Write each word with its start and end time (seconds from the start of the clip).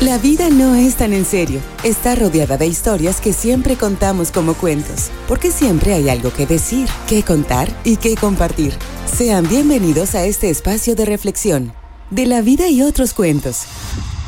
La 0.00 0.16
vida 0.16 0.48
no 0.48 0.76
es 0.76 0.94
tan 0.94 1.12
en 1.12 1.24
serio. 1.24 1.60
Está 1.82 2.14
rodeada 2.14 2.56
de 2.56 2.68
historias 2.68 3.20
que 3.20 3.32
siempre 3.32 3.74
contamos 3.76 4.30
como 4.30 4.54
cuentos, 4.54 5.10
porque 5.26 5.50
siempre 5.50 5.92
hay 5.92 6.08
algo 6.08 6.32
que 6.32 6.46
decir, 6.46 6.88
que 7.08 7.24
contar 7.24 7.68
y 7.82 7.96
que 7.96 8.14
compartir. 8.14 8.72
Sean 9.12 9.48
bienvenidos 9.48 10.14
a 10.14 10.24
este 10.24 10.50
espacio 10.50 10.94
de 10.94 11.04
reflexión, 11.04 11.72
de 12.12 12.26
la 12.26 12.42
vida 12.42 12.68
y 12.68 12.82
otros 12.82 13.12
cuentos, 13.12 13.62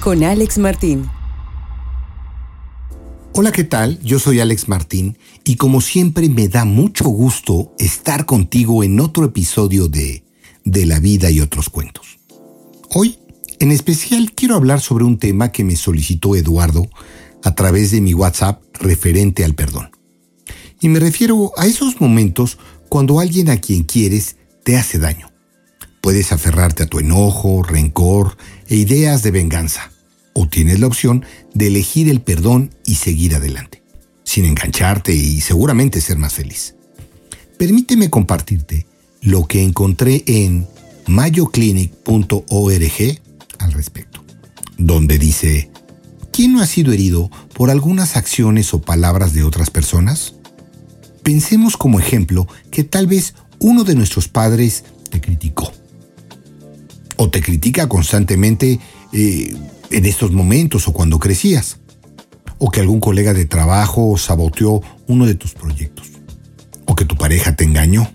con 0.03 0.25
Alex 0.25 0.59
Martín. 0.59 1.09
Hola, 3.35 3.53
¿qué 3.53 3.63
tal? 3.63 4.01
Yo 4.03 4.19
soy 4.19 4.41
Alex 4.41 4.69
Martín 4.69 5.19
y 5.45 5.55
como 5.55 5.81
siempre 5.81 6.29
me 6.29 6.49
da 6.49 6.65
mucho 6.65 7.05
gusto 7.05 7.77
estar 7.79 8.27
contigo 8.27 8.83
en 8.83 8.99
otro 8.99 9.25
episodio 9.25 9.87
de 9.87 10.25
De 10.65 10.85
la 10.85 10.99
vida 10.99 11.31
y 11.31 11.41
otros 11.41 11.71
cuentos. 11.71 12.19
Hoy 12.93 13.20
en 13.61 13.71
especial 13.71 14.33
quiero 14.33 14.57
hablar 14.57 14.81
sobre 14.81 15.05
un 15.05 15.19
tema 15.19 15.53
que 15.53 15.65
me 15.65 15.77
solicitó 15.77 16.35
Eduardo 16.35 16.89
a 17.45 17.55
través 17.55 17.91
de 17.91 18.01
mi 18.01 18.15
WhatsApp 18.15 18.63
referente 18.81 19.45
al 19.45 19.55
perdón. 19.55 19.91
Y 20.81 20.89
me 20.89 20.99
refiero 20.99 21.53
a 21.59 21.67
esos 21.67 22.01
momentos 22.01 22.57
cuando 22.89 23.21
alguien 23.21 23.51
a 23.51 23.59
quien 23.59 23.85
quieres 23.85 24.37
te 24.65 24.79
hace 24.79 24.99
daño. 24.99 25.31
Puedes 26.01 26.33
aferrarte 26.33 26.85
a 26.85 26.87
tu 26.87 26.99
enojo, 26.99 27.63
rencor 27.63 28.39
e 28.67 28.77
ideas 28.77 29.23
de 29.23 29.31
venganza. 29.31 29.93
O 30.33 30.49
tienes 30.49 30.81
la 30.81 30.87
opción 30.87 31.27
de 31.53 31.67
elegir 31.67 32.09
el 32.09 32.23
perdón 32.23 32.75
y 32.87 32.95
seguir 32.95 33.35
adelante, 33.35 33.83
sin 34.25 34.47
engancharte 34.47 35.13
y 35.13 35.43
seguramente 35.43 36.01
ser 36.01 36.17
más 36.17 36.33
feliz. 36.33 36.77
Permíteme 37.59 38.09
compartirte 38.09 38.87
lo 39.21 39.47
que 39.47 39.63
encontré 39.63 40.25
en 40.27 40.67
mayoclinic.org 41.07 43.21
al 43.61 43.73
respecto, 43.73 44.25
donde 44.79 45.19
dice, 45.19 45.71
¿quién 46.33 46.53
no 46.53 46.61
ha 46.61 46.67
sido 46.67 46.93
herido 46.93 47.31
por 47.55 47.71
algunas 47.71 48.17
acciones 48.17 48.73
o 48.75 48.81
palabras 48.81 49.33
de 49.33 49.45
otras 49.45 49.71
personas? 49.71 50.35
Pensemos 51.23 51.77
como 51.77 52.01
ejemplo 52.01 52.47
que 52.71 52.85
tal 52.85 53.07
vez 53.07 53.35
uno 53.59 53.85
de 53.85 53.95
nuestros 53.95 54.29
padres 54.29 54.85
te 55.11 55.21
criticó. 55.21 55.71
O 57.17 57.29
te 57.29 57.43
critica 57.43 57.89
constantemente 57.89 58.81
eh, 59.13 59.55
en 59.91 60.07
estos 60.07 60.33
momentos 60.33 60.89
o 60.89 60.93
cuando 60.93 61.19
crecías. 61.19 61.79
O 62.59 62.71
que 62.71 62.81
algún 62.81 63.01
colega 63.01 63.35
de 63.35 63.45
trabajo 63.45 64.17
saboteó 64.17 64.81
uno 65.07 65.27
de 65.27 65.35
tus 65.35 65.53
proyectos. 65.53 66.09
O 66.87 66.95
que 66.95 67.05
tu 67.05 67.17
pareja 67.17 67.55
te 67.55 67.65
engañó. 67.65 68.11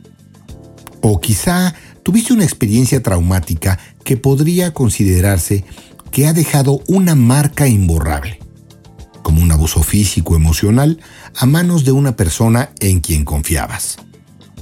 O 1.02 1.22
quizá 1.22 1.76
tuviste 2.06 2.34
una 2.34 2.44
experiencia 2.44 3.02
traumática 3.02 3.80
que 4.04 4.16
podría 4.16 4.76
considerarse 4.76 5.66
que 6.12 6.28
ha 6.28 6.34
dejado 6.34 6.84
una 6.86 7.16
marca 7.16 7.68
imborrable, 7.68 8.40
como 9.24 9.42
un 9.42 9.52
abuso 9.52 9.82
físico 9.82 10.36
emocional 10.36 11.00
a 11.36 11.48
manos 11.48 11.84
de 11.84 11.92
una 11.92 12.16
persona 12.16 12.70
en 12.80 13.00
quien 13.00 13.26
confiabas. 13.26 13.98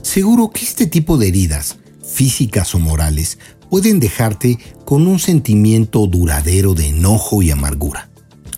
Seguro 0.02 0.52
que 0.52 0.64
este 0.64 0.88
tipo 0.88 1.18
de 1.18 1.28
heridas, 1.28 1.80
físicas 2.02 2.74
o 2.76 2.80
morales, 2.80 3.40
pueden 3.70 4.00
dejarte 4.00 4.58
con 4.86 5.06
un 5.06 5.20
sentimiento 5.20 6.08
duradero 6.08 6.74
de 6.74 6.88
enojo 6.88 7.42
y 7.42 7.52
amargura, 7.52 8.10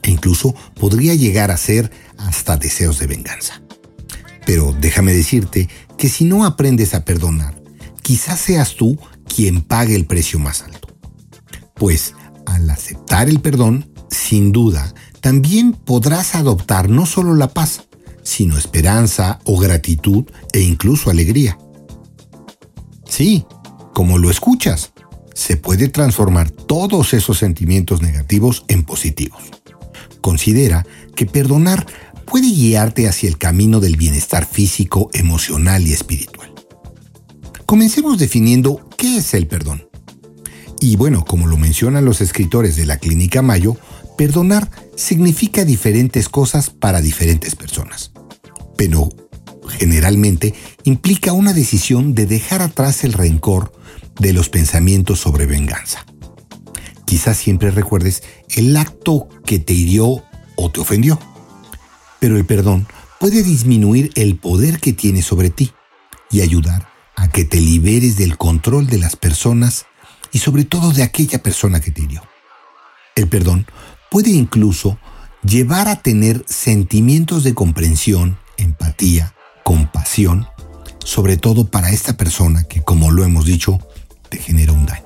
e 0.04 0.12
incluso 0.12 0.54
podría 0.80 1.16
llegar 1.16 1.50
a 1.50 1.58
ser 1.58 1.90
hasta 2.20 2.56
deseos 2.56 3.00
de 3.00 3.08
venganza. 3.08 3.64
Pero 4.46 4.76
déjame 4.80 5.12
decirte 5.12 5.70
que 5.98 6.08
si 6.08 6.24
no 6.24 6.46
aprendes 6.46 6.94
a 6.94 7.04
perdonar, 7.04 7.65
quizás 8.06 8.40
seas 8.40 8.76
tú 8.76 9.00
quien 9.28 9.64
pague 9.64 9.96
el 9.96 10.06
precio 10.06 10.38
más 10.38 10.62
alto. 10.62 10.90
Pues 11.74 12.14
al 12.46 12.70
aceptar 12.70 13.28
el 13.30 13.40
perdón, 13.40 13.90
sin 14.12 14.52
duda, 14.52 14.94
también 15.22 15.74
podrás 15.74 16.36
adoptar 16.36 16.88
no 16.88 17.08
solo 17.08 17.34
la 17.34 17.48
paz, 17.48 17.88
sino 18.22 18.60
esperanza 18.60 19.40
o 19.44 19.58
gratitud 19.58 20.26
e 20.54 20.62
incluso 20.62 21.10
alegría. 21.10 21.58
Sí, 23.10 23.44
como 23.96 24.20
lo 24.20 24.30
escuchas, 24.30 24.92
se 25.34 25.58
puede 25.58 25.88
transformar 25.88 26.52
todos 26.52 27.16
esos 27.16 27.40
sentimientos 27.40 28.04
negativos 28.04 28.66
en 28.68 28.84
positivos. 28.84 29.42
Considera 30.22 30.86
que 31.16 31.26
perdonar 31.26 31.88
puede 32.26 32.52
guiarte 32.52 33.08
hacia 33.08 33.30
el 33.30 33.40
camino 33.40 33.80
del 33.80 33.98
bienestar 33.98 34.46
físico, 34.46 35.10
emocional 35.14 35.88
y 35.88 35.94
espiritual. 35.94 36.55
Comencemos 37.66 38.20
definiendo 38.20 38.88
qué 38.96 39.18
es 39.18 39.34
el 39.34 39.48
perdón. 39.48 39.90
Y 40.80 40.98
bueno, 40.98 41.26
como 41.26 41.48
lo 41.48 41.58
mencionan 41.58 42.06
los 42.06 42.22
escritores 42.22 42.76
de 42.76 42.86
la 42.86 43.00
Clínica 43.00 43.42
Mayo, 43.42 43.76
perdonar 44.20 44.70
significa 44.96 45.66
diferentes 45.66 46.30
cosas 46.30 46.70
para 46.70 47.02
diferentes 47.02 47.56
personas. 47.56 48.12
Pero 48.78 49.10
generalmente 49.68 50.54
implica 50.84 51.34
una 51.34 51.54
decisión 51.54 52.14
de 52.14 52.28
dejar 52.28 52.62
atrás 52.62 53.04
el 53.04 53.14
rencor 53.14 53.74
de 54.20 54.32
los 54.32 54.50
pensamientos 54.50 55.20
sobre 55.20 55.48
venganza. 55.48 56.06
Quizás 57.06 57.38
siempre 57.38 57.72
recuerdes 57.72 58.22
el 58.56 58.78
acto 58.78 59.28
que 59.44 59.58
te 59.58 59.74
hirió 59.74 60.24
o 60.56 60.72
te 60.72 60.82
ofendió. 60.82 61.20
Pero 62.20 62.38
el 62.38 62.46
perdón 62.46 62.88
puede 63.20 63.42
disminuir 63.42 64.12
el 64.14 64.38
poder 64.38 64.80
que 64.80 64.94
tiene 64.94 65.24
sobre 65.24 65.50
ti 65.50 65.72
y 66.30 66.42
ayudar 66.42 66.95
que 67.30 67.46
te 67.46 67.60
liberes 67.60 68.18
del 68.18 68.38
control 68.38 68.88
de 68.88 68.98
las 68.98 69.16
personas 69.16 69.86
y 70.32 70.40
sobre 70.40 70.66
todo 70.66 70.92
de 70.92 71.04
aquella 71.04 71.42
persona 71.42 71.80
que 71.80 71.92
te 71.92 72.02
hirió. 72.02 72.22
El 73.16 73.28
perdón 73.28 73.66
puede 74.12 74.32
incluso 74.32 75.00
llevar 75.44 75.88
a 75.88 76.02
tener 76.02 76.44
sentimientos 76.48 77.44
de 77.44 77.54
comprensión, 77.54 78.38
empatía, 78.58 79.34
compasión, 79.64 80.48
sobre 81.04 81.38
todo 81.38 81.68
para 81.68 81.92
esta 81.92 82.18
persona 82.18 82.64
que, 82.64 82.82
como 82.82 83.12
lo 83.12 83.24
hemos 83.24 83.46
dicho, 83.46 83.80
te 84.30 84.38
genera 84.38 84.74
un 84.74 84.86
daño. 84.86 85.06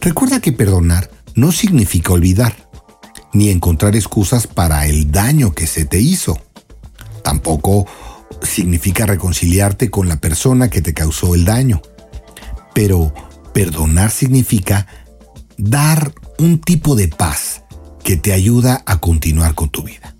Recuerda 0.00 0.40
que 0.40 0.52
perdonar 0.52 1.10
no 1.34 1.52
significa 1.52 2.12
olvidar, 2.12 2.70
ni 3.32 3.50
encontrar 3.50 3.96
excusas 3.96 4.46
para 4.46 4.86
el 4.86 5.10
daño 5.10 5.52
que 5.52 5.66
se 5.66 5.84
te 5.84 6.00
hizo. 6.00 6.38
Tampoco 7.22 7.86
significa 8.42 9.06
reconciliarte 9.06 9.90
con 9.90 10.08
la 10.08 10.20
persona 10.20 10.70
que 10.70 10.82
te 10.82 10.94
causó 10.94 11.34
el 11.34 11.44
daño. 11.44 11.82
Pero 12.74 13.12
perdonar 13.52 14.10
significa 14.10 14.86
dar 15.56 16.12
un 16.38 16.60
tipo 16.60 16.94
de 16.96 17.08
paz 17.08 17.62
que 18.02 18.16
te 18.16 18.32
ayuda 18.32 18.82
a 18.86 18.98
continuar 18.98 19.54
con 19.54 19.68
tu 19.68 19.82
vida. 19.82 20.14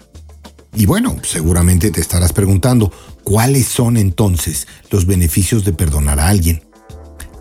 Y 0.75 0.87
bueno, 0.87 1.17
seguramente 1.23 1.91
te 1.91 2.01
estarás 2.01 2.33
preguntando, 2.33 2.93
¿cuáles 3.25 3.67
son 3.67 3.97
entonces 3.97 4.69
los 4.91 5.07
beneficios 5.07 5.65
de 5.65 5.73
perdonar 5.73 6.21
a 6.21 6.29
alguien? 6.29 6.63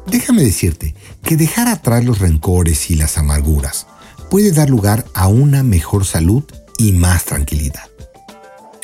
Déjame 0.07 0.43
decirte 0.43 0.95
que 1.23 1.37
dejar 1.37 1.67
atrás 1.67 2.03
los 2.03 2.19
rencores 2.19 2.89
y 2.89 2.95
las 2.95 3.17
amarguras 3.17 3.85
puede 4.29 4.51
dar 4.51 4.69
lugar 4.69 5.05
a 5.13 5.27
una 5.27 5.61
mejor 5.61 6.05
salud 6.05 6.43
y 6.77 6.93
más 6.93 7.25
tranquilidad. 7.25 7.88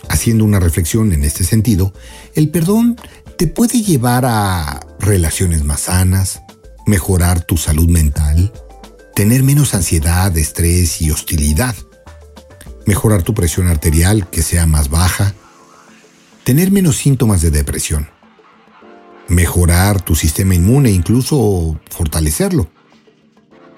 Haciendo 0.09 0.45
una 0.45 0.59
reflexión 0.59 1.11
en 1.13 1.23
este 1.23 1.43
sentido, 1.43 1.93
el 2.35 2.49
perdón 2.49 2.97
te 3.37 3.47
puede 3.47 3.81
llevar 3.81 4.25
a 4.25 4.79
relaciones 4.99 5.63
más 5.63 5.81
sanas, 5.81 6.41
mejorar 6.85 7.43
tu 7.43 7.57
salud 7.57 7.89
mental, 7.89 8.51
tener 9.13 9.43
menos 9.43 9.73
ansiedad, 9.73 10.35
estrés 10.37 11.01
y 11.01 11.11
hostilidad, 11.11 11.75
mejorar 12.85 13.23
tu 13.23 13.33
presión 13.33 13.67
arterial 13.67 14.29
que 14.29 14.41
sea 14.41 14.65
más 14.65 14.89
baja, 14.89 15.33
tener 16.43 16.71
menos 16.71 16.97
síntomas 16.97 17.41
de 17.41 17.51
depresión, 17.51 18.09
mejorar 19.27 20.01
tu 20.01 20.15
sistema 20.15 20.55
inmune 20.55 20.89
e 20.89 20.93
incluso 20.93 21.79
fortalecerlo, 21.89 22.69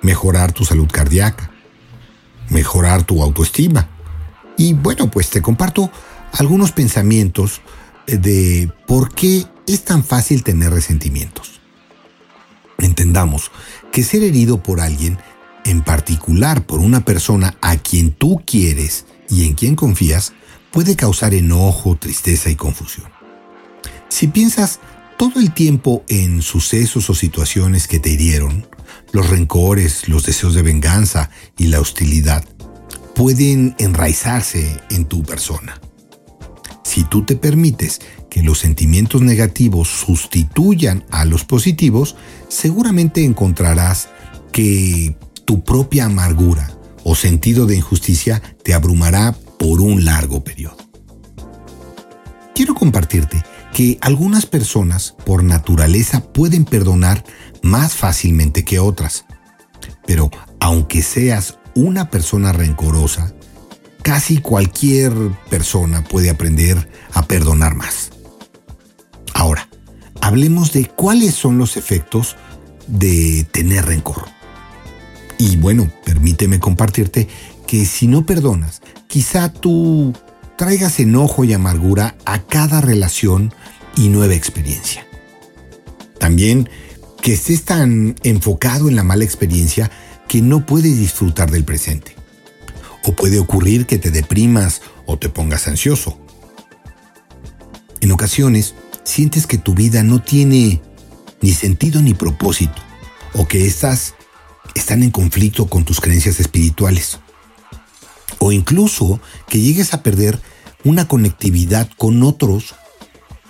mejorar 0.01 0.51
tu 0.51 0.65
salud 0.65 0.89
cardíaca, 0.91 1.51
mejorar 2.49 3.03
tu 3.03 3.23
autoestima. 3.23 3.89
Y 4.57 4.73
bueno, 4.73 5.09
pues 5.09 5.29
te 5.29 5.41
comparto 5.41 5.91
algunos 6.33 6.71
pensamientos 6.71 7.61
de 8.05 8.71
por 8.85 9.13
qué 9.13 9.45
es 9.67 9.83
tan 9.83 10.03
fácil 10.03 10.43
tener 10.43 10.71
resentimientos. 10.71 11.59
Entendamos 12.77 13.51
que 13.91 14.03
ser 14.03 14.23
herido 14.23 14.61
por 14.61 14.79
alguien, 14.79 15.17
en 15.65 15.83
particular 15.83 16.65
por 16.65 16.79
una 16.79 17.03
persona 17.03 17.57
a 17.61 17.77
quien 17.77 18.11
tú 18.11 18.41
quieres 18.45 19.05
y 19.29 19.45
en 19.45 19.55
quien 19.55 19.75
confías, 19.75 20.33
puede 20.71 20.95
causar 20.95 21.33
enojo, 21.33 21.97
tristeza 21.97 22.49
y 22.49 22.55
confusión. 22.55 23.07
Si 24.09 24.27
piensas 24.27 24.79
todo 25.17 25.39
el 25.39 25.51
tiempo 25.53 26.03
en 26.07 26.41
sucesos 26.41 27.09
o 27.09 27.15
situaciones 27.15 27.87
que 27.87 27.99
te 27.99 28.09
hirieron, 28.09 28.67
los 29.11 29.29
rencores, 29.29 30.07
los 30.07 30.25
deseos 30.25 30.53
de 30.53 30.61
venganza 30.61 31.29
y 31.57 31.67
la 31.67 31.79
hostilidad 31.79 32.45
pueden 33.15 33.75
enraizarse 33.79 34.79
en 34.91 35.05
tu 35.05 35.23
persona. 35.23 35.81
Si 36.87 37.03
tú 37.03 37.25
te 37.25 37.35
permites 37.35 37.99
que 38.29 38.41
los 38.41 38.59
sentimientos 38.59 39.21
negativos 39.21 39.89
sustituyan 39.89 41.03
a 41.11 41.25
los 41.25 41.43
positivos, 41.43 42.15
seguramente 42.47 43.25
encontrarás 43.25 44.07
que 44.53 45.17
tu 45.43 45.65
propia 45.65 46.05
amargura 46.05 46.71
o 47.03 47.13
sentido 47.13 47.65
de 47.65 47.75
injusticia 47.75 48.41
te 48.63 48.73
abrumará 48.73 49.35
por 49.59 49.81
un 49.81 50.05
largo 50.05 50.45
periodo. 50.45 50.77
Quiero 52.55 52.73
compartirte 52.73 53.43
que 53.73 53.97
algunas 53.99 54.45
personas 54.45 55.13
por 55.25 55.43
naturaleza 55.43 56.23
pueden 56.23 56.63
perdonar 56.63 57.25
más 57.61 57.95
fácilmente 57.95 58.63
que 58.63 58.79
otras. 58.79 59.25
Pero 60.05 60.31
aunque 60.61 61.01
seas 61.03 61.59
una 61.75 62.09
persona 62.09 62.53
rencorosa, 62.53 63.33
casi 64.07 64.37
cualquier 64.37 65.11
persona 65.49 66.01
puede 66.01 66.29
aprender 66.29 66.89
a 67.11 67.23
perdonar 67.23 67.75
más. 67.75 68.11
Ahora, 69.33 69.67
hablemos 70.21 70.71
de 70.71 70.85
cuáles 70.85 71.35
son 71.35 71.57
los 71.57 71.75
efectos 71.75 72.37
de 72.87 73.45
tener 73.51 73.85
rencor. 73.85 74.23
Y 75.37 75.57
bueno, 75.57 75.91
permíteme 76.05 76.57
compartirte 76.57 77.27
que 77.67 77.85
si 77.85 78.07
no 78.07 78.25
perdonas, 78.25 78.81
quizá 79.07 79.51
tú 79.51 80.13
traigas 80.57 81.01
enojo 81.01 81.43
y 81.43 81.51
amargura 81.51 82.15
a 82.23 82.43
cada 82.43 82.79
relación 82.79 83.53
y 83.97 84.07
nueva 84.07 84.35
experiencia. 84.35 85.05
También 86.17 86.69
que 87.21 87.33
estés 87.33 87.65
tan 87.65 88.15
enfocado 88.23 88.87
en 88.87 88.95
la 88.95 89.03
mala 89.03 89.25
experiencia 89.25 89.91
que 90.29 90.41
no 90.41 90.65
puedes 90.65 90.97
disfrutar 90.97 91.51
del 91.51 91.65
presente. 91.65 92.15
O 93.07 93.13
puede 93.13 93.39
ocurrir 93.39 93.85
que 93.85 93.97
te 93.97 94.11
deprimas 94.11 94.81
o 95.05 95.17
te 95.17 95.29
pongas 95.29 95.69
ansioso. 95.69 96.19
En 98.01 98.11
ocasiones, 98.11 98.75
sientes 99.05 99.47
que 99.47 99.57
tu 99.57 99.73
vida 99.73 100.03
no 100.03 100.21
tiene 100.21 100.81
ni 101.41 101.53
sentido 101.53 102.01
ni 102.01 102.13
propósito, 102.13 102.81
o 103.33 103.47
que 103.47 103.65
estas 103.65 104.15
están 104.75 105.03
en 105.03 105.11
conflicto 105.11 105.67
con 105.67 105.85
tus 105.85 106.01
creencias 106.01 106.41
espirituales. 106.41 107.19
O 108.39 108.51
incluso 108.51 109.21
que 109.47 109.61
llegues 109.61 109.93
a 109.93 110.03
perder 110.03 110.41
una 110.83 111.07
conectividad 111.07 111.89
con 111.97 112.21
otros 112.23 112.75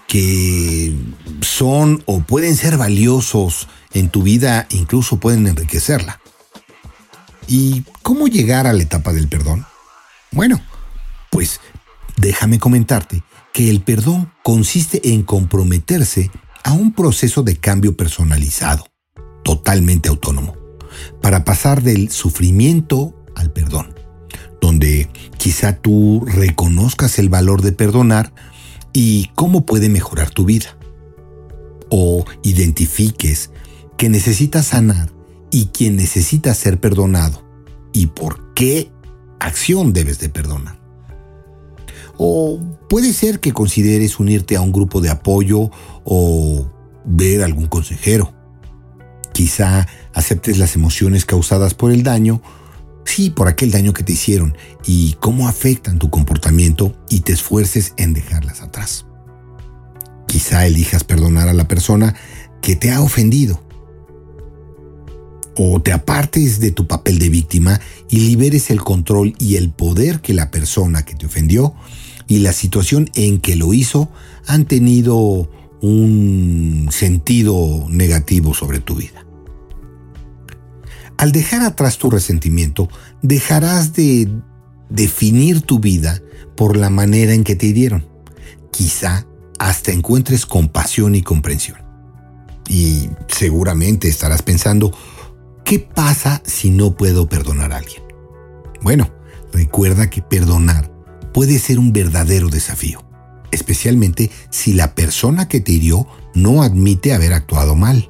que 0.07 0.95
son 1.41 2.03
o 2.05 2.19
pueden 2.21 2.55
ser 2.55 2.77
valiosos 2.77 3.67
en 3.93 4.09
tu 4.09 4.21
vida, 4.21 4.67
incluso 4.69 5.19
pueden 5.19 5.47
enriquecerla. 5.47 6.21
¿Y 7.47 7.83
cómo 8.03 8.27
llegar 8.27 8.67
a 8.67 8.73
la 8.73 8.83
etapa 8.83 9.13
del 9.13 9.29
perdón? 9.29 9.65
Bueno, 10.31 10.61
pues 11.31 11.61
déjame 12.17 12.59
comentarte 12.59 13.23
que 13.53 13.69
el 13.69 13.81
perdón 13.81 14.31
consiste 14.43 15.13
en 15.13 15.23
comprometerse 15.23 16.29
a 16.63 16.73
un 16.73 16.93
proceso 16.93 17.43
de 17.43 17.55
cambio 17.55 17.95
personalizado, 17.95 18.85
totalmente 19.43 20.09
autónomo, 20.09 20.55
para 21.21 21.45
pasar 21.45 21.81
del 21.81 22.11
sufrimiento 22.11 23.15
al 23.35 23.51
perdón, 23.51 23.95
donde 24.59 25.09
quizá 25.37 25.77
tú 25.77 26.25
reconozcas 26.25 27.17
el 27.17 27.29
valor 27.29 27.61
de 27.61 27.71
perdonar 27.71 28.33
y 28.91 29.31
cómo 29.35 29.65
puede 29.65 29.87
mejorar 29.87 30.31
tu 30.31 30.43
vida. 30.43 30.77
O 31.89 32.25
identifiques 32.43 33.51
que 33.97 34.09
necesitas 34.09 34.67
sanar 34.67 35.16
y 35.51 35.67
quien 35.67 35.95
necesita 35.95 36.53
ser 36.53 36.79
perdonado 36.79 37.43
y 37.93 38.07
por 38.07 38.53
qué 38.53 38.91
acción 39.39 39.93
debes 39.93 40.19
de 40.19 40.29
perdonar. 40.29 40.79
O 42.17 42.59
puede 42.89 43.13
ser 43.13 43.39
que 43.39 43.53
consideres 43.53 44.19
unirte 44.19 44.55
a 44.55 44.61
un 44.61 44.71
grupo 44.71 45.01
de 45.01 45.09
apoyo 45.09 45.69
o 46.03 46.69
ver 47.05 47.43
algún 47.43 47.67
consejero. 47.67 48.33
Quizá 49.33 49.87
aceptes 50.13 50.57
las 50.57 50.75
emociones 50.75 51.25
causadas 51.25 51.75
por 51.75 51.91
el 51.91 52.01
daño, 52.01 52.41
sí, 53.05 53.29
por 53.29 53.47
aquel 53.47 53.71
daño 53.71 53.93
que 53.93 54.03
te 54.03 54.13
hicieron 54.13 54.57
y 54.85 55.13
cómo 55.19 55.47
afectan 55.47 55.99
tu 55.99 56.09
comportamiento 56.09 56.95
y 57.09 57.19
te 57.21 57.33
esfuerces 57.33 57.93
en 57.97 58.13
dejarlas 58.13 58.61
atrás. 58.61 59.05
Quizá 60.27 60.65
elijas 60.65 61.03
perdonar 61.03 61.49
a 61.49 61.53
la 61.53 61.67
persona 61.67 62.15
que 62.61 62.75
te 62.75 62.91
ha 62.91 63.01
ofendido. 63.01 63.66
O 65.57 65.81
te 65.81 65.91
apartes 65.91 66.59
de 66.59 66.71
tu 66.71 66.87
papel 66.87 67.19
de 67.19 67.29
víctima 67.29 67.81
y 68.09 68.19
liberes 68.19 68.69
el 68.69 68.81
control 68.81 69.33
y 69.39 69.55
el 69.55 69.71
poder 69.71 70.21
que 70.21 70.33
la 70.33 70.51
persona 70.51 71.03
que 71.03 71.15
te 71.15 71.25
ofendió 71.25 71.73
y 72.27 72.39
la 72.39 72.53
situación 72.53 73.09
en 73.15 73.39
que 73.39 73.55
lo 73.55 73.73
hizo 73.73 74.09
han 74.45 74.65
tenido 74.65 75.49
un 75.81 76.89
sentido 76.91 77.85
negativo 77.89 78.53
sobre 78.53 78.79
tu 78.79 78.95
vida. 78.95 79.25
Al 81.17 81.31
dejar 81.31 81.63
atrás 81.63 81.97
tu 81.97 82.11
resentimiento, 82.11 82.89
dejarás 83.21 83.93
de 83.93 84.29
definir 84.89 85.61
tu 85.61 85.79
vida 85.79 86.21
por 86.55 86.77
la 86.77 86.89
manera 86.89 87.33
en 87.33 87.43
que 87.43 87.55
te 87.55 87.67
hirieron. 87.67 88.07
Quizá 88.71 89.25
hasta 89.57 89.91
encuentres 89.91 90.45
compasión 90.45 91.15
y 91.15 91.23
comprensión. 91.23 91.79
Y 92.69 93.09
seguramente 93.27 94.07
estarás 94.07 94.41
pensando, 94.43 94.91
¿qué 95.67 95.79
pasa 95.79 96.41
si 96.45 96.69
no 96.69 96.95
puedo 96.95 97.27
perdonar 97.27 97.73
a 97.73 97.77
alguien? 97.77 98.01
Bueno, 98.81 99.11
recuerda 99.51 100.09
que 100.09 100.21
perdonar 100.21 100.89
puede 101.33 101.59
ser 101.59 101.77
un 101.77 101.91
verdadero 101.91 102.47
desafío, 102.47 103.05
especialmente 103.51 104.31
si 104.49 104.73
la 104.73 104.95
persona 104.95 105.49
que 105.49 105.59
te 105.59 105.73
hirió 105.73 106.07
no 106.33 106.63
admite 106.63 107.13
haber 107.13 107.33
actuado 107.33 107.75
mal 107.75 108.09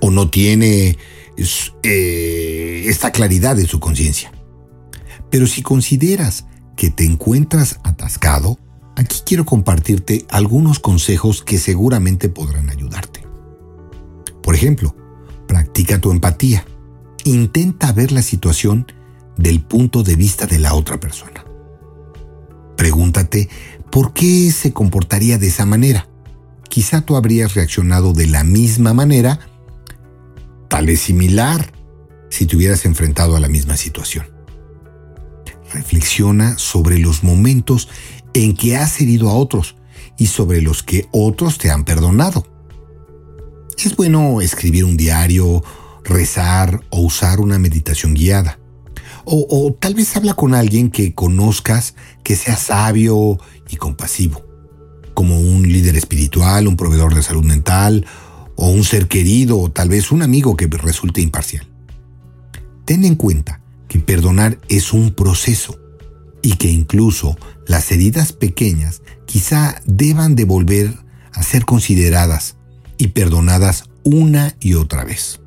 o 0.00 0.10
no 0.10 0.30
tiene 0.30 0.96
eh, 1.82 2.84
esta 2.86 3.12
claridad 3.12 3.60
en 3.60 3.66
su 3.66 3.78
conciencia. 3.78 4.32
Pero 5.30 5.46
si 5.46 5.60
consideras 5.60 6.46
que 6.76 6.88
te 6.88 7.04
encuentras 7.04 7.78
atascado, 7.84 8.58
aquí 8.94 9.20
quiero 9.26 9.44
compartirte 9.44 10.24
algunos 10.30 10.78
consejos 10.78 11.42
que 11.42 11.58
seguramente 11.58 12.30
podrán 12.30 12.70
ayudarte. 12.70 13.22
Por 14.42 14.54
ejemplo, 14.54 14.96
practica 15.46 16.00
tu 16.00 16.10
empatía. 16.10 16.64
Intenta 17.26 17.90
ver 17.90 18.12
la 18.12 18.22
situación 18.22 18.86
del 19.36 19.60
punto 19.60 20.04
de 20.04 20.14
vista 20.14 20.46
de 20.46 20.60
la 20.60 20.74
otra 20.74 21.00
persona. 21.00 21.44
Pregúntate 22.76 23.48
por 23.90 24.12
qué 24.12 24.52
se 24.52 24.72
comportaría 24.72 25.36
de 25.36 25.48
esa 25.48 25.66
manera. 25.66 26.08
Quizá 26.68 27.00
tú 27.00 27.16
habrías 27.16 27.54
reaccionado 27.54 28.12
de 28.12 28.28
la 28.28 28.44
misma 28.44 28.94
manera, 28.94 29.40
tal 30.68 30.86
vez 30.86 31.00
similar, 31.00 31.72
si 32.30 32.46
te 32.46 32.54
hubieras 32.54 32.84
enfrentado 32.84 33.34
a 33.34 33.40
la 33.40 33.48
misma 33.48 33.76
situación. 33.76 34.26
Reflexiona 35.72 36.56
sobre 36.58 37.00
los 37.00 37.24
momentos 37.24 37.88
en 38.34 38.54
que 38.54 38.76
has 38.76 39.00
herido 39.00 39.30
a 39.30 39.34
otros 39.34 39.74
y 40.16 40.28
sobre 40.28 40.62
los 40.62 40.84
que 40.84 41.08
otros 41.10 41.58
te 41.58 41.72
han 41.72 41.84
perdonado. 41.84 42.46
Es 43.76 43.96
bueno 43.96 44.40
escribir 44.40 44.84
un 44.84 44.96
diario, 44.96 45.64
rezar 46.06 46.80
o 46.90 47.00
usar 47.00 47.40
una 47.40 47.58
meditación 47.58 48.14
guiada. 48.14 48.58
O, 49.24 49.76
tal 49.78 49.94
vez 49.94 50.16
habla 50.16 50.34
con 50.34 50.54
alguien 50.54 50.90
que 50.90 51.12
conozcas 51.12 51.96
que 52.22 52.36
sea 52.36 52.56
sabio 52.56 53.38
y 53.68 53.76
compasivo, 53.76 54.46
como 55.14 55.40
un 55.40 55.64
líder 55.64 55.96
espiritual, 55.96 56.68
un 56.68 56.76
proveedor 56.76 57.12
de 57.12 57.24
salud 57.24 57.44
mental, 57.44 58.06
o 58.54 58.68
un 58.68 58.84
ser 58.84 59.08
querido, 59.08 59.58
o 59.58 59.70
tal 59.70 59.88
vez 59.88 60.12
un 60.12 60.22
amigo 60.22 60.56
que 60.56 60.68
resulte 60.68 61.20
imparcial. 61.20 61.66
Ten 62.84 63.04
en 63.04 63.16
cuenta 63.16 63.60
que 63.88 63.98
perdonar 63.98 64.60
es 64.68 64.92
un 64.92 65.12
proceso 65.12 65.76
y 66.40 66.52
que 66.52 66.70
incluso 66.70 67.36
las 67.66 67.90
heridas 67.90 68.32
pequeñas 68.32 69.02
quizá 69.24 69.82
deban 69.86 70.36
de 70.36 70.44
volver 70.44 70.94
a 71.32 71.42
ser 71.42 71.64
consideradas 71.64 72.56
y 72.96 73.08
perdonadas 73.08 73.90
una 74.04 74.54
y 74.60 74.74
otra 74.74 75.04
vez. 75.04 75.40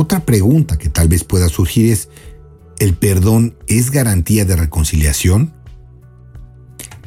Otra 0.00 0.24
pregunta 0.24 0.78
que 0.78 0.88
tal 0.90 1.08
vez 1.08 1.24
pueda 1.24 1.48
surgir 1.48 1.90
es, 1.90 2.08
¿el 2.78 2.94
perdón 2.94 3.56
es 3.66 3.90
garantía 3.90 4.44
de 4.44 4.54
reconciliación? 4.54 5.52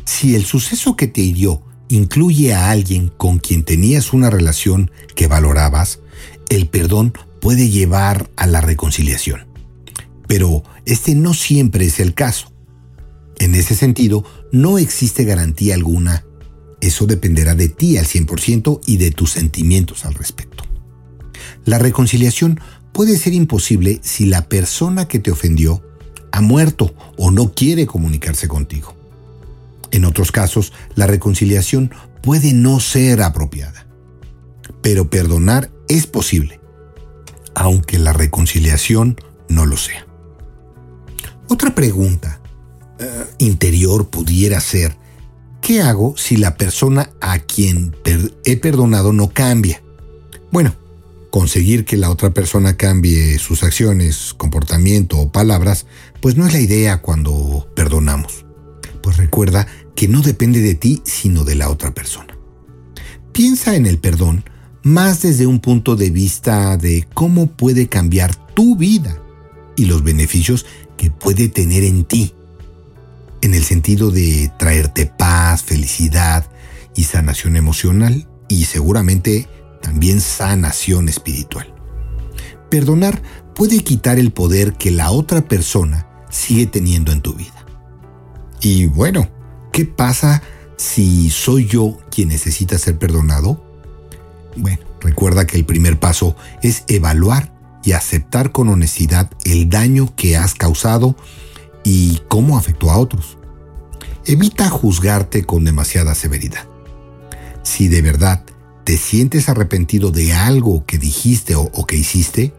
Si 0.04 0.36
el 0.36 0.44
suceso 0.44 0.98
que 0.98 1.08
te 1.08 1.22
hirió 1.22 1.64
incluye 1.88 2.54
a 2.54 2.70
alguien 2.70 3.08
con 3.08 3.40
quien 3.40 3.64
tenías 3.64 4.12
una 4.12 4.30
relación 4.30 4.92
que 5.16 5.28
valorabas, 5.28 6.00
el 6.50 6.68
perdón 6.68 7.14
puede 7.40 7.70
llevar 7.70 8.30
a 8.36 8.46
la 8.46 8.60
reconciliación. 8.60 9.48
Pero 10.28 10.64
este 10.86 11.16
no 11.16 11.34
siempre 11.34 11.86
es 11.86 12.02
el 12.02 12.14
caso. 12.14 12.52
En 13.40 13.56
ese 13.56 13.74
sentido, 13.74 14.26
no 14.52 14.78
existe 14.78 15.24
garantía 15.24 15.76
alguna. 15.76 16.26
Eso 16.82 17.06
dependerá 17.06 17.56
de 17.56 17.70
ti 17.70 17.98
al 17.98 18.06
100% 18.06 18.82
y 18.86 18.98
de 18.98 19.12
tus 19.12 19.32
sentimientos 19.32 20.04
al 20.04 20.14
respecto. 20.14 20.66
La 21.64 21.78
reconciliación 21.78 22.60
puede 22.92 23.18
ser 23.18 23.34
imposible 23.34 24.00
si 24.04 24.26
la 24.26 24.48
persona 24.48 25.08
que 25.08 25.20
te 25.20 25.32
ofendió 25.32 25.82
ha 26.32 26.42
muerto 26.42 26.94
o 27.18 27.32
no 27.32 27.54
quiere 27.54 27.86
comunicarse 27.86 28.48
contigo. 28.48 28.96
En 29.92 30.06
otros 30.06 30.32
casos, 30.32 30.72
la 30.96 31.08
reconciliación 31.08 31.92
puede 32.22 32.54
no 32.54 32.80
ser 32.80 33.22
apropiada. 33.22 33.86
Pero 34.82 35.10
perdonar 35.10 35.70
es 35.90 36.08
posible, 36.08 36.60
aunque 37.54 38.00
la 38.00 38.14
reconciliación 38.14 39.18
no 39.50 39.66
lo 39.66 39.78
sea. 39.78 40.08
Otra 41.50 41.76
pregunta 41.76 42.40
eh, 43.00 43.26
interior 43.40 44.10
pudiera 44.10 44.62
ser, 44.62 44.96
¿qué 45.62 45.82
hago 45.82 46.16
si 46.16 46.38
la 46.38 46.56
persona 46.56 47.10
a 47.20 47.40
quien 47.40 47.96
he 48.46 48.58
perdonado 48.58 49.12
no 49.12 49.30
cambia? 49.30 49.84
Bueno, 50.52 50.74
conseguir 51.32 51.86
que 51.86 51.98
la 51.98 52.12
otra 52.12 52.32
persona 52.32 52.78
cambie 52.78 53.40
sus 53.40 53.64
acciones, 53.64 54.36
comportamiento 54.36 55.18
o 55.18 55.32
palabras, 55.32 55.88
pues 56.22 56.36
no 56.36 56.46
es 56.46 56.54
la 56.54 56.60
idea 56.60 57.02
cuando 57.02 57.68
perdonamos. 57.74 58.46
Pues 59.02 59.18
recuerda 59.18 59.66
que 59.96 60.08
no 60.08 60.22
depende 60.22 60.62
de 60.62 60.76
ti, 60.76 61.02
sino 61.06 61.44
de 61.44 61.56
la 61.56 61.70
otra 61.70 61.94
persona. 61.94 62.38
Piensa 63.32 63.76
en 63.76 63.88
el 63.88 63.98
perdón 63.98 64.44
más 64.84 65.22
desde 65.22 65.48
un 65.48 65.60
punto 65.60 65.96
de 65.96 66.10
vista 66.10 66.76
de 66.76 67.08
cómo 67.14 67.48
puede 67.48 67.88
cambiar 67.88 68.36
tu 68.54 68.76
vida 68.76 69.22
y 69.76 69.86
los 69.86 70.04
beneficios 70.04 70.66
que 70.98 71.12
puede 71.12 71.48
tener 71.48 71.84
en 71.84 72.04
ti, 72.04 72.34
en 73.42 73.54
el 73.54 73.64
sentido 73.64 74.12
de 74.12 74.52
traerte 74.60 75.06
paz, 75.06 75.64
felicidad 75.64 76.52
y 76.96 77.06
sanación 77.06 77.56
emocional 77.56 78.28
y 78.50 78.66
seguramente 78.66 79.48
también 79.82 80.22
sanación 80.22 81.10
espiritual. 81.10 81.74
Perdonar 82.70 83.22
puede 83.54 83.84
quitar 83.84 84.20
el 84.20 84.32
poder 84.32 84.74
que 84.74 84.92
la 84.92 85.12
otra 85.12 85.42
persona 85.42 86.08
sigue 86.30 86.66
teniendo 86.66 87.12
en 87.12 87.22
tu 87.22 87.34
vida. 87.34 87.66
Y 88.62 88.86
bueno, 88.86 89.28
¿qué 89.74 89.86
pasa 89.86 90.42
si 90.78 91.30
soy 91.30 91.68
yo 91.68 91.98
quien 92.10 92.30
necesita 92.30 92.78
ser 92.78 92.98
perdonado? 92.98 93.64
Bueno, 94.56 94.80
recuerda 95.02 95.46
que 95.46 95.58
el 95.58 95.66
primer 95.66 96.00
paso 96.00 96.36
es 96.62 96.84
evaluar 96.88 97.54
y 97.84 97.94
aceptar 97.94 98.52
con 98.52 98.70
honestidad 98.70 99.30
el 99.44 99.70
daño 99.70 100.14
que 100.16 100.38
has 100.38 100.54
causado 100.54 101.16
y 101.84 102.22
cómo 102.28 102.58
afectó 102.58 102.92
a 102.92 102.98
otros. 102.98 103.38
Evita 104.26 104.70
juzgarte 104.70 105.44
con 105.44 105.66
demasiada 105.66 106.14
severidad. 106.14 106.68
Si 107.64 107.88
de 107.88 108.02
verdad 108.02 108.44
te 108.84 108.98
sientes 108.98 109.50
arrepentido 109.50 110.12
de 110.12 110.34
algo 110.34 110.86
que 110.86 110.98
dijiste 110.98 111.56
o, 111.56 111.86
que 111.86 111.96
hiciste, 111.96 112.54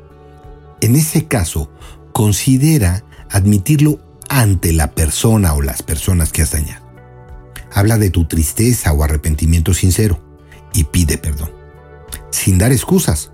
en 0.80 0.96
ese 0.96 1.26
caso 1.26 1.70
considera 2.12 3.04
admitirlo 3.30 3.98
ante 4.28 4.72
la 4.72 4.92
persona 4.92 5.54
o 5.54 5.62
las 5.62 5.82
personas 5.82 6.32
que 6.32 6.42
has 6.42 6.52
dañado. 6.52 6.84
Habla 7.72 7.98
de 7.98 8.10
tu 8.10 8.26
tristeza 8.26 8.92
o 8.92 9.02
arrepentimiento 9.02 9.74
sincero 9.74 10.20
y 10.74 10.84
pide 10.84 11.18
perdón 11.18 11.62
sin 12.32 12.58
dar 12.58 12.72
excusas. 12.72 13.30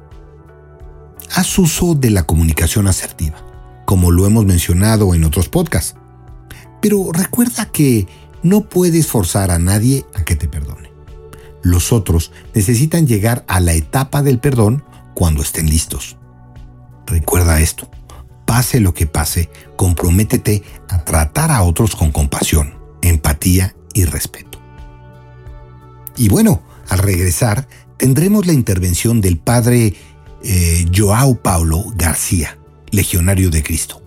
Haz 1.35 1.59
uso 1.59 1.95
de 1.95 2.11
la 2.11 2.25
comunicación 2.25 2.87
asertiva, 2.88 3.38
como 3.87 4.11
lo 4.11 4.26
hemos 4.26 4.45
mencionado 4.45 5.14
en 5.14 5.25
otros 5.25 5.49
podcasts. 5.49 5.95
Pero 6.83 7.11
recuerda 7.12 7.66
que 7.66 8.07
no 8.42 8.68
puedes 8.68 9.07
forzar 9.07 9.50
a 9.50 9.59
nadie 9.59 10.04
a 10.14 10.25
que 10.25 10.37
te 10.37 10.49
perdone. 10.49 10.88
Los 11.69 11.93
otros 11.93 12.33
necesitan 12.55 13.07
llegar 13.07 13.45
a 13.47 13.61
la 13.61 13.75
etapa 13.75 14.23
del 14.23 14.39
perdón 14.39 14.85
cuando 15.13 15.43
estén 15.43 15.69
listos. 15.69 16.17
Recuerda 17.07 17.61
esto. 17.61 17.91
Pase 18.47 18.81
lo 18.81 18.95
que 18.95 19.07
pase, 19.07 19.51
comprométete 19.77 20.63
a 20.89 21.05
tratar 21.05 21.51
a 21.51 21.61
otros 21.61 21.95
con 21.95 22.11
compasión, 22.11 22.73
empatía 23.03 23.77
y 23.93 24.07
respeto. 24.07 24.59
Y 26.17 26.31
bueno, 26.31 26.63
al 26.89 27.01
regresar, 27.01 27.69
tendremos 27.99 28.47
la 28.47 28.55
intervención 28.55 29.21
del 29.21 29.37
padre 29.37 29.95
eh, 30.43 30.87
Joao 30.97 31.35
Paulo 31.43 31.85
García, 31.97 32.57
legionario 32.91 33.51
de 33.51 33.63
Cristo, 33.63 34.01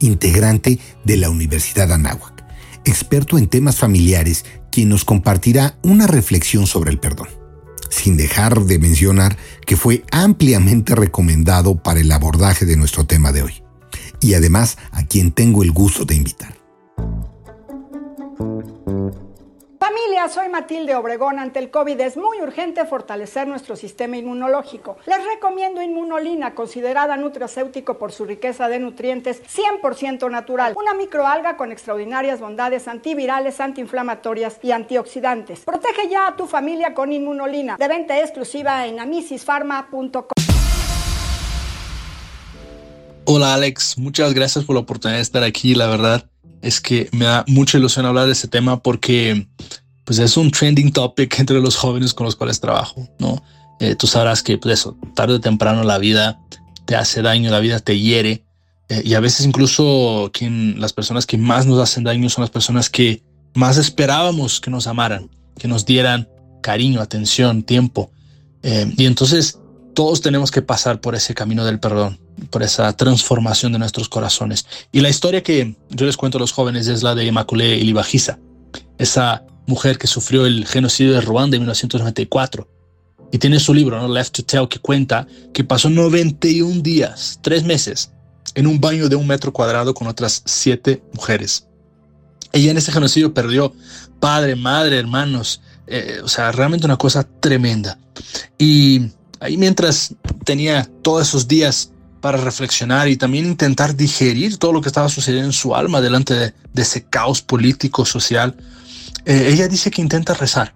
integrante 0.00 0.80
de 1.04 1.16
la 1.18 1.30
Universidad 1.30 1.92
Anáhuac, 1.92 2.44
experto 2.84 3.38
en 3.38 3.46
temas 3.46 3.76
familiares, 3.76 4.44
quien 4.76 4.90
nos 4.90 5.06
compartirá 5.06 5.78
una 5.82 6.06
reflexión 6.06 6.66
sobre 6.66 6.90
el 6.90 6.98
perdón, 6.98 7.28
sin 7.88 8.18
dejar 8.18 8.60
de 8.66 8.78
mencionar 8.78 9.38
que 9.64 9.74
fue 9.74 10.04
ampliamente 10.12 10.94
recomendado 10.94 11.82
para 11.82 12.00
el 12.00 12.12
abordaje 12.12 12.66
de 12.66 12.76
nuestro 12.76 13.06
tema 13.06 13.32
de 13.32 13.42
hoy, 13.42 13.62
y 14.20 14.34
además 14.34 14.76
a 14.92 15.06
quien 15.06 15.32
tengo 15.32 15.62
el 15.62 15.72
gusto 15.72 16.04
de 16.04 16.16
invitar. 16.16 16.55
Familia, 19.86 20.28
soy 20.28 20.48
Matilde 20.48 20.96
Obregón. 20.96 21.38
Ante 21.38 21.60
el 21.60 21.70
COVID 21.70 22.00
es 22.00 22.16
muy 22.16 22.40
urgente 22.40 22.84
fortalecer 22.86 23.46
nuestro 23.46 23.76
sistema 23.76 24.16
inmunológico. 24.16 24.96
Les 25.06 25.24
recomiendo 25.24 25.80
Inmunolina, 25.80 26.56
considerada 26.56 27.16
nutracéutico 27.16 27.96
por 27.96 28.10
su 28.10 28.24
riqueza 28.24 28.68
de 28.68 28.80
nutrientes 28.80 29.40
100% 29.44 30.28
natural. 30.28 30.74
Una 30.76 30.92
microalga 30.92 31.56
con 31.56 31.70
extraordinarias 31.70 32.40
bondades 32.40 32.88
antivirales, 32.88 33.60
antiinflamatorias 33.60 34.58
y 34.60 34.72
antioxidantes. 34.72 35.60
Protege 35.60 36.08
ya 36.10 36.26
a 36.26 36.36
tu 36.36 36.48
familia 36.48 36.92
con 36.92 37.12
Inmunolina. 37.12 37.76
De 37.76 37.86
venta 37.86 38.18
exclusiva 38.18 38.88
en 38.88 38.98
amisisfarma.com. 38.98 40.24
Hola 43.28 43.54
Alex, 43.54 43.98
muchas 43.98 44.34
gracias 44.34 44.64
por 44.64 44.74
la 44.74 44.80
oportunidad 44.80 45.18
de 45.18 45.22
estar 45.22 45.44
aquí. 45.44 45.76
La 45.76 45.86
verdad, 45.86 46.24
es 46.62 46.80
que 46.80 47.08
me 47.12 47.24
da 47.24 47.44
mucha 47.46 47.78
ilusión 47.78 48.06
hablar 48.06 48.26
de 48.26 48.32
este 48.32 48.48
tema 48.48 48.82
porque 48.82 49.46
pues 50.04 50.18
es 50.18 50.36
un 50.36 50.50
trending 50.50 50.92
topic 50.92 51.38
entre 51.38 51.60
los 51.60 51.76
jóvenes 51.76 52.14
con 52.14 52.24
los 52.24 52.36
cuales 52.36 52.60
trabajo, 52.60 53.08
¿no? 53.18 53.42
Eh, 53.80 53.94
tú 53.94 54.06
sabrás 54.06 54.42
que 54.42 54.56
pues 54.56 54.80
eso, 54.80 54.96
tarde 55.14 55.34
o 55.34 55.40
temprano 55.40 55.84
la 55.84 55.98
vida 55.98 56.40
te 56.86 56.96
hace 56.96 57.20
daño, 57.20 57.50
la 57.50 57.60
vida 57.60 57.78
te 57.80 57.98
hiere 57.98 58.46
eh, 58.88 59.02
y 59.04 59.14
a 59.14 59.20
veces 59.20 59.44
incluso 59.44 60.30
quien, 60.32 60.80
las 60.80 60.92
personas 60.92 61.26
que 61.26 61.36
más 61.36 61.66
nos 61.66 61.80
hacen 61.80 62.04
daño 62.04 62.28
son 62.30 62.42
las 62.42 62.50
personas 62.50 62.88
que 62.88 63.22
más 63.54 63.76
esperábamos 63.78 64.60
que 64.60 64.70
nos 64.70 64.86
amaran, 64.86 65.30
que 65.58 65.66
nos 65.66 65.84
dieran 65.84 66.28
cariño, 66.62 67.00
atención, 67.00 67.62
tiempo. 67.62 68.10
Eh, 68.62 68.92
y 68.96 69.06
entonces 69.06 69.58
todos 69.94 70.20
tenemos 70.20 70.50
que 70.50 70.62
pasar 70.62 71.00
por 71.00 71.14
ese 71.14 71.34
camino 71.34 71.64
del 71.64 71.80
perdón, 71.80 72.20
por 72.50 72.62
esa 72.62 72.92
transformación 72.96 73.72
de 73.72 73.78
nuestros 73.78 74.08
corazones. 74.08 74.66
Y 74.92 75.00
la 75.00 75.08
historia 75.08 75.42
que 75.42 75.76
yo 75.90 76.06
les 76.06 76.16
cuento 76.16 76.38
a 76.38 76.40
los 76.40 76.52
jóvenes 76.52 76.86
es 76.88 77.02
la 77.02 77.14
de 77.14 77.24
Immaculée 77.24 77.78
Ilibagiza, 77.78 78.38
esa 78.98 79.44
mujer 79.66 79.98
que 79.98 80.06
sufrió 80.06 80.46
el 80.46 80.66
genocidio 80.66 81.12
de 81.12 81.20
Ruanda 81.20 81.56
en 81.56 81.62
1994. 81.62 82.68
Y 83.32 83.38
tiene 83.38 83.58
su 83.58 83.74
libro, 83.74 84.00
¿no? 84.00 84.12
Left 84.12 84.36
to 84.36 84.44
Tell, 84.44 84.68
que 84.68 84.78
cuenta 84.78 85.26
que 85.52 85.64
pasó 85.64 85.90
91 85.90 86.80
días, 86.80 87.40
tres 87.42 87.64
meses, 87.64 88.12
en 88.54 88.66
un 88.66 88.80
baño 88.80 89.08
de 89.08 89.16
un 89.16 89.26
metro 89.26 89.52
cuadrado 89.52 89.92
con 89.94 90.06
otras 90.06 90.42
siete 90.44 91.02
mujeres. 91.12 91.66
Ella 92.52 92.70
en 92.70 92.78
ese 92.78 92.92
genocidio 92.92 93.34
perdió 93.34 93.74
padre, 94.20 94.54
madre, 94.54 94.98
hermanos, 94.98 95.60
eh, 95.86 96.20
o 96.22 96.28
sea, 96.28 96.52
realmente 96.52 96.86
una 96.86 96.96
cosa 96.96 97.24
tremenda. 97.24 97.98
Y 98.58 99.10
ahí 99.40 99.56
mientras 99.56 100.14
tenía 100.44 100.88
todos 101.02 101.28
esos 101.28 101.48
días 101.48 101.90
para 102.20 102.38
reflexionar 102.38 103.08
y 103.08 103.16
también 103.16 103.46
intentar 103.46 103.94
digerir 103.94 104.58
todo 104.58 104.72
lo 104.72 104.80
que 104.80 104.88
estaba 104.88 105.08
sucediendo 105.08 105.48
en 105.48 105.52
su 105.52 105.74
alma 105.74 106.00
delante 106.00 106.34
de, 106.34 106.54
ese 106.74 107.04
caos 107.04 107.42
político, 107.42 108.04
social, 108.04 108.56
eh, 109.24 109.48
ella 109.52 109.68
dice 109.68 109.90
que 109.90 110.02
intenta 110.02 110.34
rezar. 110.34 110.74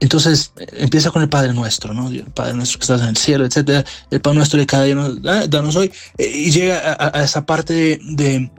Entonces 0.00 0.52
eh, 0.58 0.66
empieza 0.78 1.10
con 1.10 1.22
el 1.22 1.28
Padre 1.28 1.52
Nuestro, 1.52 1.94
¿no? 1.94 2.08
El 2.08 2.24
Padre 2.24 2.54
Nuestro 2.54 2.78
que 2.78 2.84
estás 2.84 3.02
en 3.02 3.08
el 3.08 3.16
cielo, 3.16 3.44
etcétera. 3.44 3.84
El 4.10 4.20
Padre 4.20 4.38
Nuestro 4.38 4.58
de 4.58 4.66
cada 4.66 4.84
día, 4.84 4.96
ah, 5.26 5.44
danos 5.48 5.76
hoy. 5.76 5.92
Eh, 6.18 6.26
y 6.26 6.50
llega 6.50 6.96
a, 6.98 7.22
esa 7.22 7.46
parte 7.46 8.00
de, 8.02 8.50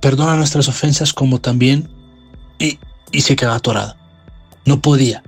perdona 0.00 0.36
nuestras 0.36 0.68
ofensas 0.68 1.12
como 1.12 1.40
también. 1.40 1.88
Y, 2.58 2.78
y 3.12 3.20
se 3.20 3.36
queda 3.36 3.54
atorada. 3.54 3.96
No 4.64 4.80
podía. 4.80 5.22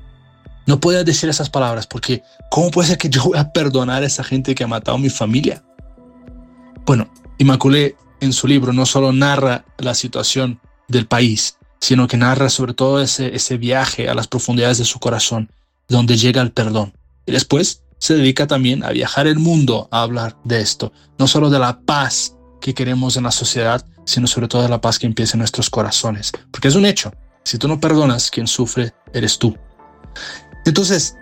No 0.66 0.80
podía 0.80 1.04
decir 1.04 1.28
esas 1.28 1.48
palabras 1.48 1.86
porque 1.86 2.22
¿cómo 2.50 2.70
puede 2.70 2.88
ser 2.88 2.98
que 2.98 3.08
yo 3.08 3.24
voy 3.24 3.38
a 3.38 3.52
perdonar 3.52 4.02
a 4.02 4.06
esa 4.06 4.24
gente 4.24 4.54
que 4.54 4.64
ha 4.64 4.66
matado 4.66 4.96
a 4.96 5.00
mi 5.00 5.10
familia? 5.10 5.62
Bueno, 6.88 7.10
Immaculée 7.36 7.96
en 8.20 8.32
su 8.32 8.46
libro 8.46 8.72
no 8.72 8.86
solo 8.86 9.12
narra 9.12 9.66
la 9.76 9.94
situación 9.94 10.58
del 10.88 11.06
país, 11.06 11.58
sino 11.80 12.08
que 12.08 12.16
narra 12.16 12.48
sobre 12.48 12.72
todo 12.72 13.02
ese, 13.02 13.36
ese 13.36 13.58
viaje 13.58 14.08
a 14.08 14.14
las 14.14 14.26
profundidades 14.26 14.78
de 14.78 14.86
su 14.86 14.98
corazón, 14.98 15.52
donde 15.86 16.16
llega 16.16 16.40
el 16.40 16.50
perdón. 16.50 16.94
Y 17.26 17.32
después 17.32 17.82
se 17.98 18.14
dedica 18.14 18.46
también 18.46 18.84
a 18.84 18.90
viajar 18.92 19.26
el 19.26 19.38
mundo 19.38 19.90
a 19.90 20.00
hablar 20.00 20.38
de 20.44 20.62
esto, 20.62 20.90
no 21.18 21.26
solo 21.26 21.50
de 21.50 21.58
la 21.58 21.78
paz 21.78 22.34
que 22.58 22.72
queremos 22.72 23.18
en 23.18 23.24
la 23.24 23.32
sociedad, 23.32 23.84
sino 24.06 24.26
sobre 24.26 24.48
todo 24.48 24.62
de 24.62 24.70
la 24.70 24.80
paz 24.80 24.98
que 24.98 25.06
empieza 25.06 25.36
en 25.36 25.40
nuestros 25.40 25.68
corazones. 25.68 26.32
Porque 26.50 26.68
es 26.68 26.74
un 26.74 26.86
hecho, 26.86 27.12
si 27.44 27.58
tú 27.58 27.68
no 27.68 27.78
perdonas, 27.78 28.30
quien 28.30 28.46
sufre 28.46 28.94
eres 29.12 29.38
tú. 29.38 29.54
Entonces, 30.64 31.16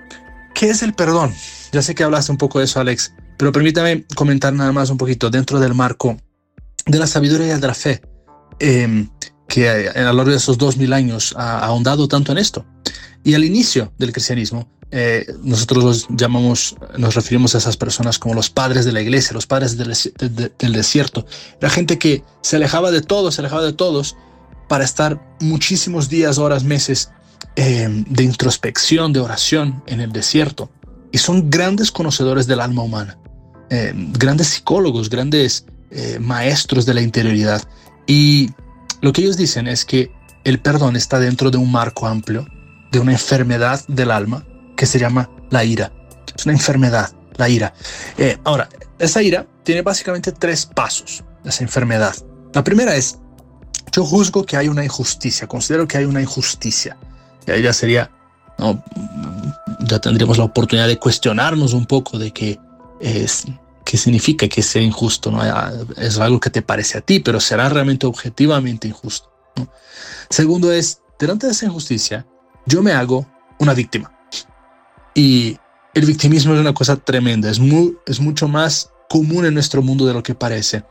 ¿qué 0.55 0.71
es 0.71 0.85
el 0.85 0.95
perdón? 0.95 1.35
Ya 1.73 1.83
sé 1.83 1.97
que 1.97 2.05
hablaste 2.05 2.31
un 2.31 2.39
poco 2.39 2.61
de 2.61 2.67
eso, 2.67 2.79
Alex, 2.79 3.13
pero 3.37 3.53
permítame 3.53 4.05
comentar 4.15 4.53
nada 4.53 4.73
más 4.73 4.91
un 4.91 4.99
poquito 4.99 5.31
dentro 5.31 5.61
del 5.61 5.75
marco 5.75 6.17
de 6.87 6.99
la 6.99 7.07
sabiduría 7.07 7.57
y 7.57 7.61
de 7.61 7.67
la 7.67 7.75
fe, 7.75 8.01
em, 8.59 9.09
que 9.49 9.69
a 9.69 10.01
lo 10.01 10.13
largo 10.13 10.31
de 10.31 10.37
esos 10.37 10.59
dos 10.59 10.77
mil 10.77 10.93
años 10.93 11.35
ha 11.37 11.59
ahondado 11.59 12.09
tanto 12.09 12.33
en 12.33 12.39
esto. 12.39 12.65
Y 13.25 13.35
al 13.35 13.45
inicio 13.45 13.93
del 13.99 14.13
cristianismo, 14.13 14.69
eh, 14.93 15.27
nosotros 15.43 15.85
los 15.85 16.07
llamamos, 16.11 16.77
nos 16.97 17.15
referimos 17.15 17.55
a 17.55 17.59
esas 17.59 17.77
personas 17.77 18.19
como 18.19 18.35
los 18.35 18.51
padres 18.51 18.85
de 18.85 18.93
la 18.93 19.01
iglesia, 19.01 19.35
los 19.35 19.47
padres 19.47 19.77
del, 19.77 19.93
del 20.59 20.73
desierto. 20.73 21.27
La 21.61 21.71
gente 21.71 21.99
que 21.99 22.23
se 22.41 22.57
alejaba 22.57 22.91
de 22.93 23.01
todos, 23.01 23.35
se 23.35 23.41
alejaba 23.41 23.63
de 23.63 23.73
todos 23.73 24.17
para 24.69 24.85
estar 24.85 25.21
muchísimos 25.41 26.09
días, 26.09 26.39
horas, 26.39 26.65
meses 26.65 27.11
eh, 27.57 27.89
de 27.91 28.23
introspección, 28.23 29.13
de 29.13 29.21
oración 29.21 29.83
en 29.87 30.01
el 30.01 30.13
desierto. 30.13 30.71
Y 31.13 31.19
son 31.19 31.51
grandes 31.51 31.91
conocedores 31.91 32.47
del 32.47 32.61
alma 32.61 32.83
humana, 32.83 33.19
eh, 33.71 33.93
grandes 33.95 34.49
psicólogos, 34.49 35.11
grandes 35.11 35.67
maestros 36.21 36.85
de 36.85 36.93
la 36.93 37.01
interioridad. 37.01 37.63
Y 38.07 38.51
lo 39.01 39.13
que 39.13 39.23
ellos 39.23 39.37
dicen 39.37 39.67
es 39.67 39.85
que 39.85 40.11
el 40.45 40.61
perdón 40.61 40.95
está 40.95 41.19
dentro 41.19 41.51
de 41.51 41.59
un 41.59 41.73
marco 41.73 42.07
amplio, 42.07 42.47
de 42.93 43.01
una 43.01 43.13
enfermedad 43.13 43.81
del 43.89 44.11
alma 44.11 44.47
que 44.77 44.87
se 44.87 44.99
llama 44.99 45.31
la 45.51 45.65
ira. 45.65 45.93
Es 46.37 46.45
una 46.45 46.55
enfermedad, 46.55 47.11
la 47.37 47.49
ira. 47.49 47.73
Eh, 48.19 48.39
ahora, 48.45 48.69
esa 48.99 49.23
ira 49.23 49.47
tiene 49.65 49.83
básicamente 49.83 50.33
tres 50.33 50.67
pasos, 50.67 51.25
esa 51.45 51.65
enfermedad. 51.65 52.15
La 52.53 52.63
primera 52.63 52.95
es, 52.95 53.19
yo 53.93 54.05
juzgo 54.05 54.45
que 54.45 54.57
hay 54.57 54.69
una 54.69 54.85
injusticia, 54.85 55.47
considero 55.47 55.89
que 55.89 55.99
hay 55.99 56.05
una 56.05 56.21
injusticia. 56.21 56.97
Y 57.47 57.51
ahí 57.51 57.63
ya 57.63 57.73
sería, 57.73 58.11
ya 59.81 59.99
tendríamos 59.99 60.39
la 60.39 60.45
oportunidad 60.45 60.89
de 60.89 60.99
cuestionarnos 60.99 61.73
un 61.73 61.87
poco 61.87 62.19
de 62.19 62.33
qué 62.33 62.59
es, 63.01 63.45
qué 63.85 63.97
significa 63.97 64.49
que 64.49 64.63
sea 64.63 64.83
injusto. 64.83 65.31
¿no? 65.31 65.43
Es 65.97 66.19
algo 66.19 66.41
que 66.41 66.51
te 66.51 66.63
parece 66.63 66.99
a 66.99 67.01
ti, 67.01 67.21
pero 67.21 67.41
será 67.41 67.69
realmente 67.69 68.07
objetivamente 68.07 68.89
injusto. 68.89 69.31
Segundo 70.29 70.73
es, 70.73 71.01
delante 71.19 71.47
de 71.47 71.53
esa 71.53 71.67
injusticia, 71.67 72.27
yo 72.67 72.83
me 72.83 72.93
hago 72.93 73.27
una 73.59 73.75
víctima. 73.75 74.13
Y 75.15 75.59
el 75.95 76.05
victimismo 76.05 76.53
es 76.55 76.61
una 76.61 76.75
cosa 76.75 76.97
tremenda, 76.97 77.51
es, 77.51 77.59
muy, 77.59 77.97
es 78.07 78.21
mucho 78.21 78.49
más 78.49 78.91
común 79.09 79.47
en 79.47 79.55
nuestro 79.55 79.83
mundo 79.83 80.05
de 80.05 80.13
lo 80.13 80.23
que 80.23 80.35
parece. 80.35 80.85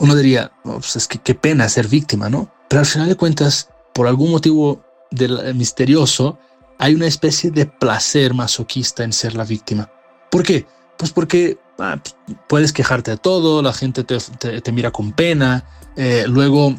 Uno 0.00 0.16
diría, 0.16 0.50
pues 0.64 0.96
es 0.96 1.06
que 1.06 1.18
qué 1.18 1.34
pena 1.34 1.68
ser 1.68 1.86
víctima, 1.86 2.28
¿no? 2.28 2.52
Pero 2.68 2.80
al 2.80 2.86
final 2.86 3.08
de 3.08 3.14
cuentas, 3.14 3.68
por 3.94 4.08
algún 4.08 4.32
motivo 4.32 4.84
del, 5.10 5.54
misterioso, 5.54 6.38
hay 6.78 6.94
una 6.94 7.06
especie 7.06 7.50
de 7.50 7.66
placer 7.66 8.34
masoquista 8.34 9.04
en 9.04 9.12
ser 9.12 9.34
la 9.34 9.44
víctima. 9.44 9.88
¿Por 10.30 10.42
qué? 10.42 10.66
Pues 10.96 11.10
porque 11.10 11.58
ah, 11.78 12.00
puedes 12.48 12.72
quejarte 12.72 13.12
de 13.12 13.16
todo, 13.16 13.62
la 13.62 13.72
gente 13.72 14.04
te, 14.04 14.72
mira 14.72 14.90
con 14.90 15.12
pena, 15.12 15.64
eh, 15.96 16.24
luego 16.28 16.76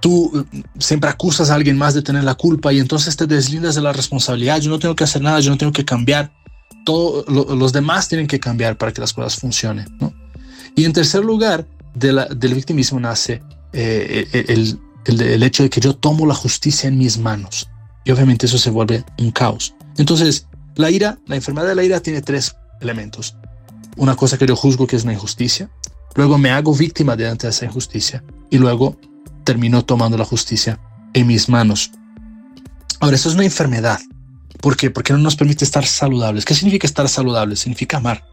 tú 0.00 0.46
eh, 0.52 0.62
siempre 0.78 1.10
acusas 1.10 1.50
a 1.50 1.54
alguien 1.54 1.76
más 1.76 1.94
de 1.94 2.02
tener 2.02 2.24
la 2.24 2.34
culpa 2.34 2.72
y 2.72 2.78
entonces 2.78 3.16
te 3.16 3.26
deslindas 3.26 3.74
de 3.74 3.82
la 3.82 3.92
responsabilidad. 3.92 4.60
Yo 4.60 4.70
no 4.70 4.78
tengo 4.78 4.94
que 4.94 5.04
hacer 5.04 5.22
nada, 5.22 5.40
yo 5.40 5.50
no 5.50 5.58
tengo 5.58 5.72
que 5.72 5.84
cambiar. 5.84 6.32
Todos 6.84 7.28
los 7.28 7.72
demás 7.72 8.08
tienen 8.08 8.26
que 8.26 8.40
cambiar 8.40 8.76
para 8.76 8.92
que 8.92 9.00
las 9.00 9.12
cosas 9.12 9.36
funcionen. 9.36 9.86
Y 10.74 10.84
en 10.84 10.92
tercer 10.92 11.24
lugar, 11.24 11.66
del 11.94 12.54
victimismo 12.54 12.98
nace 12.98 13.40
eh, 13.72 14.26
el, 14.48 14.78
el, 15.04 15.42
hecho 15.42 15.62
de 15.62 15.70
que 15.70 15.80
yo 15.80 15.94
tomo 15.94 16.26
la 16.26 16.34
justicia 16.34 16.88
en 16.88 16.98
mis 16.98 17.18
manos. 17.18 17.68
Y 18.04 18.10
obviamente 18.10 18.46
eso 18.46 18.58
se 18.58 18.70
vuelve 18.70 19.04
un 19.18 19.30
caos. 19.30 19.74
Entonces, 19.96 20.48
la 20.74 20.90
ira, 20.90 21.18
la 21.26 21.36
enfermedad 21.36 21.68
de 21.68 21.74
la 21.74 21.84
ira 21.84 22.00
tiene 22.00 22.22
tres 22.22 22.56
elementos. 22.82 23.36
Una 23.96 24.16
cosa 24.16 24.38
que 24.38 24.46
yo 24.46 24.56
juzgo 24.56 24.86
que 24.86 24.96
es 24.96 25.04
una 25.04 25.12
injusticia. 25.12 25.70
Luego 26.14 26.38
me 26.38 26.50
hago 26.50 26.74
víctima 26.74 27.16
delante 27.16 27.46
de 27.46 27.50
esa 27.50 27.64
injusticia. 27.64 28.22
Y 28.50 28.58
luego 28.58 28.96
terminó 29.44 29.84
tomando 29.84 30.16
la 30.16 30.24
justicia 30.24 30.80
en 31.14 31.26
mis 31.26 31.48
manos. 31.48 31.90
Ahora, 33.00 33.16
eso 33.16 33.28
es 33.28 33.34
una 33.34 33.44
enfermedad. 33.44 34.00
¿Por 34.60 34.76
qué? 34.76 34.90
Porque 34.90 35.12
no 35.12 35.18
nos 35.18 35.36
permite 35.36 35.64
estar 35.64 35.84
saludables. 35.84 36.44
¿Qué 36.44 36.54
significa 36.54 36.86
estar 36.86 37.08
saludables? 37.08 37.60
Significa 37.60 37.96
amar. 37.96 38.24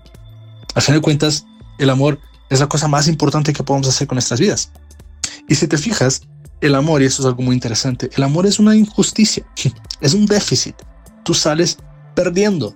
Al 0.76 0.82
final 0.82 1.00
de 1.00 1.04
cuentas, 1.04 1.46
el 1.80 1.90
amor 1.90 2.20
es 2.50 2.60
la 2.60 2.68
cosa 2.68 2.88
más 2.88 3.08
importante 3.08 3.54
que 3.54 3.64
podemos 3.64 3.88
hacer 3.88 4.08
con 4.08 4.18
nuestras 4.18 4.40
vidas. 4.40 4.72
Y 5.48 5.56
si 5.56 5.68
te 5.68 5.78
fijas, 5.78 6.22
el 6.62 6.76
amor, 6.76 7.02
y 7.02 7.06
eso 7.06 7.22
es 7.22 7.26
algo 7.26 7.42
muy 7.42 7.56
interesante, 7.56 8.10
el 8.16 8.24
amor 8.24 8.46
es 8.46 8.60
una 8.60 8.76
injusticia, 8.76 9.46
es 10.02 10.14
un 10.14 10.26
déficit. 10.26 10.76
Tú 11.24 11.34
sales 11.34 11.78
perdiendo. 12.16 12.74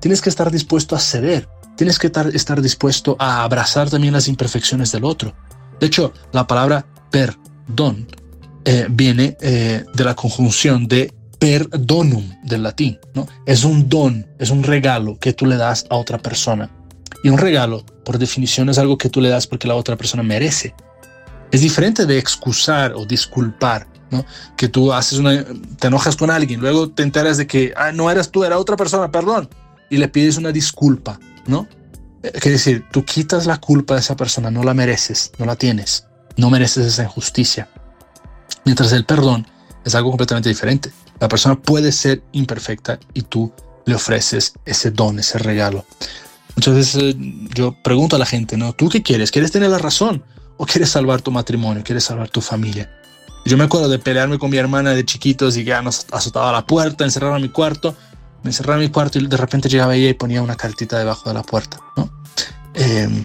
Tienes 0.00 0.20
que 0.20 0.28
estar 0.28 0.50
dispuesto 0.50 0.94
a 0.94 0.98
ceder. 0.98 1.48
Tienes 1.76 1.98
que 1.98 2.08
estar, 2.08 2.60
dispuesto 2.60 3.16
a 3.20 3.44
abrazar 3.44 3.88
también 3.88 4.12
las 4.12 4.26
imperfecciones 4.26 4.90
del 4.90 5.04
otro. 5.04 5.34
De 5.78 5.86
hecho, 5.86 6.12
la 6.32 6.46
palabra 6.46 6.84
per 7.10 7.36
don 7.68 8.06
eh, 8.64 8.86
viene 8.90 9.36
eh, 9.40 9.84
de 9.94 10.04
la 10.04 10.14
conjunción 10.16 10.88
de 10.88 11.14
per 11.38 11.68
donum 11.70 12.28
del 12.42 12.64
latín, 12.64 12.98
¿no? 13.14 13.28
Es 13.46 13.64
un 13.64 13.88
don, 13.88 14.26
es 14.38 14.50
un 14.50 14.64
regalo 14.64 15.18
que 15.20 15.32
tú 15.32 15.46
le 15.46 15.56
das 15.56 15.86
a 15.88 15.94
otra 15.94 16.18
persona. 16.18 16.68
Y 17.22 17.28
un 17.28 17.38
regalo, 17.38 17.84
por 18.04 18.18
definición, 18.18 18.68
es 18.68 18.78
algo 18.78 18.98
que 18.98 19.08
tú 19.08 19.20
le 19.20 19.28
das 19.28 19.46
porque 19.46 19.68
la 19.68 19.76
otra 19.76 19.96
persona 19.96 20.22
merece. 20.22 20.74
Es 21.50 21.60
diferente 21.60 22.06
de 22.06 22.18
excusar 22.18 22.92
o 22.94 23.06
disculpar, 23.06 23.86
¿no? 24.10 24.24
Que 24.56 24.68
tú 24.68 24.92
haces 24.92 25.18
una, 25.18 25.44
te 25.78 25.86
enojas 25.86 26.16
con 26.16 26.30
alguien, 26.30 26.60
luego 26.60 26.90
te 26.90 27.02
enteras 27.02 27.36
de 27.36 27.46
que 27.46 27.72
ah, 27.76 27.92
no 27.92 28.10
eras 28.10 28.30
tú, 28.30 28.44
era 28.44 28.58
otra 28.58 28.76
persona, 28.76 29.10
perdón, 29.10 29.48
y 29.90 29.96
le 29.96 30.08
pides 30.08 30.36
una 30.36 30.52
disculpa, 30.52 31.18
¿no? 31.46 31.66
Eh, 32.22 32.32
quiere 32.32 32.52
decir, 32.52 32.84
tú 32.90 33.04
quitas 33.04 33.46
la 33.46 33.58
culpa 33.58 33.94
de 33.94 34.00
esa 34.00 34.16
persona, 34.16 34.50
no 34.50 34.62
la 34.62 34.74
mereces, 34.74 35.32
no 35.38 35.46
la 35.46 35.56
tienes 35.56 36.08
no 36.38 36.48
mereces 36.48 36.86
esa 36.86 37.02
injusticia. 37.02 37.68
Mientras 38.64 38.92
el 38.92 39.04
perdón 39.04 39.46
es 39.84 39.94
algo 39.94 40.10
completamente 40.10 40.48
diferente. 40.48 40.90
La 41.20 41.28
persona 41.28 41.60
puede 41.60 41.92
ser 41.92 42.22
imperfecta 42.32 42.98
y 43.12 43.22
tú 43.22 43.52
le 43.84 43.94
ofreces 43.94 44.54
ese 44.64 44.90
don, 44.90 45.18
ese 45.18 45.38
regalo. 45.38 45.84
Muchas 46.54 46.94
eh, 46.96 47.14
yo 47.54 47.76
pregunto 47.82 48.16
a 48.16 48.18
la 48.18 48.26
gente, 48.26 48.56
¿no? 48.56 48.72
¿Tú 48.72 48.88
qué 48.88 49.02
quieres? 49.02 49.30
¿Quieres 49.30 49.50
tener 49.50 49.70
la 49.70 49.78
razón? 49.78 50.22
¿O 50.56 50.66
quieres 50.66 50.90
salvar 50.90 51.20
tu 51.22 51.30
matrimonio? 51.30 51.82
¿Quieres 51.84 52.04
salvar 52.04 52.28
tu 52.28 52.40
familia? 52.40 52.90
Yo 53.44 53.56
me 53.56 53.64
acuerdo 53.64 53.88
de 53.88 53.98
pelearme 53.98 54.38
con 54.38 54.50
mi 54.50 54.58
hermana 54.58 54.90
de 54.90 55.04
chiquitos 55.04 55.56
y 55.56 55.64
que 55.64 55.82
nos 55.82 56.06
azotaba 56.12 56.52
la 56.52 56.66
puerta, 56.66 57.04
encerraba 57.04 57.38
mi 57.38 57.48
cuarto, 57.48 57.96
me 58.42 58.50
encerraba 58.50 58.76
en 58.76 58.86
mi 58.86 58.90
cuarto 58.90 59.18
y 59.18 59.26
de 59.26 59.36
repente 59.36 59.68
llegaba 59.68 59.94
ella 59.94 60.08
y 60.08 60.14
ponía 60.14 60.42
una 60.42 60.56
cartita 60.56 60.98
debajo 60.98 61.28
de 61.28 61.34
la 61.34 61.42
puerta, 61.42 61.78
¿no? 61.96 62.10
Em, 62.74 63.24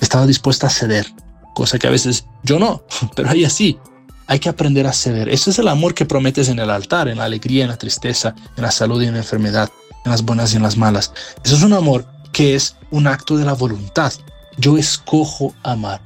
estaba 0.00 0.26
dispuesta 0.26 0.66
a 0.66 0.70
ceder, 0.70 1.06
cosa 1.54 1.78
que 1.78 1.86
a 1.86 1.90
veces 1.90 2.24
yo 2.42 2.58
no, 2.58 2.82
pero 3.16 3.30
ella 3.30 3.50
sí. 3.50 3.78
Hay 4.26 4.38
que 4.38 4.48
aprender 4.48 4.86
a 4.86 4.92
ceder. 4.94 5.28
Ese 5.28 5.50
es 5.50 5.58
el 5.58 5.68
amor 5.68 5.92
que 5.92 6.06
prometes 6.06 6.48
en 6.48 6.58
el 6.58 6.70
altar, 6.70 7.08
en 7.08 7.18
la 7.18 7.24
alegría, 7.24 7.64
en 7.64 7.68
la 7.68 7.76
tristeza, 7.76 8.34
en 8.56 8.62
la 8.62 8.70
salud 8.70 9.02
y 9.02 9.06
en 9.06 9.12
la 9.12 9.18
enfermedad, 9.18 9.68
en 10.02 10.10
las 10.10 10.22
buenas 10.22 10.54
y 10.54 10.56
en 10.56 10.62
las 10.62 10.78
malas. 10.78 11.12
Eso 11.44 11.56
es 11.56 11.62
un 11.62 11.74
amor 11.74 12.06
que 12.32 12.54
es 12.54 12.74
un 12.90 13.06
acto 13.06 13.36
de 13.36 13.44
la 13.44 13.52
voluntad. 13.52 14.14
Yo 14.56 14.78
escojo 14.78 15.54
amar. 15.62 16.00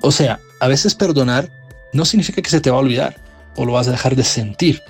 O 0.00 0.10
sea, 0.10 0.40
a 0.58 0.66
veces 0.66 0.96
perdonar 0.96 1.52
no 1.92 2.04
significa 2.04 2.42
que 2.42 2.50
se 2.50 2.60
te 2.60 2.70
va 2.70 2.78
a 2.78 2.80
olvidar 2.80 3.16
o 3.56 3.64
lo 3.64 3.72
vas 3.72 3.86
a 3.86 3.92
dejar 3.92 4.16
de 4.16 4.24
sentir, 4.24 4.82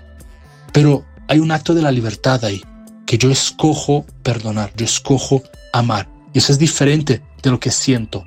pero 0.73 1.05
hay 1.29 1.39
un 1.39 1.53
acto 1.53 1.75
de 1.75 1.83
la 1.83 1.91
libertad 1.91 2.45
ahí, 2.45 2.63
que 3.07 3.19
yo 3.19 3.31
escojo 3.31 4.05
perdonar, 4.23 4.73
yo 4.77 4.85
escojo 4.85 5.43
amar. 5.73 6.09
Y 6.33 6.39
eso 6.39 6.53
es 6.53 6.59
diferente 6.59 7.23
de 7.43 7.51
lo 7.51 7.61
que 7.61 7.71
siento 7.71 8.25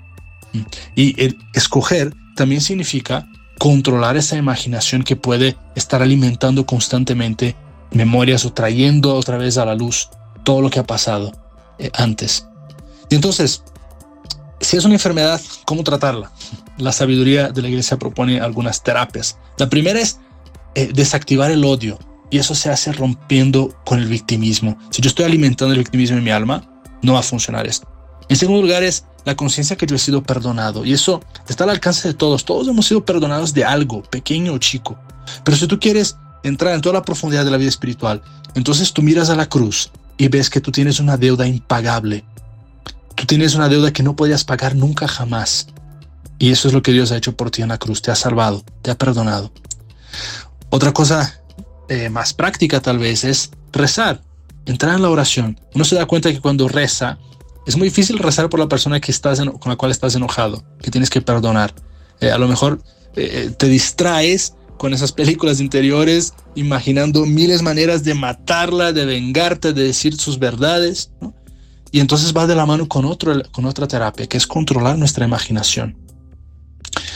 y 0.95 1.21
el 1.21 1.37
escoger 1.53 2.13
también 2.35 2.61
significa 2.61 3.27
controlar 3.59 4.17
esa 4.17 4.35
imaginación 4.37 5.03
que 5.03 5.15
puede 5.15 5.55
estar 5.75 6.01
alimentando 6.01 6.65
constantemente 6.65 7.55
memorias 7.91 8.45
o 8.45 8.53
trayendo 8.53 9.15
otra 9.15 9.37
vez 9.37 9.57
a 9.57 9.65
la 9.65 9.75
luz 9.75 10.09
todo 10.43 10.61
lo 10.61 10.69
que 10.69 10.79
ha 10.79 10.85
pasado 10.85 11.31
eh, 11.79 11.89
antes. 11.93 12.45
Y 13.09 13.15
entonces, 13.15 13.63
si 14.59 14.77
es 14.77 14.85
una 14.85 14.95
enfermedad, 14.95 15.41
¿cómo 15.65 15.83
tratarla? 15.83 16.31
La 16.77 16.91
sabiduría 16.91 17.49
de 17.49 17.61
la 17.61 17.69
iglesia 17.69 17.97
propone 17.97 18.41
algunas 18.41 18.83
terapias. 18.83 19.37
La 19.57 19.69
primera 19.69 19.99
es 19.99 20.19
eh, 20.75 20.91
desactivar 20.93 21.51
el 21.51 21.63
odio 21.63 21.97
y 22.29 22.37
eso 22.39 22.55
se 22.55 22.69
hace 22.69 22.91
rompiendo 22.91 23.75
con 23.85 23.99
el 23.99 24.07
victimismo. 24.07 24.77
Si 24.89 25.01
yo 25.01 25.09
estoy 25.09 25.25
alimentando 25.25 25.73
el 25.73 25.79
victimismo 25.79 26.17
en 26.17 26.23
mi 26.23 26.31
alma, 26.31 26.67
no 27.01 27.13
va 27.13 27.19
a 27.19 27.23
funcionar 27.23 27.67
esto. 27.67 27.87
En 28.29 28.35
segundo 28.35 28.61
lugar 28.61 28.83
es 28.83 29.05
la 29.25 29.35
conciencia 29.35 29.75
que 29.75 29.85
yo 29.85 29.95
he 29.95 29.99
sido 29.99 30.23
perdonado. 30.23 30.85
Y 30.85 30.93
eso 30.93 31.21
está 31.47 31.63
al 31.63 31.71
alcance 31.71 32.07
de 32.07 32.13
todos. 32.13 32.45
Todos 32.45 32.67
hemos 32.67 32.87
sido 32.87 33.05
perdonados 33.05 33.53
de 33.53 33.65
algo, 33.65 34.03
pequeño 34.03 34.53
o 34.53 34.57
chico. 34.57 34.97
Pero 35.43 35.57
si 35.57 35.67
tú 35.67 35.79
quieres 35.79 36.17
entrar 36.43 36.73
en 36.73 36.81
toda 36.81 36.93
la 36.93 37.01
profundidad 37.03 37.45
de 37.45 37.51
la 37.51 37.57
vida 37.57 37.69
espiritual, 37.69 38.21
entonces 38.55 38.93
tú 38.93 39.01
miras 39.01 39.29
a 39.29 39.35
la 39.35 39.47
cruz 39.47 39.91
y 40.17 40.27
ves 40.27 40.49
que 40.49 40.61
tú 40.61 40.71
tienes 40.71 40.99
una 40.99 41.17
deuda 41.17 41.47
impagable. 41.47 42.23
Tú 43.15 43.25
tienes 43.25 43.55
una 43.55 43.69
deuda 43.69 43.93
que 43.93 44.03
no 44.03 44.15
podías 44.15 44.43
pagar 44.43 44.75
nunca 44.75 45.07
jamás. 45.07 45.67
Y 46.37 46.51
eso 46.51 46.67
es 46.67 46.73
lo 46.73 46.81
que 46.81 46.91
Dios 46.91 47.11
ha 47.11 47.17
hecho 47.17 47.35
por 47.35 47.49
ti 47.49 47.61
en 47.61 47.69
la 47.69 47.77
cruz. 47.77 48.01
Te 48.01 48.11
ha 48.11 48.15
salvado, 48.15 48.63
te 48.81 48.91
ha 48.91 48.97
perdonado. 48.97 49.51
Otra 50.69 50.91
cosa 50.93 51.41
eh, 51.89 52.09
más 52.09 52.33
práctica 52.33 52.81
tal 52.81 52.99
vez 52.99 53.23
es 53.23 53.51
rezar, 53.71 54.21
entrar 54.65 54.95
en 54.95 55.01
la 55.01 55.09
oración. 55.09 55.59
Uno 55.73 55.85
se 55.85 55.95
da 55.95 56.05
cuenta 56.05 56.31
que 56.31 56.41
cuando 56.41 56.67
reza, 56.67 57.17
es 57.65 57.77
muy 57.77 57.87
difícil 57.87 58.19
rezar 58.19 58.49
por 58.49 58.59
la 58.59 58.67
persona 58.67 58.99
que 58.99 59.11
estás 59.11 59.39
con 59.39 59.69
la 59.69 59.75
cual 59.75 59.91
estás 59.91 60.15
enojado, 60.15 60.63
que 60.81 60.91
tienes 60.91 61.09
que 61.09 61.21
perdonar. 61.21 61.73
Eh, 62.21 62.31
a 62.31 62.37
lo 62.37 62.47
mejor 62.47 62.81
eh, 63.15 63.51
te 63.57 63.67
distraes 63.67 64.53
con 64.77 64.93
esas 64.93 65.11
películas 65.11 65.59
interiores, 65.61 66.33
imaginando 66.53 67.25
miles 67.25 67.61
maneras 67.61 68.03
de 68.03 68.13
matarla, 68.13 68.91
de 68.91 69.05
vengarte, 69.05 69.73
de 69.73 69.83
decir 69.83 70.15
sus 70.17 70.37
verdades. 70.37 71.11
Y 71.91 72.01
entonces 72.01 72.35
va 72.35 72.45
de 72.45 72.55
la 72.55 72.65
mano 72.65 72.87
con, 72.87 73.05
otro, 73.05 73.41
con 73.51 73.65
otra 73.65 73.87
terapia, 73.87 74.27
que 74.27 74.37
es 74.37 74.45
controlar 74.45 74.97
nuestra 74.97 75.25
imaginación. 75.25 75.97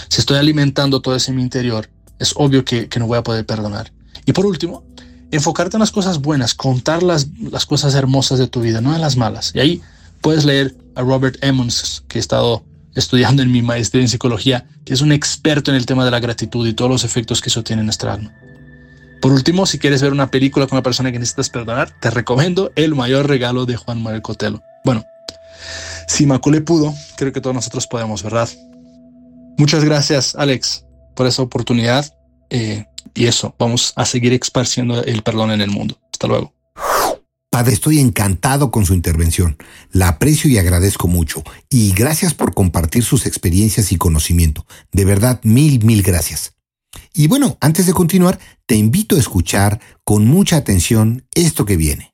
Si 0.07 0.21
estoy 0.21 0.37
alimentando 0.37 1.01
todo 1.01 1.15
ese 1.15 1.31
en 1.31 1.37
mi 1.37 1.43
interior, 1.43 1.89
es 2.17 2.33
obvio 2.35 2.63
que, 2.63 2.87
que 2.87 2.99
no 2.99 3.07
voy 3.07 3.17
a 3.17 3.23
poder 3.23 3.45
perdonar. 3.45 3.91
Y 4.25 4.33
por 4.33 4.45
último, 4.45 4.83
enfocarte 5.31 5.77
en 5.77 5.81
las 5.81 5.91
cosas 5.91 6.19
buenas, 6.21 6.53
contar 6.53 7.03
las, 7.03 7.27
las 7.39 7.65
cosas 7.65 7.95
hermosas 7.95 8.39
de 8.39 8.47
tu 8.47 8.61
vida, 8.61 8.81
no 8.81 8.93
en 8.93 9.01
las 9.01 9.17
malas. 9.17 9.51
Y 9.53 9.59
ahí 9.59 9.81
puedes 10.21 10.45
leer 10.45 10.75
a 10.95 11.01
Robert 11.01 11.37
Emmons, 11.41 12.03
que 12.07 12.19
he 12.19 12.21
estado 12.21 12.63
estudiando 12.95 13.41
en 13.41 13.51
mi 13.51 13.61
maestría 13.61 14.01
en 14.01 14.09
psicología, 14.09 14.65
que 14.85 14.93
es 14.93 15.01
un 15.01 15.11
experto 15.11 15.71
en 15.71 15.77
el 15.77 15.85
tema 15.85 16.05
de 16.05 16.11
la 16.11 16.19
gratitud 16.19 16.67
y 16.67 16.73
todos 16.73 16.91
los 16.91 17.03
efectos 17.03 17.41
que 17.41 17.49
eso 17.49 17.63
tiene 17.63 17.81
en 17.81 17.85
nuestra 17.87 18.13
alma. 18.13 18.33
Por 19.21 19.31
último, 19.33 19.65
si 19.65 19.79
quieres 19.79 20.01
ver 20.01 20.13
una 20.13 20.31
película 20.31 20.65
con 20.65 20.77
una 20.77 20.83
persona 20.83 21.11
que 21.11 21.19
necesitas 21.19 21.49
perdonar, 21.49 21.93
te 21.99 22.09
recomiendo 22.09 22.71
El 22.75 22.95
mayor 22.95 23.27
regalo 23.27 23.65
de 23.65 23.75
Juan 23.75 24.01
Manuel 24.01 24.21
Cotelo. 24.21 24.61
Bueno, 24.85 25.05
si 26.07 26.25
Macule 26.25 26.61
pudo, 26.61 26.93
creo 27.17 27.33
que 27.33 27.41
todos 27.41 27.53
nosotros 27.53 27.85
podemos, 27.87 28.23
¿verdad? 28.23 28.49
Muchas 29.57 29.83
gracias, 29.83 30.35
Alex, 30.35 30.85
por 31.15 31.27
esa 31.27 31.41
oportunidad. 31.41 32.05
Eh, 32.49 32.85
y 33.13 33.25
eso, 33.25 33.55
vamos 33.57 33.93
a 33.95 34.05
seguir 34.05 34.33
esparciendo 34.33 35.03
el 35.03 35.23
perdón 35.23 35.51
en 35.51 35.61
el 35.61 35.69
mundo. 35.69 35.97
Hasta 36.11 36.27
luego. 36.27 36.53
Padre, 37.51 37.73
estoy 37.73 37.99
encantado 37.99 38.69
con 38.69 38.85
su 38.85 38.93
intervención. 38.93 39.57
La 39.91 40.09
aprecio 40.09 40.49
y 40.49 40.57
agradezco 40.57 41.07
mucho. 41.07 41.43
Y 41.69 41.93
gracias 41.93 42.33
por 42.33 42.53
compartir 42.53 43.03
sus 43.03 43.25
experiencias 43.25 43.91
y 43.91 43.97
conocimiento. 43.97 44.65
De 44.91 45.03
verdad, 45.03 45.39
mil, 45.43 45.83
mil 45.83 46.03
gracias. 46.03 46.53
Y 47.13 47.27
bueno, 47.27 47.57
antes 47.59 47.87
de 47.87 47.93
continuar, 47.93 48.39
te 48.65 48.75
invito 48.75 49.15
a 49.15 49.19
escuchar 49.19 49.79
con 50.03 50.25
mucha 50.25 50.57
atención 50.57 51.25
esto 51.33 51.65
que 51.65 51.75
viene. 51.75 52.13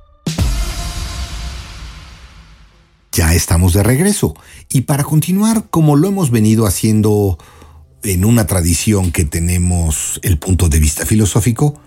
Ya 3.13 3.33
estamos 3.33 3.73
de 3.73 3.83
regreso 3.83 4.35
y 4.69 4.81
para 4.81 5.03
continuar 5.03 5.69
como 5.69 5.97
lo 5.97 6.07
hemos 6.07 6.31
venido 6.31 6.65
haciendo 6.65 7.37
en 8.03 8.23
una 8.23 8.47
tradición 8.47 9.11
que 9.11 9.25
tenemos 9.25 10.19
el 10.23 10.37
punto 10.37 10.69
de 10.69 10.79
vista 10.79 11.05
filosófico, 11.05 11.79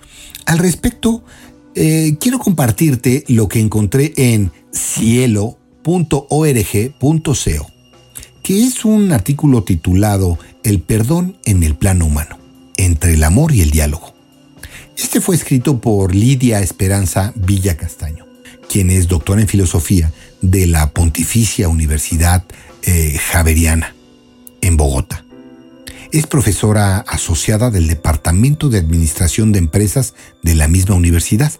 al 0.45 0.59
respecto 0.59 1.25
eh, 1.75 2.17
quiero 2.21 2.39
compartirte 2.39 3.25
lo 3.29 3.49
que 3.49 3.59
encontré 3.59 4.13
en 4.17 4.53
cielo.org.co, 4.71 5.83
que 8.43 8.65
es 8.65 8.85
un 8.85 9.13
artículo 9.13 9.65
titulado 9.65 10.39
El 10.63 10.83
perdón 10.83 11.39
en 11.47 11.63
el 11.63 11.75
plano 11.75 12.05
humano, 12.07 12.39
entre 12.77 13.15
el 13.15 13.25
amor 13.25 13.53
y 13.53 13.63
el 13.63 13.71
diálogo. 13.71 14.15
Este 14.97 15.23
fue 15.23 15.37
escrito 15.37 15.81
por 15.81 16.15
Lidia 16.15 16.61
Esperanza 16.61 17.33
Villa 17.35 17.77
Castaño, 17.77 18.27
quien 18.69 18.91
es 18.91 19.09
doctora 19.09 19.41
en 19.41 19.49
filosofía 19.49 20.13
de 20.51 20.67
la 20.67 20.91
Pontificia 20.91 21.69
Universidad 21.69 22.45
eh, 22.83 23.19
Javeriana 23.19 23.95
en 24.61 24.77
Bogotá. 24.77 25.25
Es 26.13 26.27
profesora 26.27 26.99
asociada 26.99 27.71
del 27.71 27.89
Departamento 27.89 28.69
de 28.69 28.79
Administración 28.79 29.53
de 29.53 29.59
Empresas 29.59 30.15
de 30.43 30.55
la 30.55 30.69
misma 30.69 30.95
universidad. 30.95 31.53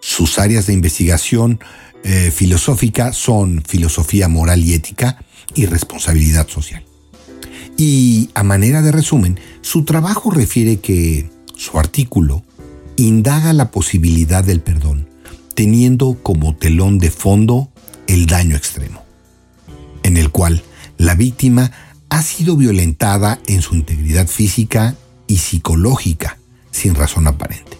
Sus 0.00 0.38
áreas 0.38 0.66
de 0.66 0.72
investigación 0.72 1.60
eh, 2.02 2.32
filosófica 2.34 3.12
son 3.12 3.62
filosofía 3.66 4.28
moral 4.28 4.64
y 4.64 4.74
ética 4.74 5.24
y 5.54 5.66
responsabilidad 5.66 6.48
social. 6.48 6.84
Y 7.76 8.30
a 8.34 8.42
manera 8.42 8.82
de 8.82 8.90
resumen, 8.90 9.38
su 9.60 9.84
trabajo 9.84 10.30
refiere 10.30 10.80
que 10.80 11.30
su 11.56 11.78
artículo 11.78 12.42
indaga 12.96 13.52
la 13.52 13.70
posibilidad 13.70 14.42
del 14.42 14.60
perdón, 14.60 15.08
teniendo 15.54 16.18
como 16.20 16.56
telón 16.56 16.98
de 16.98 17.12
fondo 17.12 17.70
el 18.08 18.26
daño 18.26 18.56
extremo, 18.56 19.04
en 20.02 20.16
el 20.16 20.30
cual 20.30 20.64
la 20.96 21.14
víctima 21.14 21.70
ha 22.08 22.22
sido 22.22 22.56
violentada 22.56 23.38
en 23.46 23.62
su 23.62 23.76
integridad 23.76 24.26
física 24.26 24.96
y 25.28 25.36
psicológica 25.36 26.38
sin 26.72 26.94
razón 26.94 27.28
aparente. 27.28 27.78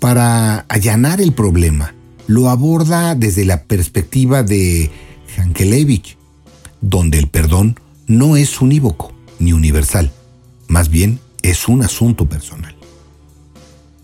Para 0.00 0.66
allanar 0.68 1.20
el 1.20 1.32
problema, 1.32 1.94
lo 2.26 2.50
aborda 2.50 3.14
desde 3.14 3.44
la 3.44 3.62
perspectiva 3.64 4.42
de 4.42 4.90
Hankelevich, 5.38 6.18
donde 6.80 7.18
el 7.18 7.28
perdón 7.28 7.80
no 8.06 8.36
es 8.36 8.60
unívoco 8.60 9.14
ni 9.38 9.52
universal, 9.52 10.12
más 10.68 10.88
bien 10.88 11.20
es 11.42 11.68
un 11.68 11.82
asunto 11.82 12.28
personal. 12.28 12.74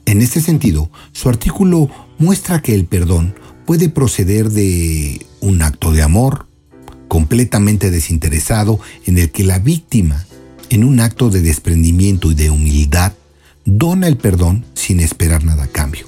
En 0.06 0.20
este 0.20 0.40
sentido, 0.40 0.90
su 1.12 1.28
artículo 1.28 1.88
muestra 2.18 2.62
que 2.62 2.74
el 2.74 2.84
perdón 2.84 3.34
puede 3.72 3.88
proceder 3.88 4.50
de 4.50 5.24
un 5.40 5.62
acto 5.62 5.92
de 5.92 6.02
amor 6.02 6.46
completamente 7.08 7.90
desinteresado 7.90 8.78
en 9.06 9.16
el 9.16 9.30
que 9.30 9.44
la 9.44 9.60
víctima, 9.60 10.26
en 10.68 10.84
un 10.84 11.00
acto 11.00 11.30
de 11.30 11.40
desprendimiento 11.40 12.30
y 12.30 12.34
de 12.34 12.50
humildad, 12.50 13.14
dona 13.64 14.08
el 14.08 14.18
perdón 14.18 14.66
sin 14.74 15.00
esperar 15.00 15.44
nada 15.44 15.62
a 15.62 15.68
cambio. 15.68 16.06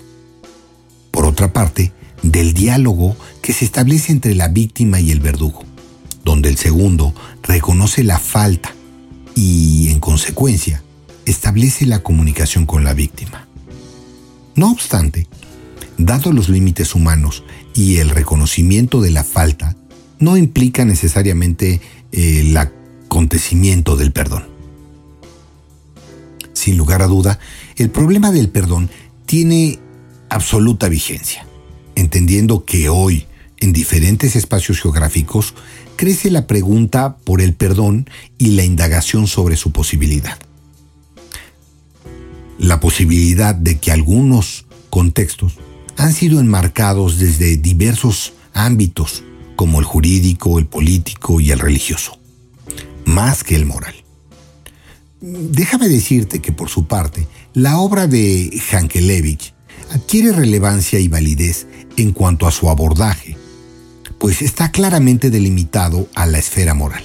Por 1.11 1.25
otra 1.25 1.55
parte, 1.55 1.95
del 2.23 2.53
diálogo 2.53 3.17
que 3.41 3.55
se 3.55 3.65
establece 3.65 4.13
entre 4.13 4.35
la 4.35 4.49
víctima 4.49 5.01
y 5.01 5.11
el 5.11 5.21
verdugo, 5.21 5.65
donde 6.23 6.51
el 6.51 6.59
segundo 6.59 7.15
reconoce 7.43 8.05
la 8.05 8.19
falta 8.19 8.75
y, 9.35 9.89
en 9.89 10.01
consecuencia, 10.01 10.83
establece 11.25 11.87
la 11.87 12.03
comunicación 12.03 12.67
con 12.67 12.85
la 12.85 12.93
víctima. 12.93 13.49
No 14.55 14.71
obstante, 14.71 15.27
dado 15.99 16.33
los 16.33 16.49
límites 16.49 16.95
humanos 16.95 17.45
y 17.75 17.97
el 17.97 18.11
reconocimiento 18.11 19.01
de 19.01 19.11
la 19.11 19.25
falta, 19.25 19.77
no 20.19 20.37
implica 20.37 20.85
necesariamente 20.85 21.81
eh, 22.13 22.41
el 22.41 22.57
acontecimiento 22.57 23.97
del 23.97 24.13
perdón. 24.13 24.45
Sin 26.53 26.77
lugar 26.77 27.03
a 27.03 27.07
duda, 27.07 27.39
el 27.77 27.91
problema 27.91 28.33
del 28.33 28.49
perdón 28.49 28.91
tiene 29.27 29.79
absoluta 30.31 30.89
vigencia, 30.89 31.47
entendiendo 31.95 32.65
que 32.65 32.89
hoy, 32.89 33.27
en 33.59 33.73
diferentes 33.73 34.37
espacios 34.37 34.81
geográficos, 34.81 35.55
crece 35.97 36.31
la 36.31 36.47
pregunta 36.47 37.17
por 37.25 37.41
el 37.41 37.55
perdón 37.55 38.09
y 38.39 38.51
la 38.51 38.65
indagación 38.65 39.27
sobre 39.27 39.57
su 39.57 39.73
posibilidad. 39.73 40.39
La 42.59 42.81
posibilidad 42.81 43.55
de 43.55 43.79
que 43.79 43.91
algunos 43.91 44.67
contextos 44.91 45.59
han 45.97 46.13
sido 46.13 46.41
enmarcados 46.41 47.19
desde 47.19 47.57
diversos 47.57 48.33
ámbitos, 48.53 49.23
como 49.57 49.79
el 49.79 49.85
jurídico, 49.85 50.59
el 50.59 50.67
político 50.67 51.41
y 51.41 51.51
el 51.51 51.59
religioso, 51.59 52.19
más 53.05 53.45
que 53.45 53.57
el 53.57 53.67
moral. 53.67 53.95
Déjame 55.21 55.89
decirte 55.89 56.41
que 56.41 56.53
por 56.53 56.69
su 56.69 56.87
parte, 56.87 57.27
la 57.55 57.79
obra 57.79 58.07
de 58.07 58.61
Hankelevich 58.71 59.55
adquiere 59.93 60.33
relevancia 60.33 60.99
y 60.99 61.09
validez 61.09 61.67
en 61.97 62.13
cuanto 62.13 62.47
a 62.47 62.51
su 62.51 62.69
abordaje, 62.69 63.37
pues 64.19 64.43
está 64.43 64.71
claramente 64.71 65.31
delimitado 65.31 66.09
a 66.15 66.27
la 66.27 66.39
esfera 66.39 66.75
moral, 66.75 67.05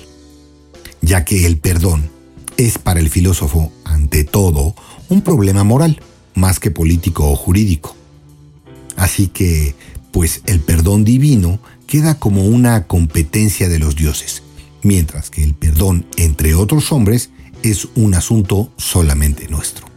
ya 1.01 1.23
que 1.23 1.45
el 1.45 1.57
perdón 1.57 2.09
es 2.57 2.77
para 2.77 2.99
el 2.99 3.09
filósofo, 3.09 3.71
ante 3.85 4.23
todo, 4.23 4.75
un 5.07 5.21
problema 5.21 5.63
moral, 5.63 6.01
más 6.35 6.59
que 6.59 6.71
político 6.71 7.29
o 7.29 7.35
jurídico. 7.35 7.95
Así 8.99 9.27
que, 9.27 9.75
pues 10.11 10.41
el 10.45 10.59
perdón 10.59 11.05
divino 11.05 11.59
queda 11.87 12.19
como 12.19 12.45
una 12.45 12.85
competencia 12.85 13.69
de 13.69 13.79
los 13.79 13.95
dioses, 13.95 14.43
mientras 14.83 15.29
que 15.29 15.41
el 15.41 15.53
perdón 15.53 16.05
entre 16.17 16.53
otros 16.53 16.91
hombres 16.91 17.29
es 17.63 17.87
un 17.95 18.13
asunto 18.13 18.73
solamente 18.75 19.47
nuestro. 19.47 19.87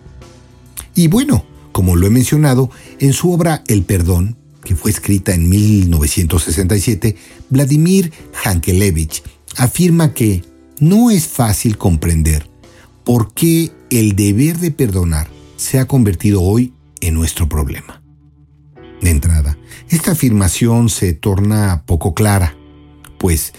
Y 0.95 1.09
bueno, 1.09 1.45
como 1.73 1.97
lo 1.97 2.07
he 2.07 2.11
mencionado, 2.11 2.71
en 3.01 3.13
su 3.13 3.33
obra 3.33 3.65
El 3.67 3.83
perdón, 3.83 4.37
que 4.65 4.77
fue 4.77 4.93
escrita 4.93 5.35
en 5.35 5.49
1967, 5.49 7.17
Vladimir 7.51 8.13
Hankelevich 8.45 9.25
afirma 9.57 10.15
que 10.15 10.45
no 10.79 11.11
es 11.11 11.27
fácil 11.27 11.77
comprender 11.77 12.49
por 13.03 13.35
qué 13.35 13.73
el 13.91 14.15
deber 14.15 14.59
de 14.59 14.71
perdonar 14.71 15.29
se 15.57 15.81
ha 15.81 15.87
convertido 15.87 16.41
hoy 16.41 16.73
en 17.01 17.15
nuestro 17.15 17.49
problema. 17.49 18.02
De 19.03 19.11
entrada, 19.11 19.59
esta 19.89 20.13
afirmación 20.13 20.89
se 20.89 21.13
torna 21.13 21.83
poco 21.87 22.15
clara, 22.15 22.57
pues 23.19 23.53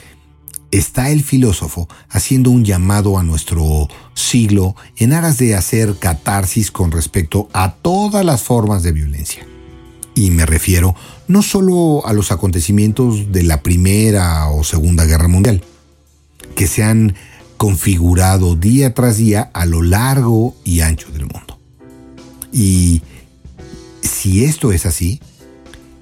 está 0.71 1.11
el 1.11 1.21
filósofo 1.21 1.89
haciendo 2.09 2.49
un 2.49 2.63
llamado 2.63 3.19
a 3.19 3.23
nuestro 3.23 3.89
siglo 4.13 4.75
en 4.95 5.11
aras 5.11 5.37
de 5.37 5.53
hacer 5.53 5.99
catarsis 5.99 6.71
con 6.71 6.91
respecto 6.91 7.49
a 7.51 7.73
todas 7.73 8.23
las 8.25 8.41
formas 8.41 8.83
de 8.83 8.93
violencia. 8.93 9.45
Y 10.15 10.31
me 10.31 10.45
refiero 10.45 10.95
no 11.27 11.43
solo 11.43 12.07
a 12.07 12.13
los 12.13 12.31
acontecimientos 12.31 13.33
de 13.33 13.43
la 13.43 13.61
Primera 13.61 14.47
o 14.49 14.63
Segunda 14.63 15.05
Guerra 15.05 15.27
Mundial, 15.27 15.61
que 16.55 16.67
se 16.67 16.83
han 16.83 17.15
configurado 17.57 18.55
día 18.55 18.93
tras 18.93 19.17
día 19.17 19.51
a 19.53 19.65
lo 19.65 19.81
largo 19.81 20.55
y 20.63 20.79
ancho 20.79 21.11
del 21.11 21.25
mundo. 21.25 21.59
Y 22.53 23.01
si 24.01 24.45
esto 24.45 24.71
es 24.71 24.85
así, 24.85 25.19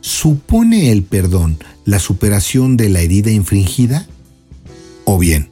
¿supone 0.01 0.91
el 0.91 1.03
perdón 1.03 1.57
la 1.85 1.99
superación 1.99 2.77
de 2.77 2.89
la 2.89 3.01
herida 3.01 3.31
infringida? 3.31 4.07
¿O 5.05 5.17
bien, 5.17 5.49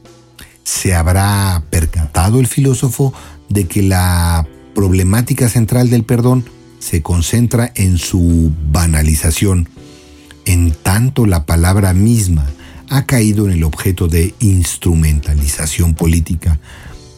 se 0.63 0.93
habrá 0.93 1.63
percatado 1.69 2.39
el 2.39 2.47
filósofo 2.47 3.13
de 3.49 3.65
que 3.65 3.81
la 3.81 4.47
problemática 4.75 5.49
central 5.49 5.89
del 5.89 6.03
perdón 6.03 6.45
se 6.79 7.01
concentra 7.01 7.71
en 7.75 7.97
su 7.97 8.51
banalización, 8.71 9.67
en 10.45 10.71
tanto 10.71 11.25
la 11.25 11.45
palabra 11.45 11.93
misma 11.93 12.47
ha 12.89 13.05
caído 13.05 13.45
en 13.45 13.51
el 13.51 13.63
objeto 13.63 14.07
de 14.07 14.33
instrumentalización 14.39 15.95
política, 15.95 16.59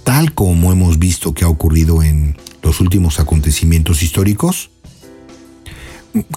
tal 0.03 0.33
como 0.33 0.71
hemos 0.71 0.99
visto 0.99 1.33
que 1.33 1.45
ha 1.45 1.49
ocurrido 1.49 2.03
en 2.03 2.35
los 2.63 2.79
últimos 2.81 3.19
acontecimientos 3.19 4.03
históricos? 4.03 4.69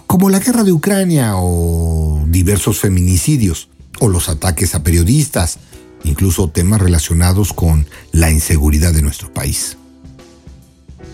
Como 0.06 0.30
la 0.30 0.38
guerra 0.38 0.62
de 0.62 0.72
Ucrania 0.72 1.32
o 1.36 2.22
diversos 2.28 2.78
feminicidios 2.78 3.68
o 4.00 4.08
los 4.08 4.28
ataques 4.28 4.74
a 4.74 4.82
periodistas, 4.82 5.58
incluso 6.04 6.48
temas 6.48 6.80
relacionados 6.80 7.52
con 7.52 7.86
la 8.12 8.30
inseguridad 8.30 8.92
de 8.92 9.02
nuestro 9.02 9.32
país. 9.32 9.76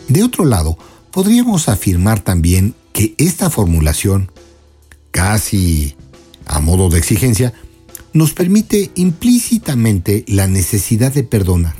De 0.09 0.23
otro 0.23 0.45
lado, 0.45 0.77
podríamos 1.11 1.69
afirmar 1.69 2.21
también 2.21 2.75
que 2.93 3.15
esta 3.17 3.49
formulación, 3.49 4.31
casi 5.11 5.95
a 6.47 6.61
modo 6.61 6.91
de 6.91 6.99
exigencia, 6.99 7.55
nos 8.13 8.33
permite 8.33 8.91
implícitamente 8.97 10.25
la 10.27 10.49
necesidad 10.49 11.13
de 11.13 11.23
perdonar. 11.23 11.77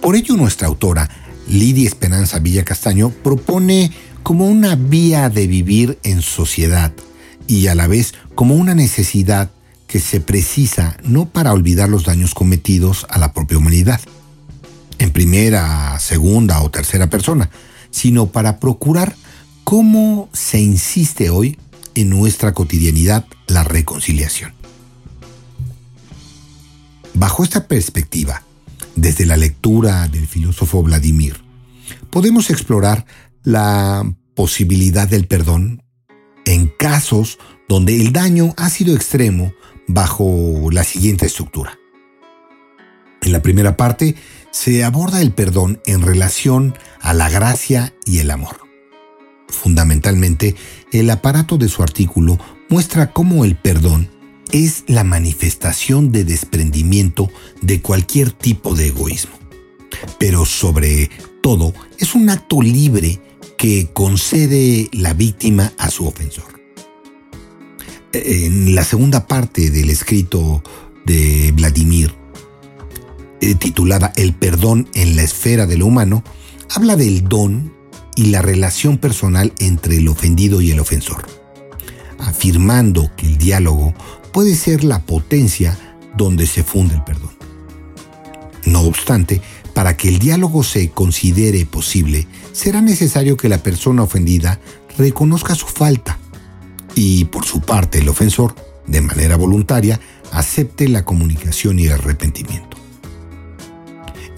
Por 0.00 0.16
ello 0.16 0.36
nuestra 0.36 0.68
autora, 0.68 1.10
Lidia 1.48 1.88
Esperanza 1.88 2.38
Villa 2.38 2.64
Castaño, 2.64 3.10
propone 3.10 3.90
como 4.24 4.48
una 4.48 4.74
vía 4.74 5.28
de 5.28 5.46
vivir 5.46 5.98
en 6.02 6.22
sociedad 6.22 6.92
y 7.46 7.66
a 7.68 7.74
la 7.74 7.86
vez 7.86 8.14
como 8.34 8.54
una 8.54 8.74
necesidad 8.74 9.50
que 9.86 10.00
se 10.00 10.18
precisa 10.20 10.96
no 11.04 11.26
para 11.26 11.52
olvidar 11.52 11.90
los 11.90 12.04
daños 12.04 12.34
cometidos 12.34 13.06
a 13.10 13.18
la 13.18 13.34
propia 13.34 13.58
humanidad, 13.58 14.00
en 14.98 15.12
primera, 15.12 16.00
segunda 16.00 16.62
o 16.62 16.70
tercera 16.70 17.10
persona, 17.10 17.50
sino 17.90 18.26
para 18.26 18.58
procurar 18.58 19.14
cómo 19.62 20.30
se 20.32 20.58
insiste 20.58 21.28
hoy 21.28 21.58
en 21.94 22.08
nuestra 22.08 22.54
cotidianidad 22.54 23.26
la 23.46 23.62
reconciliación. 23.62 24.54
Bajo 27.12 27.44
esta 27.44 27.68
perspectiva, 27.68 28.42
desde 28.96 29.26
la 29.26 29.36
lectura 29.36 30.08
del 30.08 30.26
filósofo 30.26 30.82
Vladimir, 30.82 31.44
podemos 32.10 32.50
explorar 32.50 33.06
la 33.44 34.10
posibilidad 34.34 35.06
del 35.06 35.26
perdón 35.26 35.82
en 36.46 36.68
casos 36.68 37.38
donde 37.68 38.00
el 38.00 38.12
daño 38.12 38.54
ha 38.56 38.68
sido 38.68 38.94
extremo 38.94 39.52
bajo 39.86 40.68
la 40.72 40.82
siguiente 40.84 41.26
estructura. 41.26 41.78
En 43.22 43.32
la 43.32 43.42
primera 43.42 43.76
parte 43.76 44.16
se 44.50 44.84
aborda 44.84 45.22
el 45.22 45.32
perdón 45.32 45.80
en 45.86 46.02
relación 46.02 46.76
a 47.00 47.14
la 47.14 47.30
gracia 47.30 47.94
y 48.04 48.18
el 48.18 48.30
amor. 48.30 48.60
Fundamentalmente, 49.48 50.56
el 50.92 51.08
aparato 51.10 51.56
de 51.56 51.68
su 51.68 51.82
artículo 51.82 52.38
muestra 52.68 53.12
cómo 53.12 53.44
el 53.44 53.56
perdón 53.56 54.10
es 54.52 54.84
la 54.86 55.04
manifestación 55.04 56.12
de 56.12 56.24
desprendimiento 56.24 57.30
de 57.62 57.80
cualquier 57.80 58.30
tipo 58.30 58.74
de 58.74 58.88
egoísmo. 58.88 59.34
Pero 60.18 60.44
sobre 60.44 61.10
todo, 61.42 61.72
es 61.98 62.14
un 62.14 62.30
acto 62.30 62.60
libre 62.62 63.20
que 63.64 63.88
concede 63.94 64.90
la 64.92 65.14
víctima 65.14 65.72
a 65.78 65.88
su 65.88 66.06
ofensor. 66.06 66.60
En 68.12 68.74
la 68.74 68.84
segunda 68.84 69.26
parte 69.26 69.70
del 69.70 69.88
escrito 69.88 70.62
de 71.06 71.50
Vladimir, 71.56 72.14
eh, 73.40 73.54
titulada 73.54 74.12
El 74.16 74.34
perdón 74.34 74.90
en 74.92 75.16
la 75.16 75.22
esfera 75.22 75.64
de 75.64 75.78
lo 75.78 75.86
humano, 75.86 76.22
habla 76.74 76.94
del 76.96 77.26
don 77.26 77.72
y 78.16 78.26
la 78.26 78.42
relación 78.42 78.98
personal 78.98 79.54
entre 79.58 79.96
el 79.96 80.08
ofendido 80.08 80.60
y 80.60 80.70
el 80.70 80.80
ofensor, 80.80 81.24
afirmando 82.18 83.12
que 83.16 83.24
el 83.24 83.38
diálogo 83.38 83.94
puede 84.34 84.56
ser 84.56 84.84
la 84.84 85.06
potencia 85.06 85.96
donde 86.18 86.46
se 86.46 86.64
funde 86.64 86.96
el 86.96 87.04
perdón. 87.04 87.32
No 88.66 88.82
obstante, 88.82 89.40
para 89.72 89.96
que 89.96 90.10
el 90.10 90.18
diálogo 90.18 90.64
se 90.64 90.90
considere 90.90 91.64
posible, 91.64 92.26
será 92.54 92.80
necesario 92.80 93.36
que 93.36 93.50
la 93.50 93.58
persona 93.58 94.04
ofendida 94.04 94.60
reconozca 94.96 95.54
su 95.54 95.66
falta 95.66 96.18
y, 96.94 97.26
por 97.26 97.44
su 97.44 97.60
parte, 97.60 97.98
el 97.98 98.08
ofensor, 98.08 98.54
de 98.86 99.00
manera 99.00 99.36
voluntaria, 99.36 100.00
acepte 100.32 100.88
la 100.88 101.04
comunicación 101.04 101.78
y 101.78 101.86
el 101.86 101.92
arrepentimiento. 101.92 102.76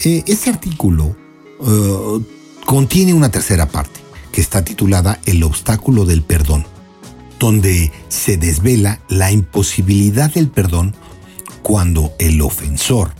Eh, 0.03 0.23
este 0.25 0.49
artículo 0.49 1.15
eh, 1.61 2.25
contiene 2.65 3.13
una 3.13 3.29
tercera 3.29 3.67
parte, 3.67 3.99
que 4.31 4.41
está 4.41 4.65
titulada 4.65 5.19
El 5.25 5.43
obstáculo 5.43 6.05
del 6.05 6.23
perdón, 6.23 6.65
donde 7.39 7.91
se 8.09 8.37
desvela 8.37 8.99
la 9.09 9.31
imposibilidad 9.31 10.33
del 10.33 10.49
perdón 10.49 10.95
cuando 11.61 12.13
el 12.17 12.41
ofensor, 12.41 13.13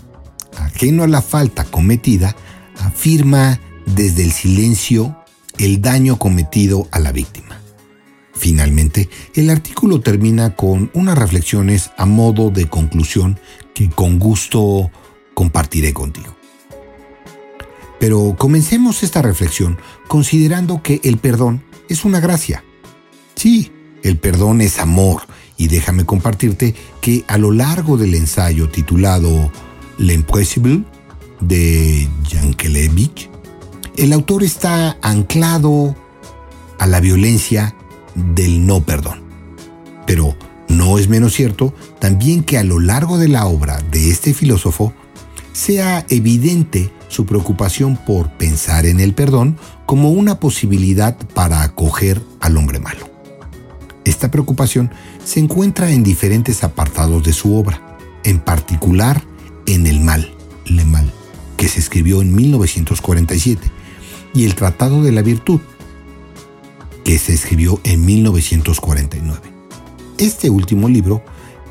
ajeno 0.57 1.03
a 1.03 1.07
la 1.07 1.21
falta 1.21 1.65
cometida, 1.65 2.36
afirma 2.79 3.60
desde 3.95 4.23
el 4.23 4.32
silencio 4.32 5.17
el 5.58 5.82
daño 5.82 6.19
cometido 6.19 6.88
a 6.91 7.00
la 7.00 7.12
víctima. 7.12 7.62
Finalmente, 8.34 9.10
el 9.34 9.50
artículo 9.50 10.02
termina 10.02 10.56
con 10.56 10.91
unas 10.93 11.17
reflexiones 11.17 11.89
a 11.97 12.06
modo 12.06 12.52
de 12.52 12.67
conclusión 12.67 13.39
que 13.73 13.89
con 13.89 14.19
gusto 14.19 14.91
compartiré 15.34 15.93
contigo. 15.93 16.36
Pero 18.00 18.36
comencemos 18.38 19.02
esta 19.02 19.23
reflexión 19.23 19.78
considerando 20.08 20.84
que 20.84 21.02
el 21.04 21.17
perdón 21.17 21.63
es 21.89 22.06
una 22.06 22.19
gracia. 22.19 22.63
Sí, 23.36 23.71
el 24.04 24.17
perdón 24.17 24.62
es 24.62 24.78
amor 24.78 25.23
y 25.58 25.67
déjame 25.67 26.06
compartirte 26.06 26.76
que 27.02 27.23
a 27.28 27.39
lo 27.39 27.52
largo 27.52 27.97
del 27.97 28.13
ensayo 28.13 28.69
titulado 28.69 29.52
L'Impossible 29.97 30.84
de 31.39 32.08
Yankelevich, 32.30 33.30
el 33.97 34.13
autor 34.13 34.43
está 34.43 34.97
anclado 35.01 35.95
a 36.79 36.86
la 36.86 36.99
violencia 36.99 37.75
del 38.15 38.65
no 38.65 38.81
perdón. 38.81 39.23
Pero 40.05 40.36
no 40.69 40.99
es 40.99 41.10
menos 41.10 41.33
cierto 41.33 41.73
también 41.99 42.43
que 42.43 42.57
a 42.57 42.63
lo 42.63 42.79
largo 42.79 43.17
de 43.17 43.27
la 43.27 43.45
obra 43.47 43.81
de 43.91 44.12
este 44.12 44.33
filósofo 44.33 44.93
sea 45.51 46.05
evidente 46.10 46.91
su 47.07 47.25
preocupación 47.25 47.97
por 47.97 48.29
pensar 48.33 48.86
en 48.86 48.99
el 48.99 49.13
perdón 49.13 49.57
como 49.88 50.12
una 50.12 50.39
posibilidad 50.39 51.17
para 51.33 51.63
acoger 51.63 52.21
al 52.39 52.57
hombre 52.57 52.79
malo. 52.79 53.10
Esta 54.05 54.29
preocupación 54.29 54.91
se 55.25 55.39
encuentra 55.39 55.91
en 55.91 56.03
diferentes 56.03 56.63
apartados 56.63 57.23
de 57.23 57.33
su 57.33 57.55
obra, 57.55 57.97
en 58.23 58.39
particular 58.39 59.23
en 59.65 59.88
El 59.88 60.01
mal, 60.01 60.31
Le 60.65 60.86
Mal, 60.86 61.12
que 61.57 61.67
se 61.67 61.79
escribió 61.79 62.21
en 62.21 62.33
1947, 62.33 63.71
y 64.38 64.45
El 64.45 64.54
Tratado 64.54 65.02
de 65.02 65.12
la 65.12 65.23
Virtud, 65.23 65.60
que 67.04 67.17
se 67.17 67.34
escribió 67.34 67.82
en 67.84 68.06
1949. 68.06 69.41
Este 70.19 70.52
último 70.52 70.89
libro 70.89 71.23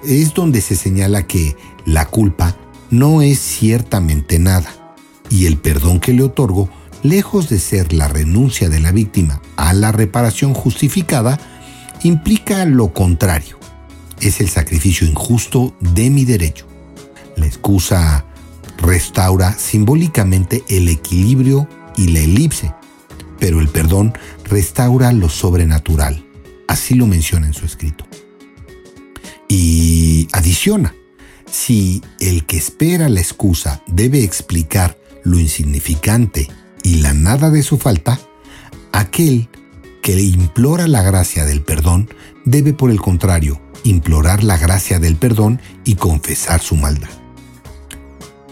es 0.05 0.35
donde 0.35 0.61
se 0.61 0.75
señala 0.75 1.29
que 1.29 1.57
la 1.85 2.07
culpa 2.07 2.57
no 2.91 3.23
es 3.23 3.39
ciertamente 3.39 4.41
nada 4.41 4.97
y 5.31 5.47
el 5.47 5.59
perdón 5.59 6.01
que 6.01 6.13
le 6.13 6.25
otorgo, 6.25 6.69
lejos 7.05 7.49
de 7.49 7.61
ser 7.61 7.93
la 7.93 8.09
renuncia 8.09 8.69
de 8.69 8.81
la 8.81 8.91
víctima 8.91 9.41
a 9.57 9.73
la 9.73 9.93
reparación 9.93 10.53
justificada, 10.53 11.39
implica 12.03 12.65
lo 12.65 12.93
contrario. 12.93 13.61
Es 14.21 14.41
el 14.41 14.49
sacrificio 14.49 15.07
injusto 15.07 15.73
de 15.79 16.11
mi 16.11 16.25
derecho. 16.25 16.67
La 17.37 17.47
excusa 17.47 18.25
restaura 18.79 19.53
simbólicamente 19.53 20.65
el 20.69 20.89
equilibrio 20.89 21.69
y 21.97 22.09
la 22.09 22.21
elipse, 22.21 22.73
pero 23.39 23.61
el 23.61 23.69
perdón 23.69 24.15
restaura 24.45 25.13
lo 25.13 25.29
sobrenatural. 25.29 26.25
Así 26.69 26.95
lo 26.95 27.07
menciona 27.07 27.47
en 27.47 27.55
su 27.55 27.65
escrito. 27.65 28.07
Y 29.49 30.29
adiciona, 30.33 30.95
si 31.51 32.03
el 32.21 32.45
que 32.45 32.57
espera 32.57 33.09
la 33.09 33.21
excusa 33.21 33.83
debe 33.87 34.23
explicar 34.23 34.99
lo 35.23 35.39
insignificante 35.39 36.49
y 36.83 36.97
la 36.97 37.15
nada 37.15 37.51
de 37.51 37.63
su 37.63 37.79
falta, 37.79 38.21
aquel 38.93 39.49
que 40.03 40.21
implora 40.21 40.87
la 40.87 41.03
gracia 41.03 41.45
del 41.45 41.63
perdón 41.63 42.09
debe 42.45 42.73
por 42.73 42.91
el 42.91 43.01
contrario 43.01 43.61
implorar 43.83 44.43
la 44.43 44.57
gracia 44.57 44.99
del 44.99 45.17
perdón 45.17 45.61
y 45.85 45.95
confesar 45.95 46.61
su 46.61 46.77
maldad. 46.77 47.11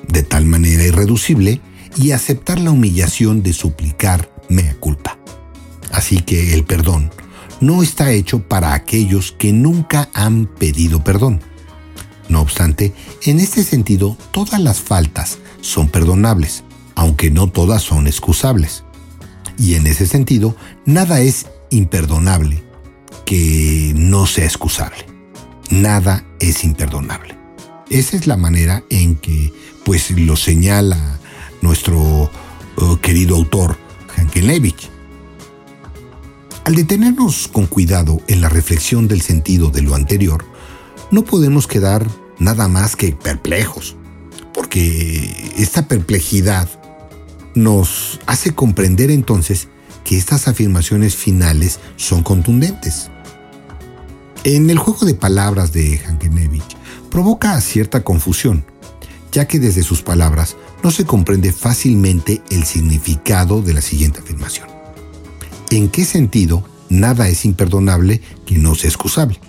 De 0.08 0.22
tal 0.22 0.44
manera 0.46 0.84
irreducible 0.84 1.60
y 1.96 2.12
aceptar 2.12 2.58
la 2.60 2.70
humillación 2.70 3.42
de 3.42 3.52
suplicar 3.52 4.30
mea 4.48 4.74
culpa. 4.74 5.18
Así 5.92 6.20
que 6.20 6.54
el 6.54 6.64
perdón 6.64 7.10
no 7.60 7.82
está 7.82 8.12
hecho 8.12 8.42
para 8.42 8.74
aquellos 8.74 9.32
que 9.32 9.52
nunca 9.52 10.10
han 10.12 10.46
pedido 10.46 11.02
perdón. 11.04 11.40
No 12.28 12.40
obstante, 12.40 12.92
en 13.22 13.38
este 13.38 13.62
sentido, 13.62 14.16
todas 14.32 14.60
las 14.60 14.80
faltas 14.80 15.38
son 15.60 15.88
perdonables, 15.88 16.64
aunque 16.94 17.30
no 17.30 17.48
todas 17.48 17.82
son 17.82 18.06
excusables. 18.06 18.84
Y 19.58 19.74
en 19.74 19.86
ese 19.86 20.06
sentido, 20.06 20.56
nada 20.84 21.20
es 21.20 21.46
imperdonable 21.70 22.62
que 23.24 23.92
no 23.96 24.26
sea 24.26 24.44
excusable. 24.44 25.06
Nada 25.70 26.24
es 26.40 26.64
imperdonable. 26.64 27.36
Esa 27.90 28.16
es 28.16 28.26
la 28.26 28.36
manera 28.36 28.82
en 28.90 29.16
que 29.16 29.52
pues 29.84 30.10
lo 30.10 30.36
señala 30.36 31.20
nuestro 31.64 32.30
eh, 32.76 32.96
querido 33.02 33.34
autor 33.34 33.76
Hankenlevich. 34.16 34.90
Al 36.64 36.76
detenernos 36.76 37.48
con 37.48 37.66
cuidado 37.66 38.20
en 38.28 38.40
la 38.40 38.48
reflexión 38.48 39.08
del 39.08 39.22
sentido 39.22 39.70
de 39.70 39.82
lo 39.82 39.94
anterior, 39.94 40.44
no 41.10 41.24
podemos 41.24 41.66
quedar 41.66 42.06
nada 42.38 42.68
más 42.68 42.96
que 42.96 43.12
perplejos, 43.12 43.96
porque 44.52 45.52
esta 45.56 45.88
perplejidad 45.88 46.68
nos 47.54 48.20
hace 48.26 48.54
comprender 48.54 49.10
entonces 49.10 49.68
que 50.04 50.16
estas 50.16 50.48
afirmaciones 50.48 51.16
finales 51.16 51.80
son 51.96 52.22
contundentes. 52.22 53.10
En 54.44 54.68
el 54.68 54.78
juego 54.78 55.06
de 55.06 55.14
palabras 55.14 55.72
de 55.72 55.98
Hankenevich 55.98 56.76
provoca 57.10 57.58
cierta 57.60 58.04
confusión, 58.04 58.64
ya 59.32 59.46
que 59.46 59.58
desde 59.58 59.82
sus 59.82 60.02
palabras 60.02 60.56
no 60.84 60.90
se 60.90 61.06
comprende 61.06 61.50
fácilmente 61.50 62.42
el 62.50 62.64
significado 62.64 63.62
de 63.62 63.72
la 63.72 63.80
siguiente 63.80 64.20
afirmación. 64.20 64.68
¿En 65.70 65.88
qué 65.88 66.04
sentido 66.04 66.62
nada 66.90 67.26
es 67.28 67.46
imperdonable 67.46 68.20
que 68.44 68.58
no 68.58 68.74
sea 68.74 68.90
excusable? 68.90 69.40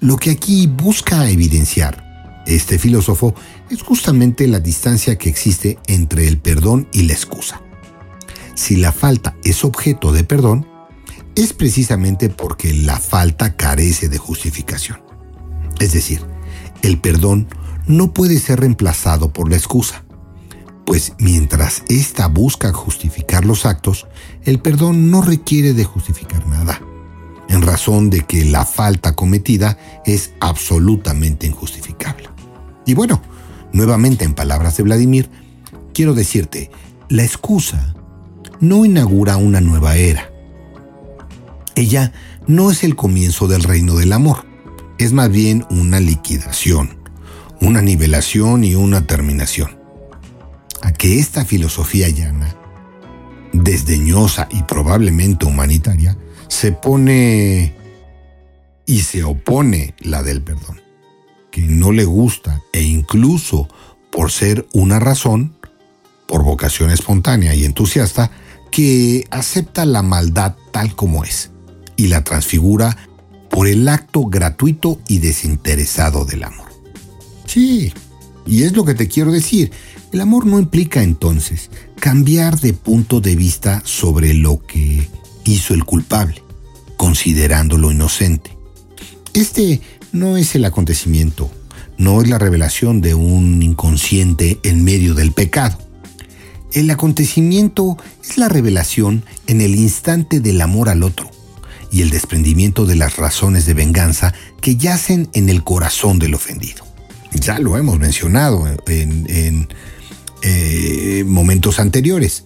Lo 0.00 0.16
que 0.16 0.30
aquí 0.30 0.66
busca 0.66 1.28
evidenciar 1.28 2.42
este 2.46 2.78
filósofo 2.78 3.34
es 3.68 3.82
justamente 3.82 4.48
la 4.48 4.58
distancia 4.58 5.18
que 5.18 5.28
existe 5.28 5.78
entre 5.86 6.26
el 6.26 6.38
perdón 6.38 6.88
y 6.92 7.02
la 7.02 7.12
excusa. 7.12 7.60
Si 8.54 8.76
la 8.76 8.90
falta 8.90 9.36
es 9.44 9.64
objeto 9.64 10.12
de 10.12 10.24
perdón, 10.24 10.66
es 11.34 11.52
precisamente 11.52 12.30
porque 12.30 12.72
la 12.72 12.98
falta 12.98 13.54
carece 13.54 14.08
de 14.08 14.16
justificación. 14.16 14.98
Es 15.78 15.92
decir, 15.92 16.22
el 16.80 16.98
perdón 16.98 17.48
no 17.86 18.14
puede 18.14 18.38
ser 18.38 18.60
reemplazado 18.60 19.32
por 19.32 19.50
la 19.50 19.56
excusa, 19.56 20.04
pues 20.92 21.14
mientras 21.18 21.84
ésta 21.88 22.28
busca 22.28 22.70
justificar 22.70 23.46
los 23.46 23.64
actos, 23.64 24.06
el 24.44 24.60
perdón 24.60 25.10
no 25.10 25.22
requiere 25.22 25.72
de 25.72 25.84
justificar 25.84 26.46
nada, 26.46 26.82
en 27.48 27.62
razón 27.62 28.10
de 28.10 28.20
que 28.26 28.44
la 28.44 28.66
falta 28.66 29.14
cometida 29.14 29.78
es 30.04 30.34
absolutamente 30.38 31.46
injustificable. 31.46 32.28
Y 32.84 32.92
bueno, 32.92 33.22
nuevamente 33.72 34.26
en 34.26 34.34
palabras 34.34 34.76
de 34.76 34.82
Vladimir, 34.82 35.30
quiero 35.94 36.12
decirte, 36.12 36.70
la 37.08 37.24
excusa 37.24 37.94
no 38.60 38.84
inaugura 38.84 39.38
una 39.38 39.62
nueva 39.62 39.96
era. 39.96 40.30
Ella 41.74 42.12
no 42.46 42.70
es 42.70 42.84
el 42.84 42.96
comienzo 42.96 43.48
del 43.48 43.62
reino 43.62 43.94
del 43.94 44.12
amor, 44.12 44.44
es 44.98 45.14
más 45.14 45.30
bien 45.30 45.64
una 45.70 46.00
liquidación, 46.00 46.98
una 47.62 47.80
nivelación 47.80 48.62
y 48.62 48.74
una 48.74 49.06
terminación. 49.06 49.80
A 50.82 50.92
que 50.92 51.18
esta 51.18 51.44
filosofía 51.44 52.08
llana, 52.08 52.54
desdeñosa 53.52 54.48
y 54.50 54.62
probablemente 54.64 55.46
humanitaria, 55.46 56.16
se 56.48 56.72
pone 56.72 57.74
y 58.86 59.00
se 59.00 59.24
opone 59.24 59.94
la 60.00 60.22
del 60.22 60.42
perdón, 60.42 60.80
que 61.50 61.62
no 61.62 61.92
le 61.92 62.04
gusta 62.04 62.60
e 62.72 62.82
incluso 62.82 63.68
por 64.10 64.30
ser 64.30 64.66
una 64.72 64.98
razón, 64.98 65.56
por 66.26 66.42
vocación 66.42 66.90
espontánea 66.90 67.54
y 67.54 67.64
entusiasta, 67.64 68.30
que 68.70 69.26
acepta 69.30 69.84
la 69.84 70.02
maldad 70.02 70.56
tal 70.72 70.94
como 70.94 71.24
es 71.24 71.50
y 71.96 72.08
la 72.08 72.24
transfigura 72.24 72.96
por 73.50 73.68
el 73.68 73.88
acto 73.88 74.24
gratuito 74.24 74.98
y 75.08 75.18
desinteresado 75.18 76.24
del 76.24 76.44
amor. 76.44 76.72
Sí, 77.46 77.92
y 78.46 78.62
es 78.62 78.72
lo 78.74 78.84
que 78.84 78.94
te 78.94 79.08
quiero 79.08 79.30
decir. 79.30 79.70
El 80.12 80.20
amor 80.20 80.44
no 80.44 80.58
implica 80.58 81.02
entonces 81.02 81.70
cambiar 81.98 82.60
de 82.60 82.74
punto 82.74 83.22
de 83.22 83.34
vista 83.34 83.80
sobre 83.86 84.34
lo 84.34 84.60
que 84.66 85.08
hizo 85.44 85.72
el 85.72 85.84
culpable, 85.84 86.42
considerándolo 86.98 87.90
inocente. 87.90 88.56
Este 89.32 89.80
no 90.12 90.36
es 90.36 90.54
el 90.54 90.66
acontecimiento, 90.66 91.50
no 91.96 92.20
es 92.20 92.28
la 92.28 92.38
revelación 92.38 93.00
de 93.00 93.14
un 93.14 93.62
inconsciente 93.62 94.60
en 94.64 94.84
medio 94.84 95.14
del 95.14 95.32
pecado. 95.32 95.78
El 96.72 96.90
acontecimiento 96.90 97.96
es 98.22 98.36
la 98.36 98.50
revelación 98.50 99.24
en 99.46 99.62
el 99.62 99.74
instante 99.74 100.40
del 100.40 100.60
amor 100.60 100.90
al 100.90 101.04
otro 101.04 101.30
y 101.90 102.02
el 102.02 102.10
desprendimiento 102.10 102.84
de 102.84 102.96
las 102.96 103.16
razones 103.16 103.64
de 103.64 103.72
venganza 103.72 104.34
que 104.60 104.76
yacen 104.76 105.30
en 105.32 105.48
el 105.48 105.64
corazón 105.64 106.18
del 106.18 106.34
ofendido. 106.34 106.84
Ya 107.34 107.58
lo 107.58 107.78
hemos 107.78 107.98
mencionado 107.98 108.66
en, 108.86 109.68
eh, 110.42 111.24
momentos 111.26 111.78
anteriores. 111.78 112.44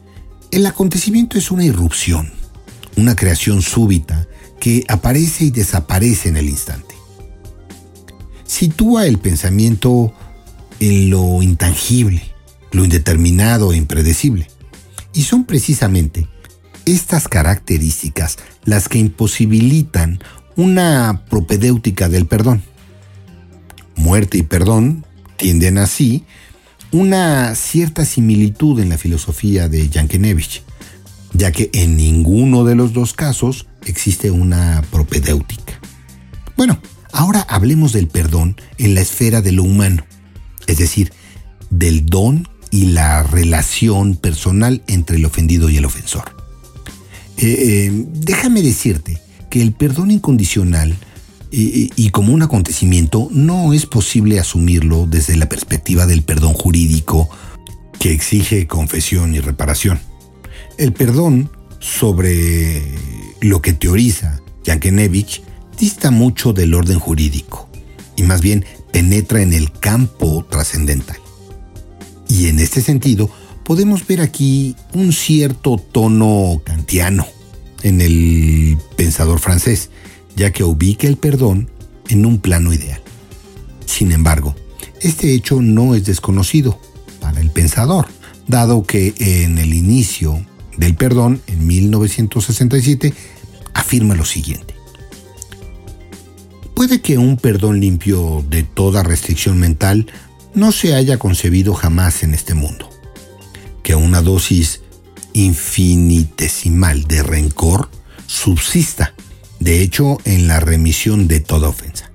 El 0.51 0.67
acontecimiento 0.67 1.39
es 1.39 1.51
una 1.51 1.65
irrupción, 1.65 2.31
una 2.97 3.17
creación 3.17 3.63
súbita 3.63 4.27
que 4.61 4.85
aparece 4.89 5.45
y 5.45 5.51
desaparece 5.51 6.29
en 6.29 6.37
el 6.37 6.49
instante. 6.49 6.95
Sitúa 8.45 9.07
el 9.07 9.19
pensamiento 9.19 10.13
en 10.81 11.11
lo 11.11 11.43
intangible, 11.43 12.23
lo 12.73 12.85
indeterminado 12.85 13.73
e 13.73 13.77
impredecible. 13.77 14.49
Y 15.13 15.23
son 15.23 15.45
precisamente 15.45 16.29
estas 16.85 17.29
características 17.29 18.37
las 18.65 18.89
que 18.89 18.99
imposibilitan 18.99 20.21
una 20.57 21.25
propedéutica 21.29 22.09
del 22.09 22.27
perdón. 22.27 22.63
Muerte 23.97 24.39
y 24.39 24.43
perdón 24.43 25.05
tienden 25.37 25.79
así 25.79 26.25
una 26.97 27.55
cierta 27.55 28.07
similitud 28.07 28.81
en 28.81 28.89
la 28.89 28.97
filosofía 28.97 29.69
de 29.69 29.89
Jankenevich, 29.89 30.63
ya 31.35 31.53
que 31.53 31.69
en 31.75 31.97
ninguno 31.97 32.65
de 32.65 32.75
los 32.75 32.95
dos 32.95 33.13
casos 33.13 33.67
existe 33.85 34.31
una 34.31 34.83
propedéutica. 34.91 35.79
Bueno, 36.57 36.81
ahora 37.13 37.41
hablemos 37.49 37.93
del 37.93 38.09
perdón 38.09 38.57
en 38.79 38.95
la 38.95 39.03
esfera 39.03 39.43
de 39.43 39.53
lo 39.53 39.63
humano, 39.63 40.07
es 40.67 40.79
decir, 40.79 41.13
del 41.69 42.07
don 42.07 42.49
y 42.71 42.87
la 42.87 43.23
relación 43.23 44.17
personal 44.17 44.83
entre 44.87 45.17
el 45.17 45.27
ofendido 45.27 45.69
y 45.69 45.77
el 45.77 45.85
ofensor. 45.85 46.35
Eh, 47.37 47.45
eh, 47.47 48.05
déjame 48.15 48.63
decirte 48.63 49.21
que 49.51 49.61
el 49.61 49.73
perdón 49.73 50.11
incondicional 50.11 50.97
y 51.59 52.11
como 52.11 52.35
un 52.35 52.43
acontecimiento 52.43 53.29
no 53.31 53.73
es 53.73 53.87
posible 53.87 54.39
asumirlo 54.39 55.07
desde 55.07 55.37
la 55.37 55.49
perspectiva 55.49 56.05
del 56.05 56.23
perdón 56.23 56.53
jurídico 56.53 57.31
que 57.99 58.13
exige 58.13 58.67
confesión 58.67 59.35
y 59.35 59.41
reparación. 59.41 59.99
El 60.77 60.93
perdón 60.93 61.51
sobre 61.81 62.83
lo 63.41 63.63
que 63.63 63.73
teoriza 63.73 64.41
Jankenevich 64.67 65.43
dista 65.79 66.11
mucho 66.11 66.53
del 66.53 66.75
orden 66.75 66.99
jurídico 66.99 67.69
y 68.17 68.23
más 68.23 68.41
bien 68.43 68.65
penetra 68.93 69.41
en 69.41 69.53
el 69.53 69.73
campo 69.73 70.45
trascendental. 70.49 71.19
Y 72.29 72.49
en 72.49 72.59
este 72.59 72.83
sentido, 72.83 73.31
podemos 73.65 74.07
ver 74.07 74.21
aquí 74.21 74.75
un 74.95 75.13
cierto 75.13 75.77
tono 75.77 76.61
kantiano 76.65 77.27
en 77.83 78.01
el 78.01 78.79
pensador 78.97 79.39
francés, 79.39 79.91
ya 80.37 80.53
que 80.53 80.63
ubica 80.63 81.09
el 81.09 81.17
perdón 81.17 81.71
en 82.09 82.25
un 82.25 82.39
plano 82.39 82.73
ideal. 82.73 83.01
Sin 83.87 84.13
embargo, 84.13 84.55
este 85.01 85.35
hecho 85.35 85.61
no 85.61 85.95
es 85.95 86.05
desconocido 86.05 86.79
para 87.21 87.41
pensador, 87.57 88.07
dado 88.47 88.85
que 88.85 89.15
en 89.19 89.57
el 89.59 89.73
inicio 89.73 90.45
del 90.77 90.95
perdón, 90.95 91.41
en 91.47 91.67
1967, 91.67 93.15
afirma 93.73 94.15
lo 94.15 94.27
siguiente. 94.27 94.75
Puede 96.75 97.01
que 97.01 97.17
un 97.17 97.39
perdón 97.39 97.81
limpio 97.81 98.45
de 98.51 98.63
toda 98.63 99.03
restricción 99.03 99.59
mental 99.59 100.07
no 100.55 100.71
se 100.71 100.95
haya 100.95 101.19
concebido 101.19 101.73
jamás 101.73 102.23
en 102.23 102.35
este 102.35 102.53
mundo. 102.53 102.91
Que 103.83 103.95
una 103.95 104.21
dosis 104.21 104.83
infinitesimal 105.33 107.05
de 107.05 107.23
rencor 107.23 107.89
subsista, 108.27 109.15
de 109.61 109.83
hecho, 109.83 110.19
en 110.25 110.49
la 110.49 110.61
remisión 110.61 111.29
de 111.29 111.41
toda 111.41 111.69
ofensa, 111.69 112.11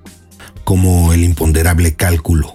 como 0.64 1.12
el 1.12 1.24
imponderable 1.24 1.94
cálculo, 1.94 2.54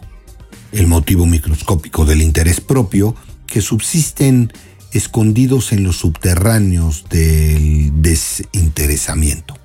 el 0.72 0.88
motivo 0.88 1.26
microscópico 1.26 2.06
del 2.06 2.22
interés 2.22 2.62
propio 2.62 3.16
que 3.46 3.62
subsisten 3.62 4.52
escondidos 4.92 5.72
en 5.72 5.84
los 5.84 5.98
subterráneos 5.98 7.06
del 7.10 8.02
desinteresamiento, 8.02 9.58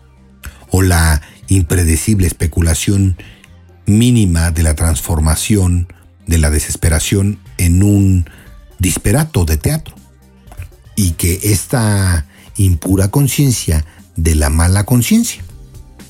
o 0.71 0.83
la 0.83 1.23
impredecible 1.49 2.27
especulación 2.27 3.17
mínima 3.87 4.51
de 4.51 4.63
la 4.63 4.75
transformación 4.75 5.93
de 6.27 6.39
la 6.39 6.51
desesperación 6.51 7.39
en 7.59 7.83
un 7.83 8.29
disperato 8.79 9.45
de 9.45 9.57
teatro, 9.57 9.95
y 10.97 11.13
que 11.13 11.41
esta 11.45 12.27
impura 12.57 13.09
conciencia 13.09 13.85
de 14.17 14.35
la 14.35 14.51
mala 14.51 14.85
conciencia. 14.85 15.43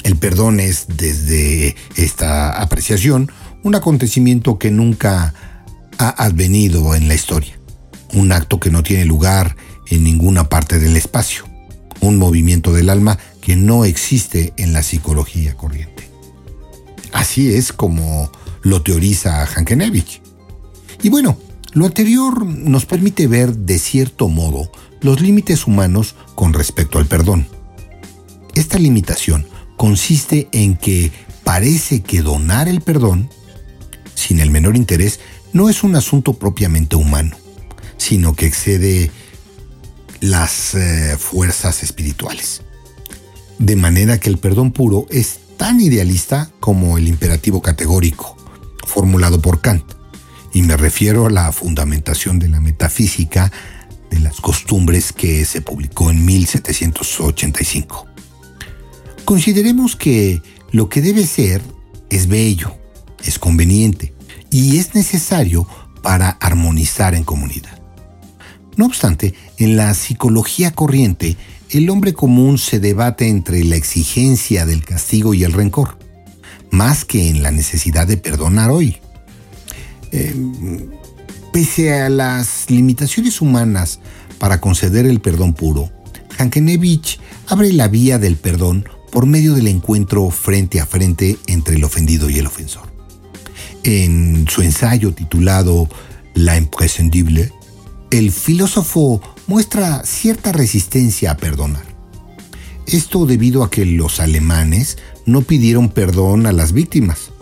El 0.03 0.17
perdón 0.17 0.61
es, 0.61 0.87
desde 0.97 1.77
esta 1.97 2.61
apreciación, 2.61 3.31
un 3.63 3.75
acontecimiento 3.75 4.59
que 4.59 4.71
nunca 4.71 5.35
ha 5.99 6.25
advenido 6.25 6.95
en 6.95 7.09
la 7.09 7.15
historia 7.15 7.63
un 8.15 8.33
acto 8.33 8.61
que 8.61 8.71
no 8.71 8.83
tiene 8.83 9.05
lugar 9.05 9.57
en 9.89 10.05
ninguna 10.05 10.49
parte 10.49 10.79
del 10.79 10.97
espacio, 10.97 11.45
un 12.01 12.19
movimiento 12.19 12.73
del 12.73 12.91
alma 12.91 13.19
que 13.41 13.57
no 13.57 13.85
existe 13.85 14.53
en 14.57 14.73
la 14.73 14.83
psicología 14.83 15.57
corriente. 15.57 16.09
Así 17.13 17.55
es 17.55 17.73
como 17.73 18.31
lo 18.63 18.83
teoriza 18.83 19.45
Hankenevich. 19.47 20.23
Y 21.03 21.09
bueno, 21.09 21.37
lo 21.73 21.87
anterior 21.87 22.45
nos 22.45 22.87
permite 22.87 23.27
ver 23.27 23.55
de 23.55 23.79
cierto 23.79 24.29
modo 24.29 24.71
los 25.01 25.21
límites 25.21 25.67
humanos 25.67 26.15
con 26.35 26.53
respecto 26.53 26.99
al 26.99 27.07
perdón. 27.07 27.49
Esta 28.55 28.79
limitación 28.79 29.47
consiste 29.77 30.49
en 30.53 30.77
que 30.77 31.11
parece 31.45 32.03
que 32.03 32.23
donar 32.23 32.69
el 32.69 32.81
perdón, 32.81 33.31
sin 34.15 34.41
el 34.41 34.51
menor 34.51 34.77
interés, 34.77 35.21
no 35.53 35.69
es 35.69 35.83
un 35.83 35.97
asunto 35.97 36.35
propiamente 36.35 36.97
humano 36.97 37.37
sino 38.03 38.35
que 38.35 38.47
excede 38.47 39.13
las 40.21 40.75
eh, 40.75 41.17
fuerzas 41.19 41.85
espirituales. 41.85 42.63
De 43.59 43.77
manera 43.77 44.19
que 44.19 44.29
el 44.29 44.39
perdón 44.39 44.73
puro 44.73 45.07
es 45.09 45.39
tan 45.57 45.81
idealista 45.81 46.51
como 46.59 46.99
el 46.99 47.07
imperativo 47.07 47.63
categórico, 47.63 48.37
formulado 48.85 49.41
por 49.41 49.61
Kant, 49.61 49.85
y 50.53 50.63
me 50.63 50.77
refiero 50.77 51.27
a 51.27 51.31
la 51.31 51.53
fundamentación 51.53 52.41
de 52.41 52.49
la 52.49 52.59
metafísica 52.59 53.53
de 54.11 54.19
las 54.19 54.41
costumbres 54.41 55.13
que 55.13 55.45
se 55.45 55.61
publicó 55.61 56.11
en 56.11 56.25
1785. 56.25 58.12
Consideremos 59.25 59.97
que 59.97 60.43
lo 60.73 60.89
que 60.89 61.01
debe 61.01 61.27
ser 61.27 61.63
es 62.11 62.27
bello, 62.27 62.75
es 63.25 63.39
conveniente 63.39 64.13
y 64.51 64.79
es 64.79 64.95
necesario 64.95 65.67
para 66.03 66.31
armonizar 66.31 67.15
en 67.15 67.25
comunidad. 67.25 67.79
No 68.77 68.87
obstante, 68.87 69.35
en 69.59 69.77
la 69.77 69.95
psicología 69.95 70.73
corriente, 70.73 71.37
el 71.71 71.89
hombre 71.91 72.13
común 72.15 72.59
se 72.59 72.81
debate 72.81 73.29
entre 73.29 73.65
la 73.65 73.77
exigencia 73.77 74.67
del 74.67 74.85
castigo 74.85 75.35
y 75.35 75.45
el 75.45 75.53
rencor, 75.53 75.99
más 76.71 77.05
que 77.05 77.29
en 77.29 77.43
la 77.43 77.51
necesidad 77.51 78.07
de 78.07 78.17
perdonar 78.17 78.71
hoy. 78.71 78.99
Em, 80.11 80.91
pese 81.53 81.95
a 81.95 82.09
las 82.09 82.67
limitaciones 82.69 83.41
humanas 83.41 84.01
para 84.39 84.61
conceder 84.61 85.07
el 85.07 85.21
perdón 85.21 85.55
puro, 85.55 85.91
Hankenevich 86.39 87.21
abre 87.47 87.73
la 87.73 87.89
vía 87.89 88.19
del 88.19 88.37
perdón 88.37 88.87
por 89.13 89.27
medio 89.27 89.55
del 89.55 89.69
encuentro 89.69 90.31
frente 90.31 90.81
a 90.81 90.87
frente 90.87 91.39
entre 91.47 91.77
el 91.77 91.85
ofendido 91.85 92.31
y 92.31 92.39
el 92.39 92.47
ofensor. 92.47 92.91
En 93.85 94.47
su 94.49 94.63
ensayo 94.63 95.13
titulado 95.13 95.89
La 96.35 96.57
imprescindible, 96.57 97.53
el 98.11 98.33
filósofo 98.33 99.21
muestra 99.47 100.03
cierta 100.05 100.51
resistencia 100.51 101.33
a 101.33 101.37
perdonar. 101.37 101.85
Esto 102.87 103.27
debido 103.27 103.63
a 103.63 103.71
que 103.71 103.85
los 103.85 104.19
alemanes 104.19 104.97
no 105.27 105.43
pidieron 105.43 105.91
perdón 105.91 106.47
a 106.47 106.53
las 106.53 106.73
víctimas. 106.73 107.33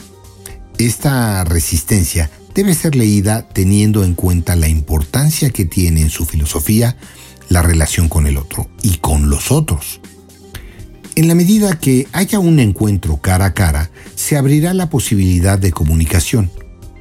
Esta 0.77 1.45
resistencia 1.45 2.31
debe 2.53 2.75
ser 2.75 2.97
leída 2.97 3.49
teniendo 3.49 4.03
en 4.03 4.15
cuenta 4.15 4.57
la 4.57 4.69
importancia 4.69 5.51
que 5.51 5.67
tiene 5.67 6.03
en 6.03 6.11
su 6.11 6.27
filosofía 6.27 6.97
la 7.49 7.63
relación 7.63 8.09
con 8.09 8.27
el 8.27 8.39
otro 8.39 8.69
y 8.83 8.97
con 8.97 9.31
los 9.31 9.53
otros. 9.53 10.01
En 11.17 11.29
la 11.29 11.35
medida 11.35 11.79
que 11.79 12.07
haya 12.13 12.39
un 12.39 12.61
encuentro 12.61 13.19
cara 13.21 13.47
a 13.47 13.55
cara, 13.55 13.91
se 14.15 14.37
abrirá 14.37 14.75
la 14.75 14.89
posibilidad 14.89 15.59
de 15.59 15.73
comunicación. 15.73 16.51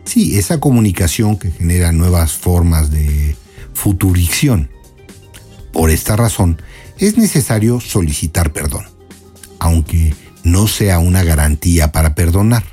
Sí, 0.03 0.38
esa 0.38 0.60
comunicación 0.60 1.38
que 1.38 1.51
genera 1.51 1.91
nuevas 1.91 2.34
formas 2.34 2.89
de 2.89 3.36
futuricción. 3.74 4.70
Por 5.72 5.91
esta 5.91 6.16
razón, 6.16 6.60
es 6.97 7.18
necesario 7.18 7.80
solicitar 7.80 8.51
perdón, 8.51 8.86
aunque 9.60 10.14
no 10.43 10.68
sea 10.68 10.99
una 10.99 11.24
garantía 11.24 11.91
para 11.91 12.16
perdonar, 12.16 12.64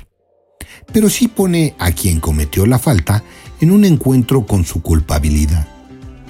pero 0.91 1.09
sí 1.09 1.27
pone 1.27 1.75
a 1.77 1.91
quien 1.91 2.19
cometió 2.19 2.65
la 2.65 2.79
falta 2.79 3.23
en 3.61 3.71
un 3.71 3.85
encuentro 3.85 4.45
con 4.45 4.65
su 4.65 4.81
culpabilidad 4.81 5.67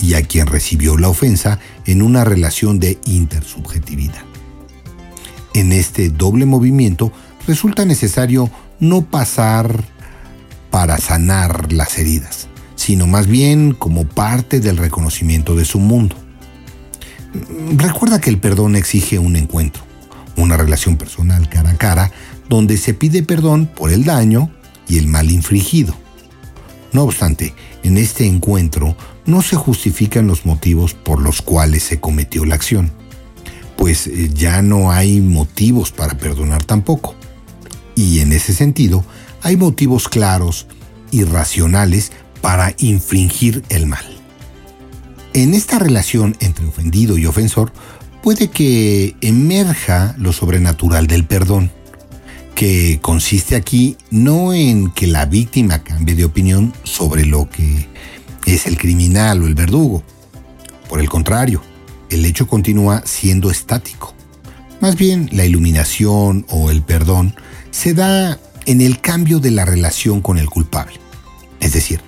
y 0.02 0.14
a 0.14 0.22
quien 0.22 0.48
recibió 0.48 0.98
la 0.98 1.10
ofensa 1.10 1.60
en 1.86 2.02
una 2.02 2.24
relación 2.24 2.80
de 2.80 3.00
intersubjetividad. 3.06 4.26
En 5.58 5.72
este 5.72 6.10
doble 6.10 6.46
movimiento 6.46 7.12
resulta 7.48 7.84
necesario 7.84 8.52
no 8.80 9.02
pasar 9.02 9.86
para 10.70 11.00
sanar 11.00 11.74
las 11.74 11.98
heridas, 11.98 12.48
sino 12.76 13.08
más 13.08 13.26
bien 13.26 13.74
como 13.74 14.06
parte 14.06 14.60
del 14.60 14.78
reconocimiento 14.78 15.56
de 15.56 15.66
su 15.66 15.80
mundo. 15.80 16.16
Recuerda 17.76 18.22
que 18.22 18.30
el 18.30 18.38
perdón 18.38 18.76
exige 18.76 19.18
un 19.18 19.36
encuentro, 19.36 19.82
una 20.36 20.58
relación 20.58 20.96
personal 20.96 21.50
cara 21.50 21.72
a 21.72 21.78
cara, 21.78 22.12
donde 22.48 22.78
se 22.78 22.94
pide 22.94 23.24
perdón 23.24 23.66
por 23.66 23.92
el 23.92 24.04
daño 24.04 24.52
y 24.88 25.00
el 25.00 25.08
mal 25.08 25.32
infligido. 25.32 25.96
No 26.94 27.02
obstante, 27.02 27.56
en 27.82 27.98
este 27.98 28.28
encuentro 28.28 28.96
no 29.26 29.42
se 29.42 29.56
justifican 29.56 30.28
los 30.28 30.46
motivos 30.46 30.94
por 30.94 31.20
los 31.20 31.42
cuales 31.42 31.82
se 31.82 32.00
cometió 32.00 32.46
la 32.46 32.54
acción, 32.54 32.92
pues 33.78 34.08
eh, 34.08 34.30
ya 34.34 34.62
no 34.62 34.92
hay 34.92 35.22
motivos 35.22 35.92
para 35.92 36.18
perdonar 36.18 36.64
tampoco. 36.66 37.16
Y 37.96 38.20
en 38.20 38.34
ese 38.34 38.54
sentido, 38.54 39.06
hay 39.42 39.56
motivos 39.56 40.10
claros 40.10 40.68
y 41.12 41.24
racionales 41.24 42.12
para 42.42 42.74
infringir 42.80 43.64
el 43.70 43.88
mal. 43.88 44.06
En 45.34 45.54
esta 45.54 45.80
relación 45.80 46.36
entre 46.40 46.66
ofendido 46.66 47.18
y 47.18 47.26
ofensor 47.26 47.72
puede 48.24 48.50
que 48.50 49.16
emerja 49.22 50.16
lo 50.18 50.34
sobrenatural 50.34 51.08
del 51.08 51.26
perdón, 51.26 51.72
que 52.56 53.00
consiste 53.02 53.56
aquí 53.56 53.98
no 54.10 54.54
en 54.54 54.92
que 54.92 55.06
la 55.06 55.26
víctima 55.26 55.84
cambie 55.84 56.16
de 56.16 56.26
opinión 56.26 56.74
sobre 56.84 57.26
lo 57.26 57.50
que 57.50 57.88
es 58.46 58.66
el 58.66 58.78
criminal 58.78 59.44
o 59.44 59.48
el 59.48 59.54
verdugo. 59.54 60.04
Por 60.90 61.00
el 61.00 61.10
contrario, 61.10 61.62
el 62.10 62.26
hecho 62.26 62.48
continúa 62.48 63.04
siendo 63.06 63.52
estático. 63.52 64.14
Más 64.80 64.96
bien, 64.96 65.30
la 65.32 65.46
iluminación 65.46 66.46
o 66.50 66.70
el 66.70 66.82
perdón 66.84 67.36
se 67.72 67.94
da 67.94 68.40
en 68.66 68.82
el 68.82 69.00
cambio 69.00 69.40
de 69.40 69.52
la 69.52 69.66
relación 69.66 70.22
con 70.22 70.38
el 70.38 70.50
culpable. 70.50 71.00
Es 71.60 71.74
decir, 71.74 72.02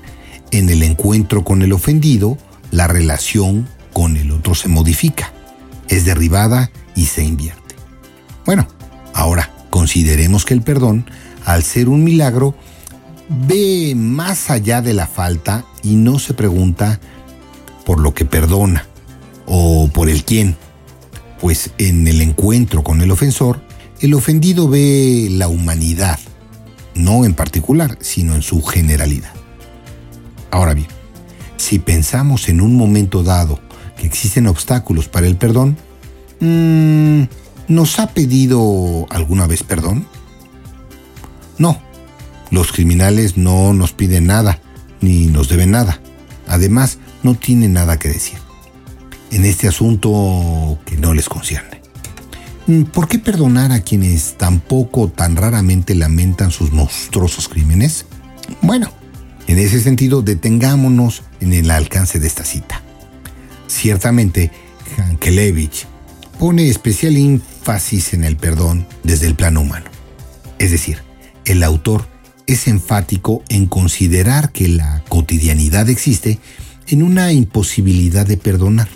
en 0.52 0.70
el 0.70 0.84
encuentro 0.84 1.43
con 1.43 1.62
el 1.62 1.74
ofendido, 1.74 2.38
la 2.72 2.88
relación 2.88 3.68
con 3.93 4.18
el 4.18 4.32
otro 4.32 4.56
se 4.56 4.68
modifica, 4.68 5.34
es 5.88 6.06
derribada 6.06 6.72
y 6.95 7.06
se 7.06 7.24
invierte. 7.24 7.76
Bueno, 8.45 8.68
ahora 9.14 9.52
consideremos 9.70 10.45
que 10.45 10.54
el 10.54 10.62
perdón, 10.62 11.10
al 11.45 11.64
ser 11.64 11.89
un 11.89 12.04
milagro, 12.04 12.56
ve 13.30 13.93
más 13.95 14.50
allá 14.50 14.82
de 14.82 14.93
la 14.93 15.08
falta 15.08 15.66
y 15.82 15.95
no 15.95 16.20
se 16.20 16.34
pregunta 16.34 17.00
por 17.86 18.00
lo 18.00 18.14
que 18.14 18.26
perdona 18.26 18.89
o 19.50 19.89
por 19.91 20.10
el 20.10 20.24
quién, 20.24 20.56
pues 21.41 21.72
en 21.78 22.08
el 22.08 22.22
encuentro 22.22 22.84
con 22.84 23.02
el 23.02 23.12
ofensor, 23.12 23.62
el 24.00 24.14
ofendido 24.14 24.70
ve 24.70 25.28
la 25.32 25.50
humanidad, 25.50 26.20
no 26.93 27.26
en 27.26 27.34
particular, 27.34 27.97
sino 28.00 28.36
en 28.36 28.41
su 28.41 28.62
generalidad. 28.62 29.34
Ahora 30.52 30.74
bien, 30.74 30.88
si 31.58 31.80
pensamos 31.80 32.47
en 32.47 32.62
un 32.62 32.76
momento 32.76 33.24
dado 33.24 33.60
que 33.97 34.06
existen 34.08 34.47
obstáculos 34.47 35.08
para 35.08 35.28
el 35.28 35.36
perdón, 35.36 35.78
mm, 36.39 37.24
¿nos 37.68 38.00
ha 38.00 38.08
pedido 38.14 39.08
alguna 39.10 39.47
vez 39.47 39.64
perdón? 39.64 40.08
No, 41.58 41.82
los 42.52 42.72
criminales 42.72 43.36
no 43.36 43.74
nos 43.74 43.91
piden 43.91 44.28
nada, 44.28 44.62
ni 45.02 45.28
nos 45.28 45.50
deben 45.50 45.72
nada. 45.72 46.00
Además, 46.47 46.97
no 47.22 47.36
tienen 47.36 47.74
nada 47.74 48.00
que 48.00 48.08
decir. 48.10 48.49
En 49.32 49.46
este 49.46 49.68
asunto 49.68 50.80
que 50.86 50.98
no 50.98 51.14
les 51.14 51.30
concierne. 51.30 51.82
Mm, 52.68 52.84
¿Por 52.84 53.08
qué 53.08 53.20
perdonar 53.20 53.72
a 53.72 53.82
quienes 53.82 54.36
tampoco 54.38 55.10
tan 55.10 55.36
raramente 55.36 55.96
lamentan 55.96 56.52
sus 56.52 56.72
monstruosos 56.72 57.48
crímenes? 57.48 58.06
Bueno, 58.62 58.92
en 59.48 59.58
ese 59.58 59.82
sentido, 59.82 60.22
detengámonos 60.22 61.24
en 61.40 61.54
el 61.54 61.72
alcance 61.72 62.20
de 62.20 62.28
esta 62.28 62.44
cita. 62.44 62.84
Ciertamente, 63.66 64.52
Hankelevich 64.98 65.88
pone 66.38 66.70
especial 66.70 67.18
énfasis 67.18 68.14
en 68.14 68.24
el 68.24 68.38
perdón 68.38 68.86
desde 69.04 69.26
el 69.26 69.36
plano 69.36 69.62
humano. 69.62 69.90
Es 70.60 70.70
decir, 70.70 71.00
el 71.46 71.64
autor 71.64 72.08
es 72.46 72.68
enfático 72.68 73.44
en 73.50 73.66
considerar 73.66 74.52
que 74.52 74.68
la 74.68 75.04
cotidianidad 75.10 75.90
existe 75.90 76.40
en 76.88 77.02
una 77.02 77.32
imposibilidad 77.34 78.28
de 78.28 78.38
perdonar. 78.38 78.90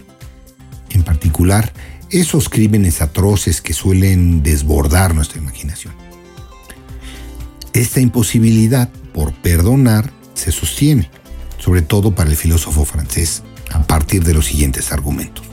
En 0.94 1.04
particular, 1.04 1.74
esos 2.10 2.48
crímenes 2.48 3.02
atroces 3.02 3.62
que 3.62 3.74
suelen 3.74 4.44
desbordar 4.44 5.16
nuestra 5.16 5.40
imaginación. 5.40 5.94
Esta 7.74 8.00
imposibilidad 8.00 8.90
por 9.14 9.34
perdonar 9.34 10.12
se 10.36 10.52
sostiene, 10.52 11.10
sobre 11.58 11.82
todo 11.82 12.14
para 12.14 12.30
el 12.30 12.36
filósofo 12.36 12.86
francés, 12.86 13.44
a 13.72 13.82
partir 13.84 14.24
de 14.24 14.34
los 14.34 14.46
siguientes 14.46 14.92
argumentos. 14.92 15.46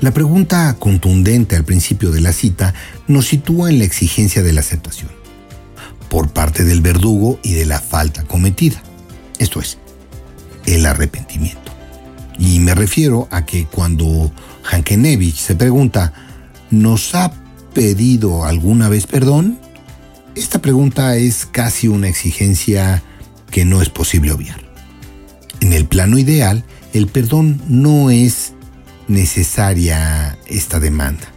La 0.00 0.10
pregunta 0.10 0.74
contundente 0.80 1.54
al 1.54 1.64
principio 1.64 2.10
de 2.10 2.20
la 2.20 2.32
cita 2.32 2.74
nos 3.06 3.28
sitúa 3.28 3.70
en 3.70 3.78
la 3.78 3.84
exigencia 3.84 4.42
de 4.42 4.52
la 4.52 4.60
aceptación 4.60 5.10
por 6.12 6.32
parte 6.32 6.64
del 6.64 6.82
verdugo 6.82 7.38
y 7.42 7.54
de 7.54 7.64
la 7.64 7.80
falta 7.80 8.24
cometida. 8.24 8.82
Esto 9.38 9.60
es, 9.60 9.78
el 10.66 10.84
arrepentimiento. 10.84 11.61
Y 12.38 12.60
me 12.60 12.74
refiero 12.74 13.28
a 13.30 13.44
que 13.44 13.66
cuando 13.66 14.32
Hankenevich 14.64 15.36
se 15.36 15.54
pregunta, 15.54 16.12
¿nos 16.70 17.14
ha 17.14 17.32
pedido 17.74 18.44
alguna 18.44 18.88
vez 18.88 19.06
perdón? 19.06 19.58
Esta 20.34 20.60
pregunta 20.60 21.16
es 21.16 21.46
casi 21.46 21.88
una 21.88 22.08
exigencia 22.08 23.02
que 23.50 23.64
no 23.64 23.82
es 23.82 23.90
posible 23.90 24.32
obviar. 24.32 24.60
En 25.60 25.72
el 25.72 25.86
plano 25.86 26.18
ideal, 26.18 26.64
el 26.92 27.06
perdón 27.06 27.60
no 27.68 28.10
es 28.10 28.54
necesaria 29.08 30.38
esta 30.46 30.80
demanda, 30.80 31.28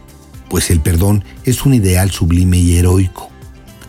pues 0.48 0.70
el 0.70 0.80
perdón 0.80 1.24
es 1.44 1.64
un 1.64 1.74
ideal 1.74 2.10
sublime 2.10 2.58
y 2.58 2.76
heroico 2.76 3.30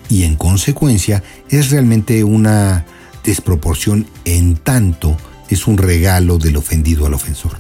y 0.10 0.24
en 0.24 0.36
consecuencia 0.36 1.24
es 1.50 1.72
realmente 1.72 2.24
una 2.24 2.86
desproporción 3.24 4.08
en 4.26 4.56
tanto 4.56 5.18
es 5.50 5.68
un 5.68 5.78
regalo 5.78 6.38
del 6.38 6.58
ofendido 6.58 7.06
al 7.06 7.14
ofensor. 7.14 7.58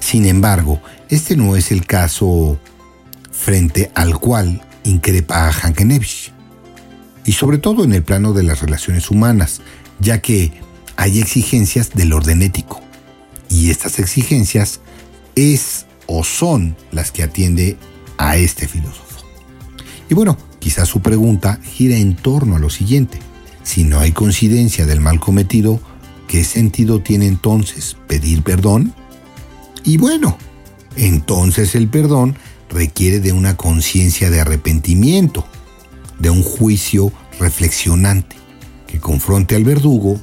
Sin 0.00 0.26
embargo, 0.26 0.80
este 1.08 1.36
no 1.36 1.56
es 1.56 1.70
el 1.70 1.86
caso 1.86 2.58
frente 3.30 3.90
al 3.94 4.18
cual 4.18 4.62
increpa 4.84 5.48
a 5.48 5.52
Hankenevich, 5.52 6.32
y 7.24 7.32
sobre 7.32 7.58
todo 7.58 7.84
en 7.84 7.92
el 7.92 8.02
plano 8.02 8.32
de 8.32 8.42
las 8.42 8.60
relaciones 8.60 9.10
humanas, 9.10 9.60
ya 10.00 10.20
que 10.20 10.52
hay 10.96 11.20
exigencias 11.20 11.90
del 11.90 12.12
orden 12.12 12.42
ético, 12.42 12.80
y 13.48 13.70
estas 13.70 13.98
exigencias 13.98 14.80
es 15.34 15.86
o 16.06 16.24
son 16.24 16.76
las 16.90 17.10
que 17.10 17.22
atiende 17.22 17.76
a 18.16 18.36
este 18.36 18.66
filósofo. 18.66 19.04
Y 20.08 20.14
bueno, 20.14 20.38
Quizás 20.58 20.88
su 20.88 21.00
pregunta 21.00 21.60
gira 21.62 21.96
en 21.96 22.16
torno 22.16 22.56
a 22.56 22.58
lo 22.58 22.70
siguiente. 22.70 23.18
Si 23.62 23.84
no 23.84 24.00
hay 24.00 24.12
coincidencia 24.12 24.86
del 24.86 25.00
mal 25.00 25.20
cometido, 25.20 25.80
¿qué 26.28 26.44
sentido 26.44 27.00
tiene 27.00 27.26
entonces 27.26 27.96
pedir 28.06 28.44
perdón? 28.44 28.94
Y 29.82 29.96
bueno, 29.96 30.38
entonces 30.94 31.74
el 31.74 31.88
perdón 31.88 32.36
requiere 32.70 33.18
de 33.18 33.32
una 33.32 33.56
conciencia 33.56 34.30
de 34.30 34.40
arrepentimiento, 34.40 35.44
de 36.20 36.30
un 36.30 36.44
juicio 36.44 37.12
reflexionante, 37.40 38.36
que 38.86 39.00
confronte 39.00 39.56
al 39.56 39.64
verdugo 39.64 40.20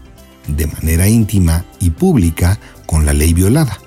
de 0.48 0.68
manera 0.68 1.10
íntima 1.10 1.66
y 1.82 1.90
pública 1.90 2.58
con 2.86 3.06
la 3.06 3.12
ley 3.12 3.34
violada, 3.34 3.78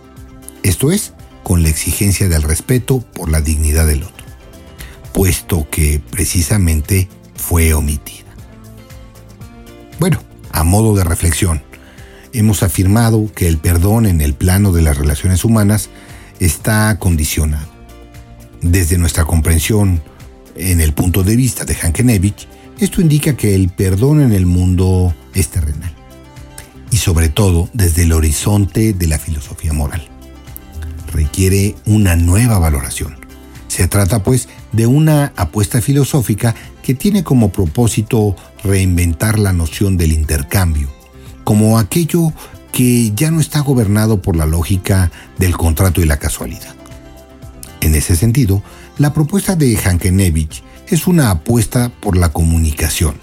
esto 0.63 0.93
es, 0.93 1.15
con 1.43 1.63
la 1.63 1.71
exigencia 1.71 2.29
del 2.29 2.43
respeto 2.43 3.01
por 3.01 3.31
la 3.31 3.41
dignidad 3.41 3.87
del 3.87 4.03
otro 4.03 4.19
puesto 5.19 5.67
que 5.69 6.01
precisamente 6.13 7.09
fue 7.35 7.75
omitida. 7.75 8.29
Bueno, 9.99 10.23
a 10.53 10.63
modo 10.63 10.95
de 10.95 11.03
reflexión, 11.03 11.61
hemos 12.33 12.63
afirmado 12.63 13.31
que 13.35 13.49
el 13.49 13.59
perdón 13.59 14.07
en 14.07 14.21
el 14.21 14.35
plano 14.35 14.73
de 14.73 14.83
las 14.83 14.99
relaciones 14.99 15.45
humanas 15.45 15.91
está 16.41 16.99
condicionado. 16.99 17.69
Desde 18.61 18.99
nuestra 18.99 19.25
comprensión 19.25 20.03
en 20.57 20.81
el 20.81 20.93
punto 20.93 21.23
de 21.23 21.37
vista 21.37 21.65
de 21.65 21.75
Hankenevich, 21.75 22.49
esto 22.79 23.01
indica 23.01 23.37
que 23.37 23.55
el 23.55 23.69
perdón 23.71 24.21
en 24.21 24.33
el 24.33 24.47
mundo 24.47 25.15
es 25.35 25.49
terrenal. 25.49 25.93
Y 26.91 26.97
sobre 26.97 27.29
todo 27.29 27.69
desde 27.73 28.05
el 28.05 28.13
horizonte 28.13 28.93
de 28.93 29.07
la 29.07 29.19
filosofía 29.19 29.73
moral. 29.73 30.09
Requiere 31.13 31.75
una 31.87 32.17
nueva 32.17 32.59
valoración. 32.59 33.17
Se 33.69 33.89
trata 33.89 34.23
pues 34.23 34.49
de 34.73 34.87
una 34.87 35.33
apuesta 35.37 35.81
filosófica 35.81 36.55
que 36.83 36.95
tiene 36.95 37.23
como 37.23 37.53
propósito 37.53 38.35
reinventar 38.65 39.39
la 39.39 39.53
noción 39.53 39.97
del 39.97 40.13
intercambio, 40.13 40.89
como 41.49 41.79
aquello 41.79 42.35
que 42.73 43.11
ya 43.15 43.31
no 43.31 43.41
está 43.41 43.61
gobernado 43.61 44.21
por 44.21 44.37
la 44.37 44.45
lógica 44.45 45.11
del 45.39 45.57
contrato 45.57 46.03
y 46.03 46.05
la 46.05 46.19
casualidad. 46.19 46.77
En 47.81 47.95
ese 47.95 48.17
sentido, 48.17 48.63
la 48.99 49.15
propuesta 49.15 49.57
de 49.57 49.75
Hankenevich 49.79 50.63
es 50.89 51.07
una 51.07 51.31
apuesta 51.31 51.91
por 52.03 52.19
la 52.19 52.35
comunicación, 52.35 53.15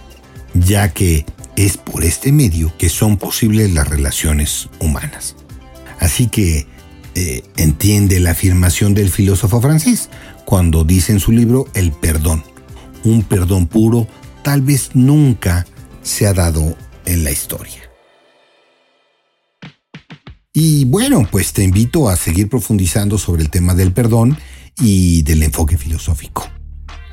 ya 0.56 0.92
que 0.92 1.28
es 1.56 1.78
por 1.78 2.04
este 2.04 2.32
medio 2.32 2.76
que 2.80 2.90
son 2.90 3.18
posibles 3.18 3.72
las 3.76 3.88
relaciones 3.88 4.70
humanas. 4.80 5.36
Así 6.00 6.26
que 6.26 6.66
eh, 7.14 7.44
entiende 7.58 8.20
la 8.20 8.32
afirmación 8.32 8.96
del 8.96 9.12
filósofo 9.12 9.62
francés 9.62 10.10
cuando 10.46 10.84
dice 10.84 11.12
en 11.12 11.20
su 11.20 11.32
libro 11.32 11.68
el 11.76 11.92
perdón. 11.92 12.44
Un 13.04 13.22
perdón 13.22 13.68
puro 13.68 14.08
tal 14.42 14.64
vez 14.64 14.96
nunca 14.96 15.68
se 16.02 16.26
ha 16.26 16.34
dado 16.34 16.76
en 17.06 17.24
la 17.24 17.30
historia. 17.30 17.85
Y 20.58 20.86
bueno, 20.86 21.28
pues 21.30 21.52
te 21.52 21.64
invito 21.64 22.08
a 22.08 22.16
seguir 22.16 22.48
profundizando 22.50 23.18
sobre 23.18 23.44
el 23.44 23.50
tema 23.50 23.76
del 23.76 23.92
perdón 23.92 24.38
y 24.80 25.22
del 25.24 25.44
enfoque 25.44 25.78
filosófico. 25.78 26.50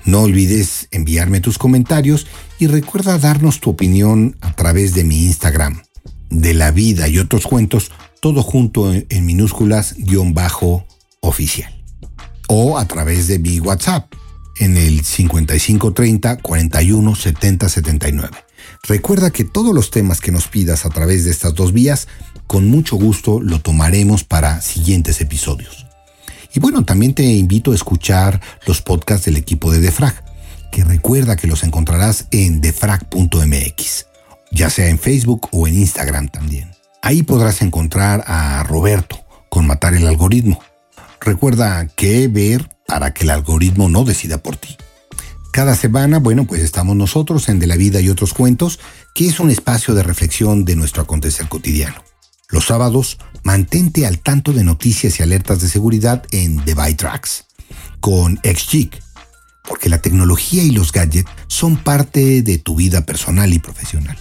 No 0.05 0.21
olvides 0.21 0.87
enviarme 0.93 1.41
tus 1.41 1.59
comentarios 1.59 2.29
y 2.61 2.69
recuerda 2.69 3.19
darnos 3.19 3.59
tu 3.59 3.71
opinión 3.71 4.37
a 4.43 4.55
través 4.55 4.95
de 4.95 5.03
mi 5.03 5.25
Instagram, 5.25 5.83
de 6.31 6.55
la 6.55 6.71
vida 6.71 7.09
y 7.09 7.19
otros 7.19 7.49
cuentos, 7.49 7.91
todo 8.21 8.45
junto 8.45 8.95
en 8.95 9.27
minúsculas 9.27 9.97
guion 9.99 10.35
bajo 10.35 10.87
oficial 11.21 11.83
o 12.47 12.79
a 12.79 12.87
través 12.87 13.27
de 13.27 13.41
mi 13.41 13.59
WhatsApp 13.59 14.13
en 14.59 14.77
el 14.77 15.05
5530 15.05 16.37
41 16.37 17.15
70 17.17 17.69
79. 17.69 18.31
Recuerda 18.85 19.31
que 19.31 19.45
todos 19.45 19.75
los 19.75 19.91
temas 19.91 20.21
que 20.21 20.33
nos 20.33 20.49
pidas 20.49 20.87
a 20.87 20.91
través 20.91 21.25
de 21.25 21.31
estas 21.31 21.55
dos 21.55 21.73
vías, 21.73 22.09
con 22.47 22.69
mucho 22.69 22.97
gusto 22.97 23.41
lo 23.41 23.61
tomaremos 23.61 24.25
para 24.25 24.61
siguientes 24.61 25.21
episodios. 25.21 25.87
Y 26.55 26.61
bueno, 26.61 26.85
también 26.85 27.15
te 27.15 27.25
invito 27.25 27.73
a 27.73 27.75
escuchar 27.75 28.41
los 28.67 28.83
podcasts 28.83 29.27
del 29.27 29.37
equipo 29.37 29.71
de 29.71 29.81
Defrag, 29.81 30.25
que 30.71 30.85
recuerda 30.85 31.37
que 31.37 31.47
los 31.47 31.65
encontrarás 31.65 32.27
en 32.31 32.61
defrag.mx, 32.61 34.07
ya 34.51 34.71
sea 34.71 34.89
en 34.89 34.99
Facebook 34.99 35.49
o 35.53 35.67
en 35.67 35.79
Instagram 35.79 36.29
también. 36.29 36.71
Ahí 37.01 37.23
podrás 37.23 37.63
encontrar 37.63 38.25
a 38.27 38.63
Roberto 38.65 39.19
con 39.49 39.67
Matar 39.67 39.95
el 39.95 40.07
Algoritmo, 40.07 40.61
Recuerda 41.25 41.87
qué 41.95 42.27
ver 42.27 42.69
para 42.87 43.15
que 43.15 43.23
el 43.23 43.31
algoritmo 43.31 43.89
no 43.89 44.05
decida 44.05 44.39
por 44.39 44.57
ti. 44.57 44.77
Cada 45.53 45.77
semana, 45.77 46.19
bueno, 46.19 46.47
pues 46.47 46.63
estamos 46.63 46.97
nosotros 46.97 47.49
en 47.49 47.61
De 47.61 47.69
la 47.69 47.77
Vida 47.77 48.01
y 48.01 48.09
otros 48.09 48.35
cuentos, 48.35 48.81
que 49.15 49.29
es 49.29 49.39
un 49.39 49.51
espacio 49.51 49.95
de 49.95 50.03
reflexión 50.03 50.65
de 50.65 50.75
nuestro 50.75 51.03
acontecer 51.03 51.47
cotidiano. 51.49 52.03
Los 52.53 52.67
sábados, 52.67 53.19
mantente 53.43 54.07
al 54.07 54.21
tanto 54.21 54.53
de 54.53 54.63
noticias 54.63 55.19
y 55.19 55.23
alertas 55.23 55.63
de 55.63 55.69
seguridad 55.69 56.23
en 56.31 56.63
The 56.65 56.75
By 56.75 56.95
Tracks 56.95 57.47
con 57.99 58.39
XGIG, 58.45 58.91
porque 59.67 59.89
la 59.89 60.03
tecnología 60.03 60.63
y 60.63 60.71
los 60.71 60.93
gadgets 60.93 61.31
son 61.49 61.77
parte 61.77 62.43
de 62.43 62.59
tu 62.59 62.77
vida 62.77 63.07
personal 63.07 63.53
y 63.55 63.59
profesional. 63.59 64.19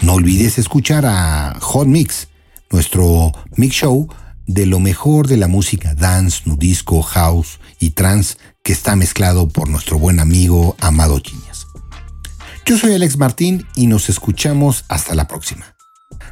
No 0.00 0.14
olvides 0.14 0.58
escuchar 0.58 1.04
a 1.04 1.58
Hot 1.60 1.86
Mix, 1.86 2.28
nuestro 2.70 3.32
mix 3.56 3.74
show 3.74 4.08
de 4.46 4.64
lo 4.64 4.80
mejor 4.80 5.28
de 5.28 5.36
la 5.36 5.46
música 5.46 5.94
dance, 5.94 6.42
nudisco, 6.46 7.02
house 7.02 7.60
y 7.78 7.90
trance 7.90 8.38
que 8.64 8.72
está 8.72 8.96
mezclado 8.96 9.48
por 9.48 9.68
nuestro 9.68 9.98
buen 9.98 10.20
amigo 10.20 10.74
Amado 10.80 11.18
Chiñas. 11.20 11.66
Yo 12.64 12.78
soy 12.78 12.94
Alex 12.94 13.18
Martín 13.18 13.66
y 13.74 13.88
nos 13.88 14.08
escuchamos 14.08 14.86
hasta 14.88 15.14
la 15.14 15.28
próxima. 15.28 15.77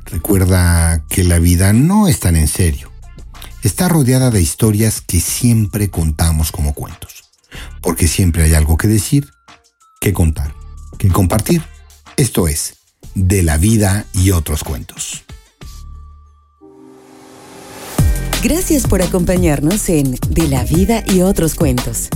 Recuerda 0.06 1.04
que 1.08 1.24
la 1.24 1.38
vida 1.38 1.72
no 1.72 2.08
es 2.08 2.20
tan 2.20 2.36
en 2.36 2.48
serio. 2.48 2.90
Está 3.62 3.88
rodeada 3.88 4.30
de 4.30 4.40
historias 4.40 5.00
que 5.00 5.20
siempre 5.20 5.90
contamos 5.90 6.52
como 6.52 6.74
cuentos. 6.74 7.24
Porque 7.80 8.06
siempre 8.06 8.44
hay 8.44 8.54
algo 8.54 8.76
que 8.76 8.86
decir, 8.86 9.28
que 10.00 10.12
contar, 10.12 10.54
que 10.98 11.08
compartir. 11.08 11.62
Esto 12.16 12.46
es, 12.46 12.76
de 13.14 13.42
la 13.42 13.56
vida 13.56 14.06
y 14.12 14.30
otros 14.30 14.62
cuentos. 14.62 15.24
Gracias 18.42 18.86
por 18.86 19.02
acompañarnos 19.02 19.88
en 19.88 20.16
De 20.28 20.46
la 20.46 20.62
vida 20.62 21.02
y 21.12 21.22
otros 21.22 21.56
cuentos. 21.56 22.08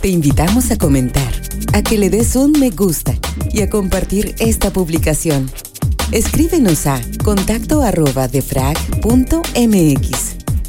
Te 0.00 0.08
invitamos 0.08 0.70
a 0.72 0.76
comentar, 0.76 1.32
a 1.72 1.82
que 1.82 1.98
le 1.98 2.10
des 2.10 2.34
un 2.34 2.52
me 2.52 2.70
gusta 2.70 3.14
y 3.52 3.62
a 3.62 3.70
compartir 3.70 4.34
esta 4.38 4.72
publicación. 4.72 5.48
Escríbenos 6.12 6.86
a 6.86 7.02
contacto 7.22 7.82
arroba 7.82 8.28
defrag.mx. 8.28 8.78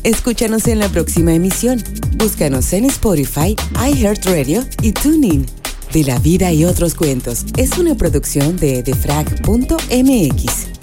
Escúchanos 0.03 0.67
en 0.67 0.79
la 0.79 0.89
próxima 0.89 1.33
emisión. 1.33 1.81
Búscanos 2.17 2.73
en 2.73 2.83
Spotify, 2.85 3.55
iHeartRadio 3.73 4.65
y 4.81 4.91
TuneIn. 4.91 5.45
De 5.93 6.03
la 6.03 6.19
vida 6.19 6.51
y 6.51 6.65
otros 6.65 6.93
cuentos 6.93 7.45
es 7.55 7.77
una 7.77 7.95
producción 7.95 8.57
de 8.57 8.83
defrag.mx. 8.83 10.78